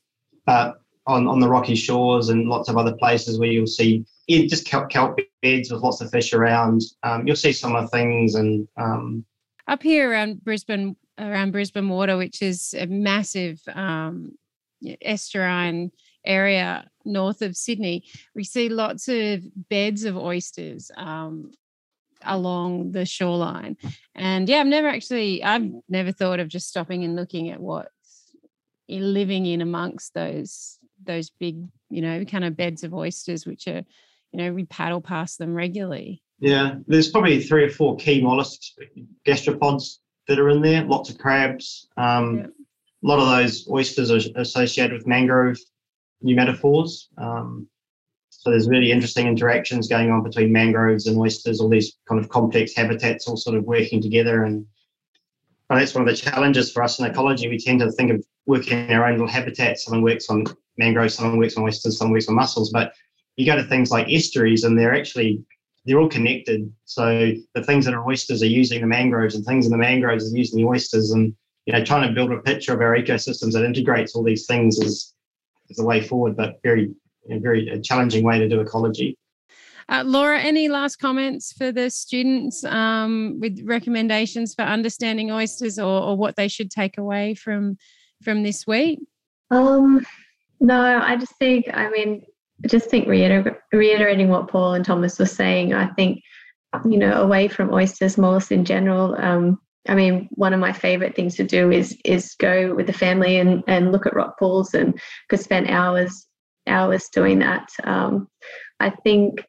but 0.44 0.80
on, 1.08 1.26
on 1.26 1.40
the 1.40 1.48
rocky 1.48 1.74
shores 1.74 2.28
and 2.28 2.48
lots 2.48 2.68
of 2.68 2.76
other 2.76 2.94
places 2.94 3.38
where 3.38 3.50
you'll 3.50 3.66
see 3.66 4.04
yeah, 4.28 4.46
just 4.46 4.66
kelp, 4.66 4.90
kelp 4.90 5.18
beds 5.42 5.72
with 5.72 5.82
lots 5.82 6.00
of 6.00 6.10
fish 6.10 6.32
around. 6.32 6.82
Um, 7.02 7.26
you'll 7.26 7.34
see 7.34 7.52
similar 7.52 7.86
things 7.88 8.34
and 8.34 8.68
um, 8.76 9.24
up 9.66 9.82
here 9.82 10.10
around 10.10 10.44
Brisbane, 10.44 10.96
around 11.18 11.52
Brisbane 11.52 11.88
Water, 11.88 12.16
which 12.16 12.42
is 12.42 12.74
a 12.78 12.86
massive 12.86 13.60
um, 13.74 14.32
estuarine 14.84 15.90
area 16.24 16.88
north 17.04 17.42
of 17.42 17.56
Sydney, 17.56 18.04
we 18.34 18.44
see 18.44 18.68
lots 18.68 19.08
of 19.08 19.42
beds 19.68 20.04
of 20.04 20.16
oysters 20.16 20.90
um, 20.96 21.50
along 22.22 22.92
the 22.92 23.06
shoreline. 23.06 23.76
And 24.14 24.48
yeah, 24.48 24.58
I've 24.58 24.66
never 24.66 24.88
actually, 24.88 25.42
I've 25.42 25.70
never 25.88 26.12
thought 26.12 26.40
of 26.40 26.48
just 26.48 26.68
stopping 26.68 27.04
and 27.04 27.16
looking 27.16 27.50
at 27.50 27.60
what's 27.60 27.88
living 28.88 29.46
in 29.46 29.60
amongst 29.60 30.14
those 30.14 30.77
those 31.04 31.30
big, 31.30 31.66
you 31.90 32.02
know, 32.02 32.24
kind 32.24 32.44
of 32.44 32.56
beds 32.56 32.84
of 32.84 32.94
oysters, 32.94 33.46
which 33.46 33.66
are, 33.68 33.84
you 34.32 34.38
know, 34.38 34.52
we 34.52 34.64
paddle 34.66 35.00
past 35.00 35.38
them 35.38 35.54
regularly. 35.54 36.22
Yeah, 36.40 36.76
there's 36.86 37.10
probably 37.10 37.40
three 37.40 37.64
or 37.64 37.70
four 37.70 37.96
key 37.96 38.22
mollusks, 38.22 38.76
gastropods 39.26 39.98
that 40.28 40.38
are 40.38 40.50
in 40.50 40.62
there. 40.62 40.84
Lots 40.84 41.10
of 41.10 41.18
crabs. 41.18 41.88
Um, 41.96 42.38
yeah. 42.38 42.46
A 43.04 43.06
lot 43.06 43.18
of 43.18 43.28
those 43.28 43.68
oysters 43.68 44.10
are 44.10 44.40
associated 44.40 44.92
with 44.92 45.06
mangrove 45.06 45.56
pneumatophores. 46.24 47.06
Um, 47.16 47.68
so 48.28 48.50
there's 48.50 48.68
really 48.68 48.92
interesting 48.92 49.26
interactions 49.26 49.88
going 49.88 50.10
on 50.10 50.22
between 50.22 50.52
mangroves 50.52 51.06
and 51.06 51.18
oysters. 51.18 51.60
All 51.60 51.68
these 51.68 51.96
kind 52.08 52.20
of 52.20 52.28
complex 52.28 52.74
habitats 52.74 53.26
all 53.26 53.36
sort 53.36 53.56
of 53.56 53.64
working 53.64 54.00
together, 54.00 54.44
and 54.44 54.64
that's 55.76 55.94
one 55.94 56.06
of 56.06 56.08
the 56.08 56.16
challenges 56.16 56.72
for 56.72 56.82
us 56.82 56.98
in 56.98 57.04
ecology. 57.04 57.48
We 57.48 57.58
tend 57.58 57.80
to 57.80 57.92
think 57.92 58.10
of 58.10 58.24
working 58.46 58.88
in 58.88 58.92
our 58.92 59.06
own 59.06 59.12
little 59.12 59.28
habitats. 59.28 59.84
Someone 59.84 60.02
works 60.02 60.30
on 60.30 60.44
mangroves, 60.78 61.14
someone 61.14 61.38
works 61.38 61.56
on 61.56 61.64
oysters, 61.64 61.98
someone 61.98 62.14
works 62.14 62.28
on 62.28 62.34
mussels, 62.34 62.70
but 62.70 62.92
you 63.36 63.44
go 63.44 63.56
to 63.56 63.64
things 63.64 63.90
like 63.90 64.08
estuaries 64.08 64.64
and 64.64 64.78
they're 64.78 64.94
actually 64.94 65.42
they're 65.84 65.98
all 65.98 66.08
connected. 66.08 66.70
So 66.84 67.32
the 67.54 67.62
things 67.62 67.84
that 67.84 67.94
are 67.94 68.06
oysters 68.06 68.42
are 68.42 68.46
using 68.46 68.80
the 68.80 68.86
mangroves, 68.86 69.34
and 69.34 69.44
things 69.44 69.64
in 69.64 69.72
the 69.72 69.78
mangroves 69.78 70.32
are 70.32 70.36
using 70.36 70.58
the 70.58 70.68
oysters. 70.68 71.12
And 71.12 71.34
you 71.66 71.72
know, 71.72 71.84
trying 71.84 72.06
to 72.06 72.14
build 72.14 72.32
a 72.32 72.38
picture 72.38 72.74
of 72.74 72.80
our 72.80 72.96
ecosystems 72.96 73.52
that 73.52 73.64
integrates 73.64 74.14
all 74.14 74.22
these 74.22 74.46
things 74.46 74.78
is 74.78 75.14
is 75.70 75.76
the 75.76 75.84
way 75.84 76.00
forward, 76.00 76.36
but 76.36 76.60
very 76.62 76.94
very 77.28 77.70
uh, 77.70 77.78
challenging 77.82 78.24
way 78.24 78.38
to 78.38 78.48
do 78.48 78.60
ecology. 78.60 79.16
Uh, 79.90 80.02
Laura, 80.04 80.38
any 80.38 80.68
last 80.68 80.96
comments 80.96 81.52
for 81.52 81.72
the 81.72 81.88
students 81.88 82.62
um, 82.64 83.38
with 83.40 83.60
recommendations 83.64 84.54
for 84.54 84.62
understanding 84.62 85.30
oysters 85.30 85.78
or, 85.78 86.02
or, 86.02 86.16
what 86.16 86.36
they 86.36 86.46
should 86.46 86.70
take 86.70 86.98
away 86.98 87.34
from 87.34 87.78
from 88.22 88.42
this 88.42 88.66
week? 88.66 88.98
Um, 89.50 90.04
no, 90.60 91.00
I 91.02 91.16
just 91.16 91.34
think, 91.38 91.66
I 91.72 91.88
mean, 91.88 92.22
I 92.62 92.68
just 92.68 92.90
think 92.90 93.08
reiter- 93.08 93.62
reiterating 93.72 94.28
what 94.28 94.48
Paul 94.48 94.74
and 94.74 94.84
Thomas 94.84 95.18
were 95.18 95.24
saying, 95.26 95.72
I 95.72 95.86
think, 95.94 96.22
you 96.84 96.98
know, 96.98 97.22
away 97.22 97.48
from 97.48 97.72
oysters, 97.72 98.18
mollusks 98.18 98.50
in 98.50 98.66
general, 98.66 99.14
um, 99.18 99.58
I 99.88 99.94
mean, 99.94 100.28
one 100.32 100.52
of 100.52 100.60
my 100.60 100.72
favorite 100.72 101.16
things 101.16 101.34
to 101.36 101.44
do 101.44 101.70
is 101.70 101.96
is 102.04 102.34
go 102.38 102.74
with 102.74 102.86
the 102.86 102.92
family 102.92 103.38
and, 103.38 103.64
and 103.66 103.90
look 103.90 104.04
at 104.04 104.14
rock 104.14 104.38
pools 104.38 104.74
and 104.74 105.00
could 105.30 105.40
spend 105.40 105.70
hours 105.70 106.26
hours 106.66 107.08
doing 107.08 107.38
that. 107.38 107.70
Um, 107.84 108.28
I 108.80 108.90
think 108.90 109.42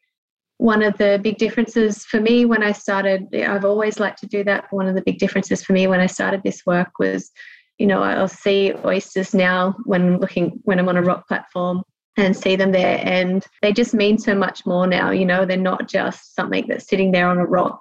one 0.60 0.82
of 0.82 0.98
the 0.98 1.18
big 1.22 1.38
differences 1.38 2.04
for 2.04 2.20
me 2.20 2.44
when 2.44 2.62
I 2.62 2.72
started, 2.72 3.34
I've 3.34 3.64
always 3.64 3.98
liked 3.98 4.20
to 4.20 4.26
do 4.26 4.44
that. 4.44 4.66
One 4.70 4.86
of 4.86 4.94
the 4.94 5.00
big 5.00 5.18
differences 5.18 5.64
for 5.64 5.72
me 5.72 5.86
when 5.86 6.00
I 6.00 6.06
started 6.06 6.42
this 6.42 6.66
work 6.66 6.98
was, 6.98 7.30
you 7.78 7.86
know, 7.86 8.02
I'll 8.02 8.28
see 8.28 8.74
oysters 8.84 9.32
now 9.32 9.74
when 9.84 10.18
looking 10.18 10.60
when 10.64 10.78
I'm 10.78 10.88
on 10.90 10.98
a 10.98 11.02
rock 11.02 11.26
platform 11.26 11.82
and 12.18 12.36
see 12.36 12.56
them 12.56 12.72
there 12.72 13.00
and 13.02 13.46
they 13.62 13.72
just 13.72 13.94
mean 13.94 14.18
so 14.18 14.34
much 14.34 14.66
more 14.66 14.86
now 14.86 15.10
you 15.10 15.24
know 15.24 15.46
they're 15.46 15.56
not 15.56 15.88
just 15.88 16.34
something 16.34 16.66
that's 16.68 16.88
sitting 16.88 17.12
there 17.12 17.28
on 17.28 17.38
a 17.38 17.46
rock 17.46 17.78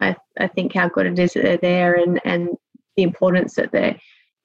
i, 0.00 0.14
I 0.38 0.48
think 0.48 0.74
how 0.74 0.90
good 0.90 1.06
it 1.06 1.18
is 1.18 1.32
that 1.32 1.42
they're 1.42 1.56
there 1.56 1.94
and 1.94 2.20
and 2.26 2.50
the 2.98 3.02
importance 3.02 3.54
that 3.54 3.72
they're 3.72 3.96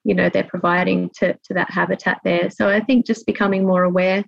you 0.06 0.16
know 0.16 0.30
they're 0.30 0.46
providing 0.46 1.10
to, 1.20 1.34
to 1.34 1.54
that 1.54 1.70
habitat 1.70 2.22
there 2.24 2.50
so 2.50 2.70
i 2.70 2.80
think 2.80 3.06
just 3.06 3.26
becoming 3.26 3.68
more 3.68 3.84
aware 3.84 4.24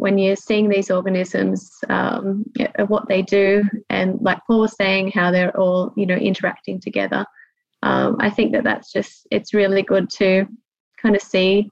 when 0.00 0.16
you're 0.16 0.34
seeing 0.34 0.70
these 0.70 0.90
organisms 0.90 1.70
um, 1.90 2.42
what 2.88 3.06
they 3.06 3.20
do 3.20 3.62
and 3.90 4.18
like 4.22 4.38
paul 4.46 4.60
was 4.60 4.74
saying 4.74 5.10
how 5.10 5.30
they're 5.30 5.54
all 5.58 5.92
you 5.96 6.06
know 6.06 6.16
interacting 6.16 6.80
together. 6.80 7.24
Um, 7.82 8.16
i 8.20 8.30
think 8.30 8.52
that 8.52 8.64
that's 8.64 8.92
just 8.92 9.26
it's 9.30 9.54
really 9.54 9.82
good 9.82 10.08
to 10.20 10.46
kind 11.00 11.14
of 11.14 11.22
see 11.22 11.70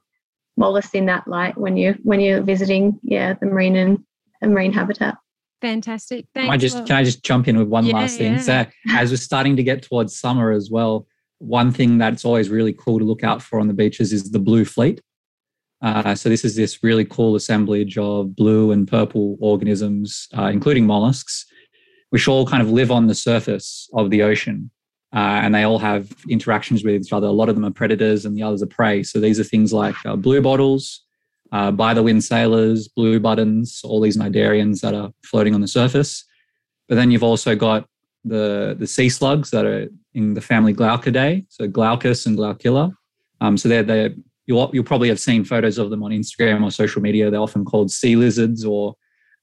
mollusks 0.57 0.93
in 0.93 1.07
that 1.07 1.27
light 1.27 1.57
when 1.57 1.75
you 1.75 1.95
when 2.03 2.19
you're 2.19 2.41
visiting 2.41 2.99
yeah 3.03 3.33
the 3.33 3.47
marine 3.47 3.75
and 3.75 4.53
marine 4.53 4.73
habitat. 4.73 5.15
Fantastic. 5.61 6.25
Thanks, 6.33 6.49
I 6.49 6.57
just 6.57 6.85
can 6.85 6.95
I 6.95 7.03
just 7.03 7.23
jump 7.23 7.47
in 7.47 7.57
with 7.57 7.67
one 7.67 7.85
yeah, 7.85 7.95
last 7.95 8.17
thing? 8.17 8.33
yeah. 8.33 8.39
so 8.39 8.65
as 8.91 9.11
we're 9.11 9.17
starting 9.17 9.55
to 9.57 9.63
get 9.63 9.83
towards 9.83 10.17
summer 10.17 10.51
as 10.51 10.69
well 10.71 11.07
one 11.39 11.71
thing 11.71 11.97
that's 11.97 12.25
always 12.25 12.49
really 12.49 12.73
cool 12.73 12.99
to 12.99 13.05
look 13.05 13.23
out 13.23 13.41
for 13.41 13.59
on 13.59 13.67
the 13.67 13.73
beaches 13.73 14.11
is 14.13 14.31
the 14.31 14.39
blue 14.39 14.65
fleet 14.65 15.01
uh, 15.81 16.13
so 16.13 16.29
this 16.29 16.43
is 16.43 16.55
this 16.55 16.83
really 16.83 17.05
cool 17.05 17.35
assemblage 17.35 17.97
of 17.97 18.35
blue 18.35 18.71
and 18.71 18.87
purple 18.87 19.37
organisms 19.39 20.27
uh, 20.37 20.45
including 20.45 20.85
mollusks 20.85 21.45
which 22.09 22.27
all 22.27 22.45
kind 22.45 22.61
of 22.61 22.71
live 22.71 22.91
on 22.91 23.07
the 23.07 23.15
surface 23.15 23.89
of 23.93 24.09
the 24.09 24.21
ocean 24.23 24.69
uh, 25.13 25.41
and 25.43 25.55
they 25.55 25.63
all 25.63 25.79
have 25.79 26.13
interactions 26.29 26.83
with 26.83 26.93
each 26.93 27.11
other. 27.11 27.25
A 27.25 27.31
lot 27.31 27.49
of 27.49 27.55
them 27.55 27.65
are 27.65 27.71
predators 27.71 28.25
and 28.25 28.37
the 28.37 28.43
others 28.43 28.61
are 28.61 28.67
prey. 28.67 29.01
So 29.01 29.19
these 29.19 29.39
are 29.39 29.43
things 29.43 29.73
like 29.73 29.95
uh, 30.05 30.15
blue 30.15 30.39
bottles, 30.39 31.03
uh, 31.51 31.71
by 31.71 31.93
the 31.93 32.03
wind 32.03 32.23
sailors, 32.23 32.87
blue 32.87 33.19
buttons, 33.19 33.81
all 33.83 34.01
these 34.01 34.17
cnidarians 34.17 34.81
that 34.81 34.93
are 34.93 35.11
floating 35.23 35.55
on 35.55 35.61
the 35.61 35.67
surface. 35.67 36.25
But 36.87 36.95
then 36.95 37.09
you've 37.09 37.23
also 37.23 37.55
got 37.55 37.87
the, 38.23 38.75
the 38.77 38.85
sea 38.85 39.09
slugs 39.09 39.49
that 39.51 39.65
are 39.65 39.87
in 40.13 40.35
the 40.35 40.41
family 40.41 40.73
Glaucidae, 40.73 41.45
so 41.49 41.67
Glaucus 41.67 42.25
and 42.25 42.37
Glaucilla. 42.37 42.93
Um, 43.41 43.57
so 43.57 43.69
they're, 43.69 43.83
they're 43.83 44.13
you'll, 44.49 44.69
you'll 44.73 44.83
probably 44.83 45.09
have 45.09 45.19
seen 45.19 45.45
photos 45.45 45.77
of 45.77 45.91
them 45.91 46.01
on 46.01 46.11
Instagram 46.11 46.63
or 46.63 46.71
social 46.71 47.01
media. 47.01 47.29
They're 47.29 47.39
often 47.39 47.63
called 47.63 47.91
sea 47.91 48.15
lizards 48.15 48.65
or 48.65 48.95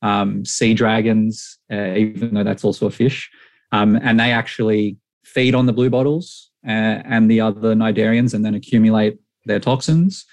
um, 0.02 0.44
sea 0.44 0.74
dragons, 0.74 1.58
uh, 1.72 1.94
even 1.94 2.34
though 2.34 2.42
that's 2.42 2.64
also 2.64 2.86
a 2.86 2.90
fish. 2.90 3.30
Um, 3.70 3.96
and 4.02 4.18
they 4.18 4.32
actually 4.32 4.98
feed 5.24 5.54
on 5.54 5.66
the 5.66 5.72
blue 5.72 5.90
bottles 5.90 6.50
uh, 6.66 6.98
and 7.06 7.30
the 7.30 7.40
other 7.40 7.74
cnidarians 7.74 8.34
and 8.34 8.44
then 8.44 8.56
accumulate 8.56 9.16
their 9.44 9.60
toxins. 9.60 10.26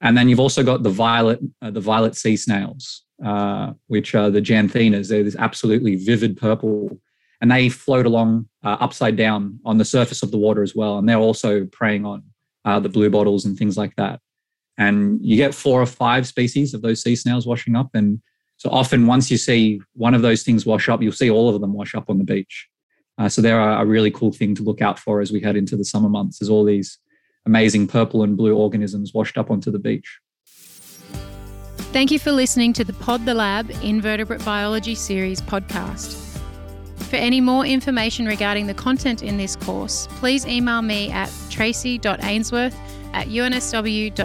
And 0.00 0.16
then 0.16 0.28
you've 0.28 0.40
also 0.40 0.62
got 0.62 0.82
the 0.82 0.90
violet, 0.90 1.40
uh, 1.60 1.70
the 1.70 1.80
violet 1.80 2.16
sea 2.16 2.36
snails, 2.36 3.04
uh, 3.22 3.72
which 3.88 4.14
are 4.14 4.30
the 4.30 4.40
Janthinas. 4.40 5.08
They're 5.08 5.24
this 5.24 5.36
absolutely 5.36 5.96
vivid 5.96 6.36
purple, 6.36 6.98
and 7.42 7.50
they 7.50 7.68
float 7.68 8.06
along 8.06 8.48
uh, 8.64 8.76
upside 8.80 9.16
down 9.16 9.58
on 9.64 9.76
the 9.76 9.84
surface 9.84 10.22
of 10.22 10.30
the 10.30 10.38
water 10.38 10.62
as 10.62 10.74
well. 10.74 10.98
And 10.98 11.08
they're 11.08 11.18
also 11.18 11.66
preying 11.66 12.06
on 12.06 12.22
uh, 12.64 12.80
the 12.80 12.88
blue 12.88 13.10
bottles 13.10 13.44
and 13.44 13.56
things 13.56 13.76
like 13.76 13.94
that. 13.96 14.20
And 14.76 15.18
you 15.22 15.36
get 15.36 15.54
four 15.54 15.82
or 15.82 15.86
five 15.86 16.26
species 16.26 16.74
of 16.74 16.82
those 16.82 17.02
sea 17.02 17.16
snails 17.16 17.46
washing 17.46 17.74
up. 17.74 17.90
And 17.94 18.20
so 18.56 18.70
often, 18.70 19.06
once 19.06 19.30
you 19.30 19.36
see 19.36 19.80
one 19.94 20.14
of 20.14 20.22
those 20.22 20.42
things 20.42 20.64
wash 20.64 20.88
up, 20.88 21.02
you'll 21.02 21.12
see 21.12 21.30
all 21.30 21.52
of 21.52 21.60
them 21.60 21.72
wash 21.72 21.94
up 21.94 22.08
on 22.08 22.18
the 22.18 22.24
beach. 22.24 22.68
Uh, 23.18 23.28
so 23.28 23.42
they're 23.42 23.60
a, 23.60 23.84
really 23.84 24.12
cool 24.12 24.32
thing 24.32 24.54
to 24.54 24.62
look 24.62 24.80
out 24.80 24.98
for 24.98 25.20
as 25.20 25.32
we 25.32 25.40
head 25.40 25.56
into 25.56 25.76
the 25.76 25.84
summer 25.84 26.08
months. 26.08 26.38
There's 26.38 26.50
all 26.50 26.64
these 26.64 26.98
amazing 27.46 27.88
purple 27.88 28.22
and 28.22 28.36
blue 28.36 28.56
organisms 28.56 29.12
washed 29.12 29.36
up 29.36 29.50
onto 29.50 29.72
the 29.72 29.78
beach. 29.80 30.18
Thank 31.92 32.12
you 32.12 32.18
for 32.18 32.30
listening 32.30 32.72
to 32.74 32.84
the 32.84 32.92
Pod 32.92 33.24
the 33.24 33.34
Lab 33.34 33.70
Invertebrate 33.82 34.44
Biology 34.44 34.94
Series 34.94 35.40
podcast. 35.40 36.27
For 37.08 37.16
any 37.16 37.40
more 37.40 37.64
information 37.64 38.26
regarding 38.26 38.66
the 38.66 38.74
content 38.74 39.22
in 39.22 39.38
this 39.38 39.56
course, 39.56 40.06
please 40.16 40.46
email 40.46 40.82
me 40.82 41.10
at 41.10 41.32
tracy.ainsworth 41.48 42.76
at 43.14 43.28
unsw.edu.au. 43.28 44.18